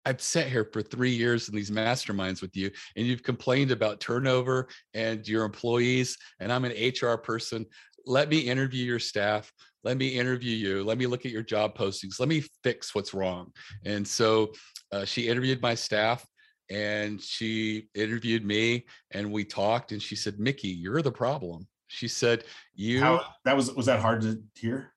I've 0.05 0.21
sat 0.21 0.47
here 0.47 0.69
for 0.71 0.81
three 0.81 1.11
years 1.11 1.47
in 1.49 1.55
these 1.55 1.71
masterminds 1.71 2.41
with 2.41 2.55
you, 2.55 2.71
and 2.95 3.05
you've 3.05 3.23
complained 3.23 3.71
about 3.71 3.99
turnover 3.99 4.67
and 4.93 5.27
your 5.27 5.45
employees, 5.45 6.17
and 6.39 6.51
I'm 6.51 6.65
an 6.65 6.73
HR 6.73 7.15
person. 7.17 7.65
Let 8.05 8.29
me 8.29 8.39
interview 8.39 8.85
your 8.85 8.99
staff. 8.99 9.51
Let 9.83 9.97
me 9.97 10.07
interview 10.07 10.55
you. 10.55 10.83
Let 10.83 10.97
me 10.97 11.07
look 11.07 11.25
at 11.25 11.31
your 11.31 11.43
job 11.43 11.77
postings. 11.77 12.19
Let 12.19 12.29
me 12.29 12.43
fix 12.63 12.95
what's 12.95 13.13
wrong. 13.13 13.51
And 13.85 14.07
so 14.07 14.53
uh, 14.91 15.05
she 15.05 15.27
interviewed 15.27 15.61
my 15.61 15.75
staff 15.75 16.25
and 16.69 17.21
she 17.21 17.89
interviewed 17.93 18.45
me 18.45 18.85
and 19.11 19.31
we 19.31 19.43
talked 19.43 19.91
and 19.91 20.01
she 20.01 20.15
said, 20.15 20.39
Mickie, 20.39 20.69
you're 20.69 21.01
the 21.01 21.11
problem. 21.11 21.67
She 21.87 22.07
said, 22.07 22.45
you 22.73 23.01
How, 23.01 23.25
that 23.45 23.55
was 23.55 23.73
was 23.73 23.85
that 23.85 23.99
hard 23.99 24.21
to 24.21 24.41
hear? 24.55 24.92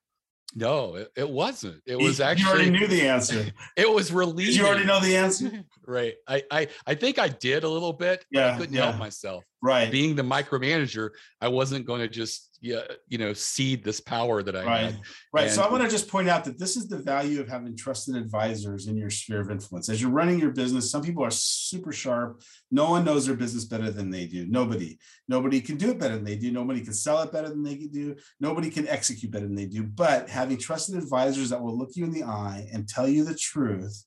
No, 0.55 0.95
it, 0.95 1.11
it 1.15 1.29
wasn't. 1.29 1.81
It 1.85 1.97
was 1.97 2.19
actually. 2.19 2.45
You 2.45 2.55
already 2.55 2.71
knew 2.71 2.87
the 2.87 3.07
answer. 3.07 3.45
It 3.75 3.89
was 3.91 4.11
relieving. 4.11 4.53
Did 4.53 4.55
you 4.55 4.65
already 4.65 4.85
know 4.85 4.99
the 4.99 5.15
answer? 5.15 5.63
right. 5.85 6.15
I, 6.27 6.43
I 6.49 6.67
I 6.85 6.95
think 6.95 7.19
I 7.19 7.27
did 7.27 7.63
a 7.63 7.69
little 7.69 7.93
bit. 7.93 8.25
Yeah. 8.31 8.53
I 8.53 8.57
couldn't 8.57 8.73
yeah. 8.73 8.85
help 8.85 8.97
myself. 8.97 9.43
Right. 9.61 9.91
Being 9.91 10.15
the 10.15 10.23
micromanager, 10.23 11.09
I 11.41 11.47
wasn't 11.47 11.85
going 11.85 12.01
to 12.01 12.07
just 12.07 12.47
yeah, 12.61 12.81
you 13.07 13.17
know, 13.17 13.33
cede 13.33 13.83
this 13.83 13.99
power 13.99 14.41
that 14.41 14.55
I 14.55 14.63
right. 14.63 14.79
had. 14.85 14.99
Right. 15.31 15.43
And, 15.45 15.51
so 15.51 15.61
I 15.61 15.69
want 15.69 15.83
to 15.83 15.89
just 15.89 16.07
point 16.07 16.27
out 16.27 16.43
that 16.45 16.57
this 16.57 16.75
is 16.75 16.87
the 16.87 16.97
value 16.97 17.39
of 17.39 17.47
having 17.47 17.75
trusted 17.77 18.15
advisors 18.15 18.87
in 18.87 18.97
your 18.97 19.09
sphere 19.09 19.41
of 19.41 19.51
influence. 19.51 19.89
As 19.89 20.01
you're 20.01 20.11
running 20.11 20.39
your 20.39 20.51
business, 20.51 20.89
some 20.89 21.03
people 21.03 21.23
are 21.23 21.31
super 21.31 21.91
sharp. 21.91 22.41
No 22.71 22.89
one 22.89 23.05
knows 23.05 23.25
their 23.25 23.35
business 23.35 23.65
better 23.65 23.91
than 23.91 24.09
they 24.09 24.25
do. 24.25 24.47
Nobody. 24.47 24.97
Nobody 25.27 25.61
can 25.61 25.77
do 25.77 25.91
it 25.91 25.99
better 25.99 26.15
than 26.15 26.25
they 26.25 26.37
do. 26.37 26.51
Nobody 26.51 26.81
can 26.81 26.93
sell 26.93 27.21
it 27.21 27.31
better 27.31 27.49
than 27.49 27.63
they 27.63 27.75
can 27.75 27.89
do. 27.89 28.15
Nobody 28.39 28.69
can 28.69 28.87
execute 28.87 29.31
better 29.31 29.45
than 29.45 29.55
they 29.55 29.65
do. 29.65 29.83
But 29.83 30.29
having 30.29 30.57
trusted 30.57 30.95
advisors 30.95 31.49
that 31.49 31.61
will 31.61 31.77
look 31.77 31.91
you 31.95 32.05
in 32.05 32.11
the 32.11 32.23
eye 32.23 32.67
and 32.73 32.87
tell 32.87 33.07
you 33.07 33.23
the 33.23 33.35
truth 33.35 34.03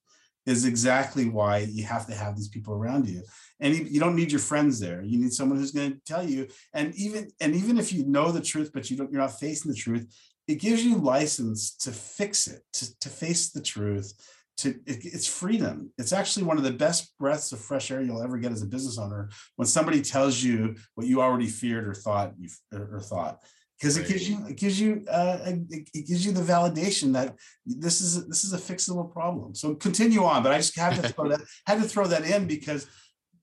is 0.46 0.64
exactly 0.64 1.28
why 1.28 1.58
you 1.58 1.84
have 1.84 2.06
to 2.06 2.14
have 2.14 2.36
these 2.36 2.48
people 2.48 2.74
around 2.74 3.08
you. 3.08 3.22
And 3.60 3.74
you 3.74 4.00
don't 4.00 4.16
need 4.16 4.32
your 4.32 4.40
friends 4.40 4.80
there. 4.80 5.02
You 5.02 5.18
need 5.18 5.32
someone 5.32 5.58
who's 5.58 5.72
going 5.72 5.92
to 5.92 6.00
tell 6.06 6.22
you. 6.22 6.48
And 6.72 6.94
even 6.94 7.28
and 7.40 7.54
even 7.54 7.78
if 7.78 7.92
you 7.92 8.06
know 8.06 8.32
the 8.32 8.40
truth 8.40 8.70
but 8.72 8.90
you 8.90 8.96
don't 8.96 9.12
you're 9.12 9.20
not 9.20 9.38
facing 9.38 9.70
the 9.70 9.76
truth 9.76 10.06
it 10.50 10.60
gives 10.60 10.84
you 10.84 10.96
license 10.96 11.76
to 11.76 11.92
fix 11.92 12.48
it 12.48 12.62
to, 12.72 12.98
to 12.98 13.08
face 13.08 13.50
the 13.50 13.62
truth 13.62 14.12
to 14.56 14.70
it, 14.84 15.04
it's 15.04 15.26
freedom. 15.26 15.92
It's 15.96 16.12
actually 16.12 16.44
one 16.44 16.58
of 16.58 16.64
the 16.64 16.72
best 16.72 17.16
breaths 17.18 17.52
of 17.52 17.60
fresh 17.60 17.90
air 17.90 18.02
you'll 18.02 18.22
ever 18.22 18.36
get 18.36 18.52
as 18.52 18.62
a 18.62 18.66
business 18.66 18.98
owner 18.98 19.30
when 19.56 19.66
somebody 19.66 20.02
tells 20.02 20.42
you 20.42 20.74
what 20.96 21.06
you 21.06 21.22
already 21.22 21.46
feared 21.46 21.86
or 21.86 21.94
thought 21.94 22.32
you 22.38 22.48
or, 22.72 22.96
or 22.96 23.00
thought 23.00 23.38
because 23.80 23.96
it 23.96 24.06
gives 24.06 24.28
you 24.28 24.46
it 24.46 24.56
gives 24.56 24.78
you 24.78 25.04
uh, 25.10 25.38
it 25.44 26.06
gives 26.06 26.24
you 26.26 26.32
the 26.32 26.42
validation 26.42 27.12
that 27.14 27.34
this 27.64 28.00
is 28.00 28.26
this 28.28 28.44
is 28.44 28.52
a 28.52 28.58
fixable 28.58 29.10
problem. 29.10 29.54
So 29.54 29.74
continue 29.74 30.24
on, 30.24 30.42
but 30.42 30.52
I 30.52 30.58
just 30.58 30.76
had 30.76 31.02
to 31.02 31.08
throw 31.08 31.28
that 31.28 31.40
had 31.66 31.80
to 31.80 31.88
throw 31.88 32.06
that 32.06 32.24
in 32.24 32.46
because 32.46 32.86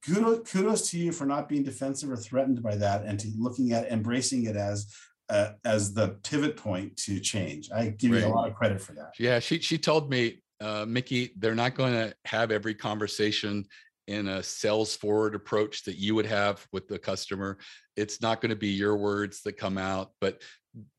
kudos, 0.06 0.50
kudos 0.50 0.90
to 0.92 1.00
you 1.00 1.12
for 1.12 1.26
not 1.26 1.50
being 1.50 1.64
defensive 1.64 2.12
or 2.12 2.18
threatened 2.18 2.62
by 2.62 2.76
that 2.76 3.04
and 3.06 3.20
to 3.20 3.30
looking 3.38 3.74
at 3.74 3.92
embracing 3.92 4.44
it 4.46 4.56
as 4.56 4.94
uh, 5.30 5.52
as 5.66 5.94
the 5.94 6.10
pivot 6.24 6.56
point 6.56 6.96
to 6.98 7.20
change. 7.20 7.70
I 7.74 7.88
give 7.90 8.12
right. 8.12 8.22
you 8.22 8.28
a 8.28 8.30
lot 8.30 8.48
of 8.48 8.54
credit 8.54 8.80
for 8.80 8.94
that. 8.94 9.14
Yeah, 9.18 9.40
she 9.40 9.60
she 9.60 9.80
told 9.80 10.10
me, 10.10 10.44
uh, 10.62 10.86
Mickie, 10.88 11.32
they're 11.38 11.56
not 11.56 11.74
going 11.74 11.94
to 11.94 12.14
have 12.26 12.52
every 12.52 12.76
conversation 12.76 13.66
in 14.08 14.28
a 14.28 14.42
sales 14.42 14.96
forward 14.96 15.36
approach 15.36 15.84
that 15.84 15.98
you 15.98 16.16
would 16.16 16.26
have 16.26 16.66
with 16.72 16.88
the 16.88 16.98
customer. 16.98 17.58
It's 17.96 18.22
not 18.22 18.42
going 18.42 18.50
to 18.50 18.56
be 18.56 18.70
your 18.70 18.96
words 18.96 19.42
that 19.44 19.58
come 19.58 19.78
out, 19.78 20.12
but 20.22 20.42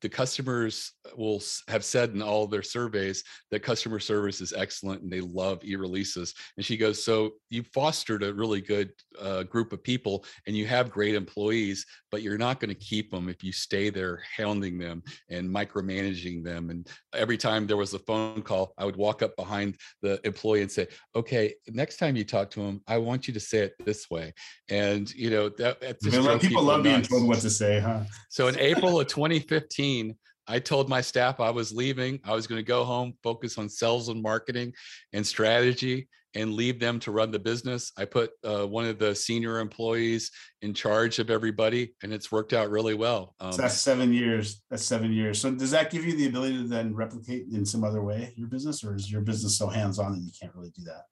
the 0.01 0.09
customers 0.09 0.93
will 1.15 1.41
have 1.67 1.83
said 1.83 2.11
in 2.11 2.21
all 2.21 2.47
their 2.47 2.63
surveys 2.63 3.23
that 3.51 3.61
customer 3.61 3.99
service 3.99 4.41
is 4.41 4.53
excellent 4.53 5.01
and 5.01 5.11
they 5.11 5.21
love 5.21 5.63
e-releases 5.63 6.33
and 6.57 6.65
she 6.65 6.77
goes 6.77 7.03
so 7.03 7.31
you 7.49 7.63
fostered 7.63 8.23
a 8.23 8.33
really 8.33 8.61
good 8.61 8.91
uh, 9.19 9.43
group 9.43 9.73
of 9.73 9.83
people 9.83 10.25
and 10.47 10.55
you 10.55 10.65
have 10.65 10.91
great 10.91 11.15
employees 11.15 11.85
but 12.11 12.21
you're 12.21 12.37
not 12.37 12.59
going 12.59 12.69
to 12.69 12.79
keep 12.79 13.11
them 13.11 13.29
if 13.29 13.43
you 13.43 13.51
stay 13.51 13.89
there 13.89 14.21
hounding 14.35 14.77
them 14.77 15.03
and 15.29 15.49
micromanaging 15.49 16.43
them 16.43 16.69
and 16.69 16.87
every 17.13 17.37
time 17.37 17.67
there 17.67 17.77
was 17.77 17.93
a 17.93 17.99
phone 17.99 18.41
call 18.41 18.73
i 18.77 18.85
would 18.85 18.97
walk 18.97 19.21
up 19.21 19.35
behind 19.35 19.75
the 20.01 20.19
employee 20.25 20.61
and 20.61 20.71
say 20.71 20.87
okay 21.15 21.53
next 21.67 21.97
time 21.97 22.15
you 22.15 22.23
talk 22.23 22.49
to 22.49 22.61
him 22.61 22.81
i 22.87 22.97
want 22.97 23.27
you 23.27 23.33
to 23.33 23.39
say 23.39 23.59
it 23.59 23.73
this 23.85 24.09
way 24.09 24.33
and 24.69 25.13
you 25.13 25.29
know 25.29 25.49
that 25.49 25.79
people, 26.01 26.39
people 26.39 26.63
love 26.63 26.83
nuts. 26.83 27.07
being 27.07 27.19
told 27.19 27.27
what 27.29 27.39
to 27.39 27.49
say 27.49 27.79
huh 27.79 28.01
so 28.29 28.47
in 28.47 28.57
april 28.59 28.99
of 28.99 29.07
2015 29.07 29.68
2015, 29.69 30.17
I 30.47 30.59
told 30.59 30.89
my 30.89 31.01
staff 31.01 31.39
I 31.39 31.51
was 31.51 31.71
leaving. 31.71 32.19
I 32.23 32.33
was 32.33 32.47
going 32.47 32.59
to 32.59 32.65
go 32.65 32.83
home, 32.83 33.13
focus 33.21 33.57
on 33.57 33.69
sales 33.69 34.09
and 34.09 34.21
marketing 34.21 34.73
and 35.13 35.25
strategy, 35.25 36.07
and 36.35 36.53
leave 36.53 36.79
them 36.79 36.99
to 37.01 37.11
run 37.11 37.31
the 37.31 37.39
business. 37.39 37.91
I 37.97 38.05
put 38.05 38.31
uh, 38.43 38.65
one 38.65 38.85
of 38.85 38.97
the 38.97 39.13
senior 39.13 39.59
employees 39.59 40.31
in 40.63 40.73
charge 40.73 41.19
of 41.19 41.29
everybody, 41.29 41.93
and 42.01 42.11
it's 42.11 42.31
worked 42.31 42.53
out 42.53 42.71
really 42.71 42.95
well. 42.95 43.35
Um, 43.39 43.51
so 43.51 43.61
that's 43.61 43.79
seven 43.79 44.11
years. 44.11 44.63
That's 44.71 44.83
seven 44.83 45.13
years. 45.13 45.39
So 45.39 45.51
does 45.51 45.71
that 45.71 45.91
give 45.91 46.03
you 46.03 46.15
the 46.15 46.27
ability 46.27 46.57
to 46.57 46.67
then 46.67 46.95
replicate 46.95 47.45
in 47.51 47.65
some 47.65 47.83
other 47.83 48.01
way 48.01 48.33
your 48.35 48.47
business, 48.47 48.83
or 48.83 48.95
is 48.95 49.11
your 49.11 49.21
business 49.21 49.57
so 49.57 49.67
hands-on 49.67 50.13
that 50.13 50.21
you 50.21 50.31
can't 50.39 50.53
really 50.55 50.71
do 50.75 50.83
that? 50.85 51.03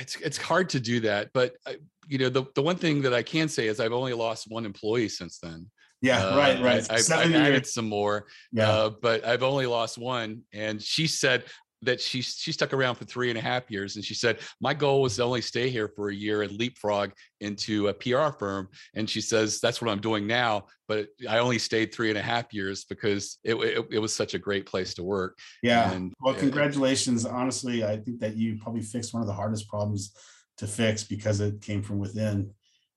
It's 0.00 0.16
it's 0.16 0.38
hard 0.38 0.68
to 0.70 0.80
do 0.80 0.98
that, 1.00 1.30
but 1.32 1.54
uh, 1.66 1.74
you 2.08 2.18
know 2.18 2.28
the 2.28 2.44
the 2.56 2.62
one 2.62 2.76
thing 2.76 3.02
that 3.02 3.14
I 3.14 3.22
can 3.22 3.48
say 3.48 3.68
is 3.68 3.78
I've 3.78 3.92
only 3.92 4.14
lost 4.14 4.46
one 4.48 4.66
employee 4.66 5.08
since 5.08 5.38
then. 5.38 5.70
Yeah, 6.04 6.22
uh, 6.22 6.36
right, 6.36 6.62
right. 6.62 6.90
I, 6.90 6.96
have 6.98 7.12
I've 7.12 7.34
added 7.34 7.66
some 7.66 7.88
more, 7.88 8.26
yeah. 8.52 8.68
Uh, 8.68 8.90
but 9.00 9.24
I've 9.24 9.42
only 9.42 9.64
lost 9.64 9.96
one. 9.96 10.42
And 10.52 10.80
she 10.82 11.06
said 11.06 11.44
that 11.80 12.00
she 12.00 12.20
she 12.20 12.52
stuck 12.52 12.72
around 12.72 12.96
for 12.96 13.04
three 13.04 13.30
and 13.30 13.38
a 13.38 13.42
half 13.42 13.70
years 13.70 13.96
and 13.96 14.04
she 14.04 14.14
said 14.14 14.38
my 14.60 14.72
goal 14.72 15.02
was 15.02 15.16
to 15.16 15.22
only 15.22 15.40
stay 15.40 15.68
here 15.68 15.88
for 15.94 16.08
a 16.08 16.14
year 16.14 16.40
and 16.42 16.52
leapfrog 16.52 17.10
into 17.40 17.88
a 17.88 17.94
pr 17.94 18.28
firm 18.38 18.68
and 18.94 19.08
she 19.08 19.20
says 19.20 19.60
that's 19.60 19.82
what 19.82 19.90
i'm 19.90 20.00
doing 20.00 20.26
now 20.26 20.64
but 20.88 21.08
i 21.28 21.38
only 21.38 21.58
stayed 21.58 21.92
three 21.92 22.08
and 22.08 22.16
a 22.16 22.22
half 22.22 22.54
years 22.54 22.84
because 22.84 23.38
it, 23.44 23.54
it, 23.56 23.86
it 23.90 23.98
was 23.98 24.14
such 24.14 24.32
a 24.32 24.38
great 24.38 24.64
place 24.64 24.94
to 24.94 25.02
work 25.02 25.38
yeah 25.62 25.92
and, 25.92 26.14
well 26.20 26.32
congratulations 26.32 27.26
honestly 27.26 27.84
i 27.84 27.98
think 27.98 28.18
that 28.18 28.34
you 28.34 28.56
probably 28.62 28.80
fixed 28.80 29.12
one 29.12 29.20
of 29.20 29.26
the 29.26 29.34
hardest 29.34 29.68
problems 29.68 30.16
to 30.56 30.66
fix 30.66 31.04
because 31.04 31.40
it 31.40 31.60
came 31.60 31.82
from 31.82 31.98
within 31.98 32.50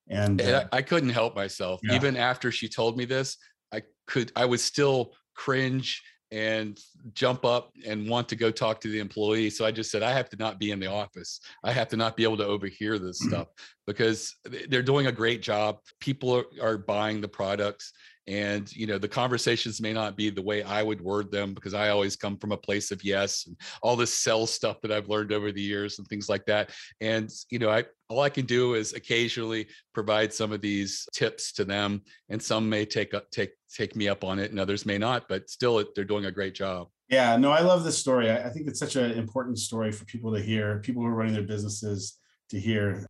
and, 0.10 0.42
uh, 0.42 0.66
I, 0.72 0.78
I, 0.78 0.82
couldn't 0.82 1.10
help 1.10 1.36
myself 1.36 1.82
yeah. 1.84 1.96
even 1.96 2.16
after 2.16 2.52
she 2.52 2.70
told 2.70 2.98
me 2.98 3.06
this 3.06 3.38
i 3.74 3.82
could 4.08 4.32
i 4.36 4.46
was 4.46 4.64
still 4.64 5.14
cringe 5.36 6.02
and 6.32 6.78
jump 7.14 7.46
up 7.46 7.72
and 7.86 8.10
want 8.10 8.28
to 8.30 8.36
go 8.36 8.52
talk 8.52 8.82
to 8.82 8.90
the 8.90 9.00
employee. 9.00 9.50
So 9.50 9.66
I 9.66 9.72
just 9.72 9.90
said, 9.90 10.04
I 10.04 10.12
have 10.12 10.30
to 10.30 10.38
not 10.38 10.60
be 10.60 10.72
in 10.72 10.80
the 10.80 10.88
office. 10.88 11.40
I 11.64 11.72
have 11.72 11.88
to 11.90 11.98
not 11.98 12.18
be 12.18 12.24
able 12.24 12.38
to 12.38 12.46
overhear 12.46 13.00
this 13.00 13.22
mm-hmm. 13.22 13.30
stuff 13.30 13.48
because 13.86 14.36
they're 14.68 14.84
doing 14.84 15.08
a 15.08 15.12
great 15.12 15.42
job. 15.42 15.78
People 16.02 16.36
are, 16.36 16.46
are, 16.62 16.78
buying 16.78 17.22
the 17.22 17.28
products 17.28 17.94
and 18.28 18.76
you 18.76 18.86
know 18.86 18.98
the 18.98 19.08
conversations 19.08 19.80
may 19.82 19.94
not 19.94 20.18
be 20.18 20.30
the 20.30 20.42
way 20.42 20.62
i 20.64 20.84
would 20.84 21.00
word 21.00 21.32
them 21.32 21.54
because 21.54 21.74
i 21.74 21.90
always 21.90 22.16
come 22.16 22.38
from 22.38 22.52
a 22.52 22.58
place 22.58 22.92
of 22.92 23.04
yes 23.04 23.46
and 23.48 23.56
all 23.82 23.96
this 23.96 24.14
sales 24.14 24.52
stuff 24.52 24.82
that 24.82 24.92
i've 24.92 25.08
learned 25.08 25.32
over 25.32 25.52
the 25.52 25.62
years 25.62 25.98
and 25.98 26.08
things 26.08 26.30
like 26.30 26.46
that. 26.46 26.72
And 27.02 27.32
you 27.50 27.60
know 27.60 27.70
i 27.70 27.86
all 28.10 28.20
i 28.22 28.30
can 28.30 28.46
do 28.46 28.74
is 28.74 28.94
occasionally 28.94 29.68
provide 29.94 30.34
some 30.34 30.52
of 30.52 30.62
these 30.62 31.08
tips 31.14 31.54
to 31.54 31.66
them 31.66 32.02
and 32.30 32.42
some 32.42 32.70
may 32.70 32.86
take 32.86 33.14
up 33.14 33.30
take 33.32 33.52
take 33.74 33.96
me 33.96 34.08
up 34.08 34.24
on 34.24 34.40
it 34.40 34.52
and 34.52 34.60
others 34.60 34.86
may 34.86 34.98
not 34.98 35.28
but 35.30 35.50
still 35.50 35.84
they're 35.96 36.06
doing 36.06 36.26
a 36.26 36.32
great 36.32 36.54
job. 36.54 36.88
Yeah 37.10 37.38
no 37.38 37.52
i 37.52 37.62
love 37.62 37.84
this 37.84 37.98
story. 37.98 38.30
I 38.32 38.50
think 38.50 38.68
it's 38.68 38.80
such 38.80 38.96
an 38.96 39.12
important 39.12 39.60
story 39.60 39.92
for 39.92 40.06
people 40.06 40.34
to 40.34 40.42
hear 40.42 40.80
people 40.80 41.02
who 41.02 41.08
are 41.08 41.16
running 41.16 41.34
their 41.34 41.44
businesses 41.44 42.18
to 42.50 42.60
hear. 42.60 43.06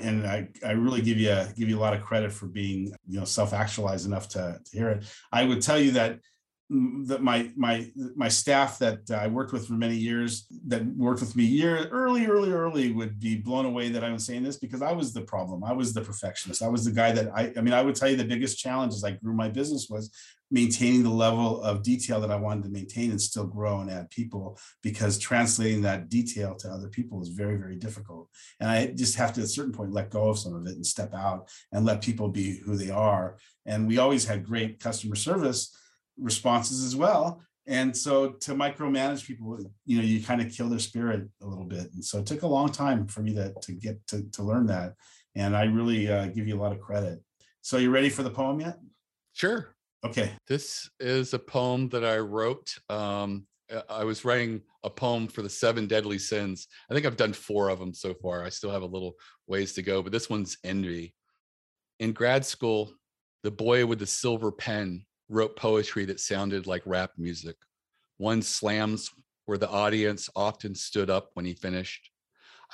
And 0.00 0.26
I, 0.26 0.48
I 0.64 0.72
really 0.72 1.02
give 1.02 1.18
you 1.18 1.30
a, 1.30 1.52
give 1.56 1.68
you 1.68 1.78
a 1.78 1.80
lot 1.80 1.94
of 1.94 2.02
credit 2.02 2.32
for 2.32 2.46
being 2.46 2.94
you 3.08 3.18
know 3.18 3.24
self-actualized 3.24 4.06
enough 4.06 4.28
to, 4.30 4.58
to 4.64 4.76
hear 4.76 4.90
it. 4.90 5.04
I 5.30 5.44
would 5.44 5.62
tell 5.62 5.78
you 5.78 5.92
that 5.92 6.18
that 7.06 7.22
my 7.22 7.50
my 7.54 7.90
my 8.16 8.28
staff 8.28 8.78
that 8.78 9.10
I 9.10 9.26
worked 9.26 9.52
with 9.52 9.66
for 9.66 9.74
many 9.74 9.96
years 9.96 10.46
that 10.66 10.84
worked 10.96 11.20
with 11.20 11.36
me 11.36 11.44
year 11.44 11.86
early 11.88 12.26
early 12.26 12.50
early 12.50 12.92
would 12.92 13.20
be 13.20 13.36
blown 13.36 13.66
away 13.66 13.90
that 13.90 14.02
I 14.02 14.10
was 14.10 14.24
saying 14.24 14.42
this 14.42 14.56
because 14.56 14.80
I 14.80 14.92
was 14.92 15.12
the 15.12 15.20
problem 15.20 15.64
I 15.64 15.72
was 15.72 15.92
the 15.92 16.00
perfectionist 16.00 16.62
I 16.62 16.68
was 16.68 16.84
the 16.84 16.92
guy 16.92 17.12
that 17.12 17.30
I 17.34 17.52
I 17.56 17.60
mean 17.60 17.74
I 17.74 17.82
would 17.82 17.94
tell 17.94 18.08
you 18.08 18.16
the 18.16 18.24
biggest 18.24 18.58
challenge 18.58 18.94
as 18.94 19.04
I 19.04 19.12
grew 19.12 19.34
my 19.34 19.48
business 19.48 19.88
was 19.90 20.10
maintaining 20.50 21.02
the 21.02 21.10
level 21.10 21.62
of 21.62 21.82
detail 21.82 22.20
that 22.20 22.30
I 22.30 22.36
wanted 22.36 22.64
to 22.64 22.70
maintain 22.70 23.10
and 23.10 23.20
still 23.20 23.46
grow 23.46 23.80
and 23.80 23.90
add 23.90 24.10
people 24.10 24.58
because 24.82 25.18
translating 25.18 25.80
that 25.82 26.10
detail 26.10 26.54
to 26.56 26.68
other 26.68 26.88
people 26.88 27.22
is 27.22 27.30
very, 27.30 27.56
very 27.56 27.76
difficult. 27.76 28.28
And 28.60 28.68
I 28.68 28.88
just 28.88 29.16
have 29.16 29.32
to, 29.32 29.40
at 29.40 29.46
a 29.46 29.48
certain 29.48 29.72
point, 29.72 29.94
let 29.94 30.10
go 30.10 30.28
of 30.28 30.38
some 30.38 30.54
of 30.54 30.66
it 30.66 30.76
and 30.76 30.84
step 30.84 31.14
out 31.14 31.48
and 31.72 31.86
let 31.86 32.02
people 32.02 32.28
be 32.28 32.58
who 32.58 32.76
they 32.76 32.90
are. 32.90 33.38
And 33.64 33.88
we 33.88 33.96
always 33.96 34.26
had 34.26 34.44
great 34.44 34.78
customer 34.78 35.16
service 35.16 35.74
responses 36.18 36.84
as 36.84 36.96
well. 36.96 37.42
And 37.66 37.96
so 37.96 38.30
to 38.30 38.54
micromanage 38.54 39.24
people, 39.24 39.58
you 39.86 39.96
know, 39.98 40.02
you 40.02 40.22
kind 40.22 40.40
of 40.40 40.50
kill 40.50 40.68
their 40.68 40.80
spirit 40.80 41.28
a 41.40 41.46
little 41.46 41.64
bit. 41.64 41.92
And 41.94 42.04
so 42.04 42.18
it 42.18 42.26
took 42.26 42.42
a 42.42 42.46
long 42.46 42.70
time 42.70 43.06
for 43.06 43.22
me 43.22 43.34
to, 43.34 43.54
to 43.62 43.72
get 43.72 44.04
to, 44.08 44.24
to 44.32 44.42
learn 44.42 44.66
that. 44.66 44.94
And 45.36 45.56
I 45.56 45.64
really 45.64 46.10
uh, 46.10 46.26
give 46.26 46.48
you 46.48 46.58
a 46.58 46.62
lot 46.62 46.72
of 46.72 46.80
credit. 46.80 47.20
So 47.60 47.78
you 47.78 47.90
ready 47.90 48.10
for 48.10 48.24
the 48.24 48.30
poem 48.30 48.60
yet? 48.60 48.78
Sure. 49.32 49.76
Okay. 50.04 50.32
This 50.48 50.90
is 50.98 51.32
a 51.32 51.38
poem 51.38 51.88
that 51.90 52.04
I 52.04 52.18
wrote. 52.18 52.74
Um, 52.90 53.46
I 53.88 54.04
was 54.04 54.24
writing 54.24 54.60
a 54.82 54.90
poem 54.90 55.28
for 55.28 55.42
the 55.42 55.48
seven 55.48 55.86
deadly 55.86 56.18
sins. 56.18 56.66
I 56.90 56.94
think 56.94 57.06
I've 57.06 57.16
done 57.16 57.32
four 57.32 57.68
of 57.68 57.78
them 57.78 57.94
so 57.94 58.12
far. 58.12 58.44
I 58.44 58.48
still 58.48 58.70
have 58.70 58.82
a 58.82 58.86
little 58.86 59.14
ways 59.46 59.72
to 59.74 59.82
go, 59.82 60.02
but 60.02 60.12
this 60.12 60.28
one's 60.28 60.58
envy. 60.64 61.14
In 62.00 62.12
grad 62.12 62.44
school, 62.44 62.92
the 63.44 63.50
boy 63.50 63.86
with 63.86 64.00
the 64.00 64.06
silver 64.06 64.50
pen 64.50 65.04
wrote 65.28 65.56
poetry 65.56 66.04
that 66.06 66.18
sounded 66.20 66.66
like 66.66 66.82
rap 66.84 67.12
music. 67.16 67.56
One 68.18 68.42
slams 68.42 69.10
where 69.46 69.58
the 69.58 69.70
audience 69.70 70.28
often 70.36 70.74
stood 70.74 71.08
up 71.10 71.30
when 71.34 71.44
he 71.44 71.54
finished. 71.54 72.10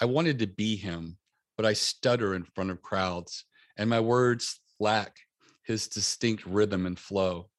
I 0.01 0.05
wanted 0.05 0.39
to 0.41 0.47
be 0.47 0.77
him, 0.77 1.17
but 1.57 1.67
I 1.67 1.73
stutter 1.73 2.35
in 2.35 2.45
front 2.45 2.71
of 2.71 2.83
crowds, 2.83 3.45
and 3.77 3.91
my 3.91 3.99
words 4.01 4.61
lack 4.79 5.17
his 5.65 5.89
distinct 5.89 6.47
rhythm 6.47 6.87
and 6.87 6.99
flow. 6.99 7.51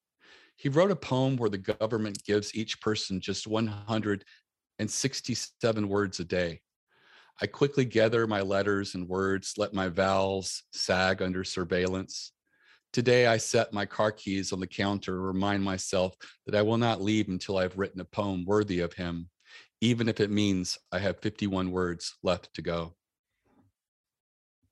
He 0.56 0.68
wrote 0.68 0.90
a 0.90 0.96
poem 0.96 1.36
where 1.36 1.48
the 1.48 1.58
government 1.58 2.24
gives 2.24 2.52
each 2.54 2.80
person 2.80 3.20
just 3.20 3.46
167 3.46 5.88
words 5.88 6.20
a 6.20 6.24
day. 6.24 6.60
I 7.40 7.46
quickly 7.46 7.86
gather 7.86 8.26
my 8.26 8.42
letters 8.42 8.94
and 8.94 9.08
words, 9.08 9.54
let 9.56 9.72
my 9.72 9.88
vowels 9.88 10.64
sag 10.72 11.22
under 11.22 11.44
surveillance. 11.44 12.32
Today, 12.92 13.26
I 13.26 13.36
set 13.36 13.72
my 13.72 13.86
car 13.86 14.10
keys 14.10 14.52
on 14.52 14.58
the 14.58 14.66
counter, 14.66 15.12
to 15.12 15.18
remind 15.18 15.62
myself 15.62 16.14
that 16.46 16.56
I 16.56 16.62
will 16.62 16.78
not 16.78 17.00
leave 17.00 17.28
until 17.28 17.58
I've 17.58 17.78
written 17.78 18.00
a 18.00 18.04
poem 18.04 18.44
worthy 18.44 18.80
of 18.80 18.92
him, 18.92 19.28
even 19.80 20.08
if 20.08 20.18
it 20.18 20.30
means 20.30 20.76
I 20.90 20.98
have 20.98 21.20
51 21.20 21.70
words 21.70 22.16
left 22.22 22.52
to 22.54 22.62
go. 22.62 22.94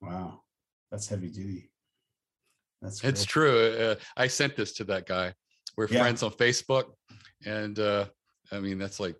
Wow, 0.01 0.41
that's 0.91 1.07
heavy 1.07 1.29
duty. 1.29 1.71
That's 2.81 3.03
it's 3.03 3.25
true. 3.25 3.73
Uh, 3.73 3.95
I 4.15 4.27
sent 4.27 4.55
this 4.55 4.73
to 4.73 4.83
that 4.85 5.05
guy. 5.05 5.33
We're 5.77 5.87
yeah. 5.87 6.01
friends 6.01 6.23
on 6.23 6.31
Facebook, 6.31 6.85
and 7.45 7.77
uh, 7.79 8.05
I 8.51 8.59
mean 8.59 8.77
that's 8.77 8.99
like 8.99 9.15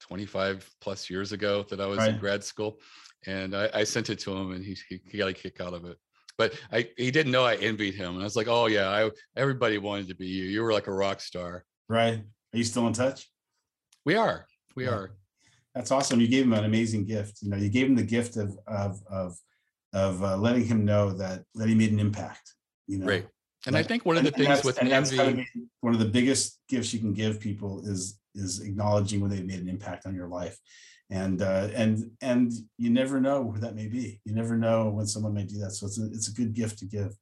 25 0.00 0.68
plus 0.80 1.10
years 1.10 1.32
ago 1.32 1.64
that 1.70 1.80
I 1.80 1.86
was 1.86 1.98
right. 1.98 2.10
in 2.10 2.18
grad 2.18 2.42
school, 2.44 2.80
and 3.26 3.54
I, 3.54 3.68
I, 3.74 3.84
sent 3.84 4.10
it 4.10 4.18
to 4.20 4.32
him, 4.32 4.52
and 4.52 4.64
he, 4.64 4.76
he 4.88 5.18
got 5.18 5.28
a 5.28 5.32
kick 5.32 5.60
out 5.60 5.74
of 5.74 5.84
it. 5.84 5.98
But 6.40 6.54
I 6.72 6.88
he 6.96 7.10
didn't 7.10 7.32
know 7.32 7.44
I 7.44 7.56
envied 7.56 7.94
him, 7.94 8.14
and 8.14 8.20
I 8.22 8.24
was 8.24 8.34
like, 8.34 8.48
oh 8.48 8.66
yeah, 8.66 8.88
I 8.88 9.10
everybody 9.36 9.76
wanted 9.76 10.08
to 10.08 10.14
be 10.14 10.26
you. 10.26 10.44
You 10.44 10.62
were 10.62 10.72
like 10.72 10.86
a 10.86 10.92
rock 10.92 11.20
star. 11.20 11.64
Right. 11.86 12.14
Are 12.14 12.58
you 12.58 12.64
still 12.64 12.86
in 12.86 12.94
touch? 12.94 13.28
We 14.06 14.14
are. 14.14 14.46
We 14.74 14.84
yeah. 14.84 14.92
are. 14.92 15.10
That's 15.74 15.90
awesome. 15.90 16.18
You 16.18 16.28
gave 16.28 16.44
him 16.44 16.54
an 16.54 16.64
amazing 16.64 17.04
gift. 17.04 17.42
You 17.42 17.50
know, 17.50 17.58
you 17.58 17.68
gave 17.68 17.88
him 17.88 17.94
the 17.94 18.10
gift 18.16 18.38
of 18.38 18.58
of 18.66 19.02
of 19.10 19.36
of 19.92 20.22
uh, 20.22 20.38
letting 20.38 20.64
him 20.64 20.86
know 20.86 21.10
that 21.10 21.42
that 21.56 21.68
he 21.68 21.74
made 21.74 21.92
an 21.92 22.00
impact 22.00 22.54
you 22.86 22.98
know 22.98 23.06
right 23.06 23.26
and 23.66 23.76
i 23.76 23.82
think 23.82 24.04
one 24.04 24.16
of 24.16 24.24
the 24.24 24.30
things 24.30 24.64
with 24.64 24.82
envy 24.82 25.16
kind 25.16 25.40
of 25.40 25.46
one 25.80 25.92
of 25.92 26.00
the 26.00 26.06
biggest 26.06 26.60
gifts 26.68 26.92
you 26.92 27.00
can 27.00 27.12
give 27.12 27.40
people 27.40 27.82
is 27.84 28.20
is 28.34 28.60
acknowledging 28.60 29.20
when 29.20 29.30
they've 29.30 29.46
made 29.46 29.60
an 29.60 29.68
impact 29.68 30.06
on 30.06 30.14
your 30.14 30.28
life 30.28 30.58
and 31.10 31.42
uh, 31.42 31.68
and 31.74 32.10
and 32.20 32.52
you 32.78 32.90
never 32.90 33.20
know 33.20 33.40
where 33.42 33.60
that 33.60 33.74
may 33.74 33.88
be 33.88 34.20
you 34.24 34.34
never 34.34 34.56
know 34.56 34.88
when 34.90 35.06
someone 35.06 35.34
may 35.34 35.44
do 35.44 35.58
that 35.58 35.72
so 35.72 35.86
it's 35.86 36.00
a, 36.00 36.06
it's 36.06 36.28
a 36.28 36.34
good 36.34 36.54
gift 36.54 36.78
to 36.78 36.86
give 36.86 37.14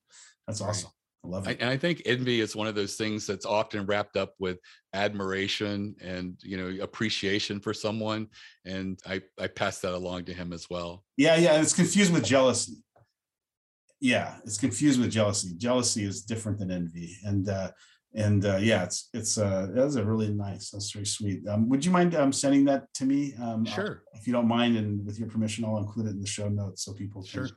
that's 0.47 0.61
awesome 0.61 0.91
I 1.25 1.29
love 1.29 1.49
it. 1.49 1.59
and 1.61 1.69
I 1.69 1.77
think 1.77 2.03
envy 2.07 2.41
is 2.41 2.55
one 2.55 2.69
of 2.69 2.75
those 2.75 2.95
things 2.95 3.27
that's 3.27 3.47
often 3.47 3.87
wrapped 3.87 4.17
up 4.17 4.35
with 4.39 4.59
admiration 4.93 5.97
and 6.01 6.37
you 6.43 6.57
know 6.57 6.81
appreciation 6.83 7.59
for 7.59 7.75
someone. 7.75 8.29
And 8.65 9.01
I 9.05 9.21
I 9.37 9.49
pass 9.49 9.81
that 9.81 9.95
along 9.95 10.27
to 10.27 10.33
him 10.33 10.53
as 10.53 10.71
well. 10.71 11.03
Yeah, 11.17 11.35
yeah. 11.35 11.61
It's 11.61 11.75
confused 11.75 12.13
with 12.13 12.25
jealousy 12.25 12.77
yeah, 14.01 14.37
it's 14.45 14.59
confused 14.59 15.01
with 15.01 15.11
jealousy. 15.11 15.55
Jealousy 15.57 16.05
is 16.05 16.23
different 16.23 16.59
than 16.59 16.71
envy, 16.71 17.17
and 17.25 17.49
uh, 17.49 17.71
and 18.19 18.45
uh, 18.45 18.57
yeah, 18.57 18.83
it's 18.83 19.09
it's 19.15 19.39
uh, 19.39 19.69
that's 19.71 19.95
a 19.95 20.05
really 20.05 20.29
nice. 20.29 20.71
That's 20.71 20.91
very 20.91 21.07
sweet. 21.07 21.47
Um, 21.47 21.69
would 21.69 21.85
you 21.85 21.93
mind 21.93 22.17
um, 22.17 22.33
sending 22.33 22.65
that 22.65 22.93
to 22.95 23.07
me? 23.07 23.35
Um, 23.41 23.65
sure. 23.65 24.03
if 24.15 24.27
you 24.27 24.33
don't 24.33 24.49
mind, 24.49 24.77
and 24.77 25.07
with 25.07 25.19
your 25.21 25.29
permission, 25.29 25.65
I'll 25.65 25.79
include 25.79 26.07
it 26.07 26.11
in 26.11 26.21
the 26.21 26.27
show 26.27 26.49
notes 26.49 26.85
so 26.85 26.93
people. 26.93 27.23
Can, 27.23 27.31
sure. 27.31 27.49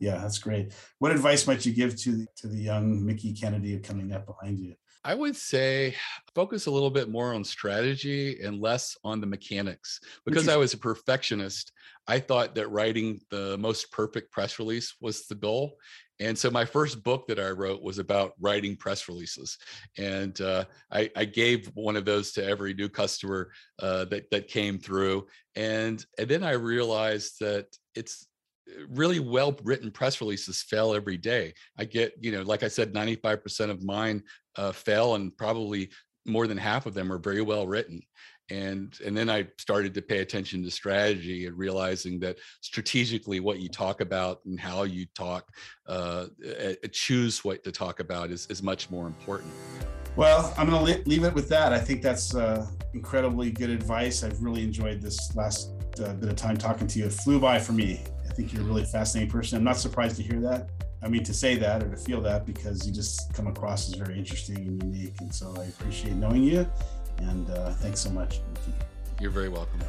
Yeah, 0.00 0.18
that's 0.18 0.38
great. 0.38 0.74
What 0.98 1.12
advice 1.12 1.46
might 1.46 1.64
you 1.64 1.72
give 1.72 1.96
to 2.02 2.26
to 2.38 2.48
the 2.48 2.58
young 2.58 3.06
Mickie 3.06 3.32
Kennedy 3.32 3.78
coming 3.78 4.12
up 4.12 4.26
behind 4.26 4.58
you? 4.58 4.74
I 5.04 5.14
would 5.14 5.36
say 5.36 5.94
focus 6.34 6.66
a 6.66 6.70
little 6.70 6.90
bit 6.90 7.08
more 7.08 7.32
on 7.32 7.44
strategy 7.44 8.40
and 8.42 8.60
less 8.60 8.96
on 9.04 9.20
the 9.20 9.26
mechanics. 9.26 10.00
Because 10.26 10.48
I 10.48 10.56
was 10.56 10.74
a 10.74 10.78
perfectionist, 10.78 11.72
I 12.08 12.18
thought 12.18 12.56
that 12.56 12.68
writing 12.70 13.20
the 13.30 13.56
most 13.58 13.92
perfect 13.92 14.32
press 14.32 14.58
release 14.58 14.96
was 15.00 15.26
the 15.26 15.36
goal. 15.36 15.76
And 16.20 16.36
so 16.36 16.50
my 16.50 16.64
first 16.64 17.02
book 17.02 17.26
that 17.28 17.38
I 17.38 17.50
wrote 17.50 17.82
was 17.82 17.98
about 17.98 18.32
writing 18.40 18.76
press 18.76 19.08
releases, 19.08 19.56
and 19.96 20.40
uh, 20.40 20.64
I, 20.90 21.10
I, 21.16 21.24
gave 21.24 21.68
one 21.74 21.96
of 21.96 22.04
those 22.04 22.32
to 22.32 22.44
every 22.44 22.74
new 22.74 22.88
customer 22.88 23.52
uh, 23.80 24.04
that 24.06 24.30
that 24.30 24.48
came 24.48 24.78
through. 24.78 25.26
And 25.54 26.04
and 26.18 26.28
then 26.28 26.42
I 26.42 26.52
realized 26.52 27.38
that 27.40 27.66
it's 27.94 28.26
really 28.88 29.20
well 29.20 29.56
written 29.62 29.90
press 29.90 30.20
releases 30.20 30.62
fail 30.62 30.94
every 30.94 31.16
day. 31.16 31.54
I 31.78 31.84
get, 31.84 32.12
you 32.20 32.32
know, 32.32 32.42
like 32.42 32.62
I 32.62 32.68
said, 32.68 32.92
95% 32.92 33.70
of 33.70 33.82
mine 33.82 34.22
uh, 34.56 34.72
fail, 34.72 35.14
and 35.14 35.36
probably 35.36 35.90
more 36.26 36.46
than 36.46 36.58
half 36.58 36.86
of 36.86 36.94
them 36.94 37.12
are 37.12 37.18
very 37.18 37.42
well 37.42 37.66
written. 37.66 38.02
And 38.50 38.98
and 39.04 39.16
then 39.16 39.28
I 39.28 39.46
started 39.58 39.92
to 39.94 40.02
pay 40.02 40.18
attention 40.18 40.62
to 40.64 40.70
strategy 40.70 41.46
and 41.46 41.58
realizing 41.58 42.18
that 42.20 42.38
strategically, 42.60 43.40
what 43.40 43.60
you 43.60 43.68
talk 43.68 44.00
about 44.00 44.40
and 44.46 44.58
how 44.58 44.84
you 44.84 45.06
talk, 45.14 45.50
uh, 45.86 46.26
choose 46.90 47.44
what 47.44 47.62
to 47.64 47.72
talk 47.72 48.00
about 48.00 48.30
is 48.30 48.46
is 48.46 48.62
much 48.62 48.90
more 48.90 49.06
important. 49.06 49.52
Well, 50.16 50.52
I'm 50.58 50.68
going 50.68 50.84
to 50.84 51.08
leave 51.08 51.22
it 51.22 51.32
with 51.32 51.48
that. 51.50 51.72
I 51.72 51.78
think 51.78 52.02
that's 52.02 52.34
uh, 52.34 52.66
incredibly 52.92 53.52
good 53.52 53.70
advice. 53.70 54.24
I've 54.24 54.42
really 54.42 54.64
enjoyed 54.64 55.00
this 55.00 55.36
last 55.36 55.70
uh, 56.02 56.12
bit 56.14 56.28
of 56.28 56.34
time 56.34 56.56
talking 56.56 56.88
to 56.88 56.98
you. 56.98 57.04
It 57.06 57.12
flew 57.12 57.38
by 57.38 57.60
for 57.60 57.72
me. 57.72 58.02
I 58.28 58.32
think 58.32 58.52
you're 58.52 58.62
a 58.62 58.64
really 58.64 58.84
fascinating 58.84 59.30
person. 59.30 59.58
I'm 59.58 59.64
not 59.64 59.76
surprised 59.76 60.16
to 60.16 60.24
hear 60.24 60.40
that. 60.40 60.70
I 61.02 61.08
mean, 61.08 61.22
to 61.22 61.32
say 61.32 61.54
that 61.56 61.84
or 61.84 61.90
to 61.90 61.96
feel 61.96 62.20
that 62.22 62.44
because 62.44 62.84
you 62.84 62.92
just 62.92 63.32
come 63.32 63.46
across 63.46 63.88
as 63.88 63.94
very 63.94 64.18
interesting 64.18 64.56
and 64.56 64.82
unique. 64.82 65.14
And 65.20 65.32
so 65.32 65.54
I 65.56 65.66
appreciate 65.66 66.14
knowing 66.14 66.42
you. 66.42 66.68
And 67.18 67.50
uh, 67.50 67.70
thanks 67.74 68.00
so 68.00 68.10
much, 68.10 68.40
Mickie. 68.54 68.78
You're 69.20 69.30
very 69.30 69.48
welcome. 69.48 69.80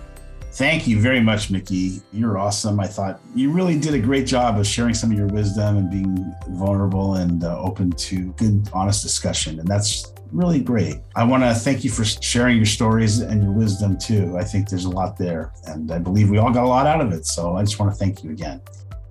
Thank 0.51 0.88
you 0.88 0.99
very 0.99 1.21
much, 1.21 1.51
Mickie. 1.51 2.01
You're 2.11 2.39
awesome. 2.39 2.80
I 2.80 2.88
thought 2.88 3.21
you 3.36 3.51
really 3.51 3.80
did 3.80 3.93
a 3.93 3.99
great 3.99 4.25
job 4.25 4.57
of 4.59 4.65
sharing 4.65 4.95
some 4.95 5.11
of 5.11 5.17
your 5.17 5.27
wisdom 5.27 5.77
and 5.77 5.91
being 5.91 6.34
vulnerable 6.49 7.15
and 7.15 7.43
uh, 7.43 7.59
open 7.59 7.91
to 7.91 8.34
good, 8.34 8.67
honest 8.73 9.03
discussion. 9.03 9.59
And 9.59 9.67
that's 9.67 10.11
really 10.32 10.59
great. 10.59 11.01
I 11.15 11.23
want 11.23 11.43
to 11.43 11.53
thank 11.53 11.84
you 11.84 11.91
for 11.91 12.03
sharing 12.03 12.57
your 12.57 12.65
stories 12.65 13.19
and 13.19 13.43
your 13.43 13.51
wisdom 13.51 13.97
too. 13.97 14.38
I 14.38 14.43
think 14.43 14.69
there's 14.69 14.86
a 14.86 14.89
lot 14.89 15.17
there, 15.17 15.51
and 15.67 15.91
I 15.91 15.99
believe 15.99 16.30
we 16.30 16.39
all 16.39 16.51
got 16.51 16.63
a 16.63 16.67
lot 16.67 16.88
out 16.88 17.01
of 17.01 17.11
it. 17.11 17.25
So 17.27 17.55
I 17.55 17.63
just 17.63 17.80
want 17.80 17.91
to 17.91 17.97
thank 17.97 18.23
you 18.23 18.32
again. 18.32 18.61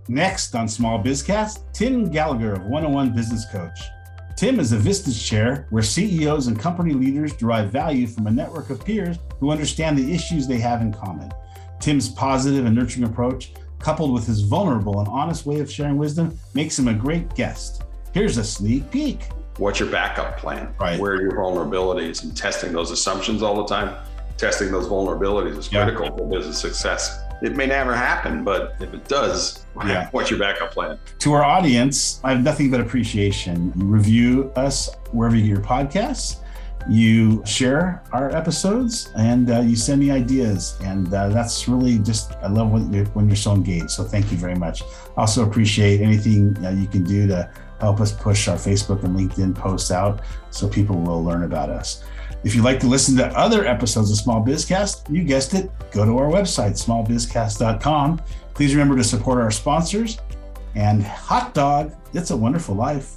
Next 0.08 0.54
on 0.54 0.66
Small 0.68 1.02
Bizcast, 1.02 1.72
Tim 1.72 2.10
Gallagher 2.10 2.54
of 2.54 2.62
101 2.62 3.14
Business 3.14 3.44
Coach. 3.52 3.78
Tim 4.38 4.60
is 4.60 4.70
a 4.70 4.76
Vistage 4.76 5.26
chair 5.26 5.66
where 5.70 5.82
CEOs 5.82 6.46
and 6.46 6.56
company 6.56 6.94
leaders 6.94 7.32
derive 7.32 7.72
value 7.72 8.06
from 8.06 8.28
a 8.28 8.30
network 8.30 8.70
of 8.70 8.84
peers 8.84 9.16
who 9.40 9.50
understand 9.50 9.98
the 9.98 10.14
issues 10.14 10.46
they 10.46 10.58
have 10.58 10.80
in 10.80 10.92
common. 10.92 11.28
Tim's 11.80 12.08
positive 12.08 12.64
and 12.64 12.76
nurturing 12.76 13.04
approach, 13.04 13.50
coupled 13.80 14.12
with 14.12 14.28
his 14.28 14.42
vulnerable 14.42 15.00
and 15.00 15.08
honest 15.08 15.44
way 15.44 15.58
of 15.58 15.68
sharing 15.68 15.96
wisdom, 15.96 16.38
makes 16.54 16.78
him 16.78 16.86
a 16.86 16.94
great 16.94 17.34
guest. 17.34 17.82
Here's 18.14 18.36
a 18.36 18.44
sneak 18.44 18.88
peek 18.92 19.22
what's 19.56 19.80
your 19.80 19.90
backup 19.90 20.38
plan? 20.38 20.72
Right. 20.78 21.00
Where 21.00 21.14
are 21.14 21.20
your 21.20 21.32
vulnerabilities 21.32 22.22
and 22.22 22.36
testing 22.36 22.72
those 22.72 22.92
assumptions 22.92 23.42
all 23.42 23.56
the 23.56 23.66
time? 23.66 23.96
Testing 24.36 24.70
those 24.70 24.86
vulnerabilities 24.86 25.58
is 25.58 25.66
critical 25.66 26.04
yeah. 26.04 26.16
for 26.16 26.28
business 26.28 26.60
success. 26.60 27.24
It 27.40 27.56
may 27.56 27.66
never 27.66 27.94
happen, 27.94 28.42
but 28.42 28.74
if 28.80 28.92
it 28.92 29.06
does, 29.06 29.64
yeah. 29.84 30.08
what's 30.12 30.30
your 30.30 30.38
backup 30.38 30.72
plan? 30.72 30.98
To 31.20 31.32
our 31.34 31.44
audience, 31.44 32.20
I 32.24 32.32
have 32.32 32.42
nothing 32.42 32.70
but 32.70 32.80
appreciation. 32.80 33.72
You 33.76 33.84
review 33.84 34.52
us 34.56 34.90
wherever 35.12 35.36
you 35.36 35.44
your 35.44 35.60
podcasts. 35.60 36.40
You 36.88 37.44
share 37.44 38.02
our 38.12 38.34
episodes 38.34 39.10
and 39.16 39.50
uh, 39.50 39.60
you 39.60 39.76
send 39.76 40.00
me 40.00 40.10
ideas. 40.10 40.78
And 40.82 41.12
uh, 41.12 41.28
that's 41.28 41.68
really 41.68 41.98
just, 41.98 42.32
I 42.42 42.48
love 42.48 42.70
when 42.70 42.92
you're, 42.92 43.04
when 43.06 43.28
you're 43.28 43.36
so 43.36 43.52
engaged. 43.52 43.90
So 43.90 44.04
thank 44.04 44.30
you 44.30 44.38
very 44.38 44.54
much. 44.54 44.82
Also 45.16 45.46
appreciate 45.46 46.00
anything 46.00 46.56
uh, 46.64 46.70
you 46.70 46.86
can 46.86 47.04
do 47.04 47.26
to 47.28 47.50
help 47.80 48.00
us 48.00 48.12
push 48.12 48.48
our 48.48 48.56
Facebook 48.56 49.04
and 49.04 49.16
LinkedIn 49.16 49.54
posts 49.54 49.90
out 49.90 50.22
so 50.50 50.68
people 50.68 50.98
will 51.00 51.22
learn 51.22 51.44
about 51.44 51.68
us. 51.68 52.04
If 52.44 52.54
you'd 52.54 52.64
like 52.64 52.80
to 52.80 52.86
listen 52.86 53.16
to 53.16 53.26
other 53.36 53.66
episodes 53.66 54.10
of 54.10 54.16
Small 54.16 54.44
Bizcast, 54.44 55.12
you 55.12 55.24
guessed 55.24 55.54
it, 55.54 55.70
go 55.90 56.04
to 56.04 56.18
our 56.18 56.30
website, 56.30 56.72
smallbizcast.com. 56.72 58.22
Please 58.54 58.74
remember 58.74 58.96
to 58.96 59.04
support 59.04 59.38
our 59.38 59.50
sponsors. 59.50 60.18
And 60.74 61.02
hot 61.02 61.54
dog, 61.54 61.94
it's 62.14 62.30
a 62.30 62.36
wonderful 62.36 62.74
life. 62.74 63.16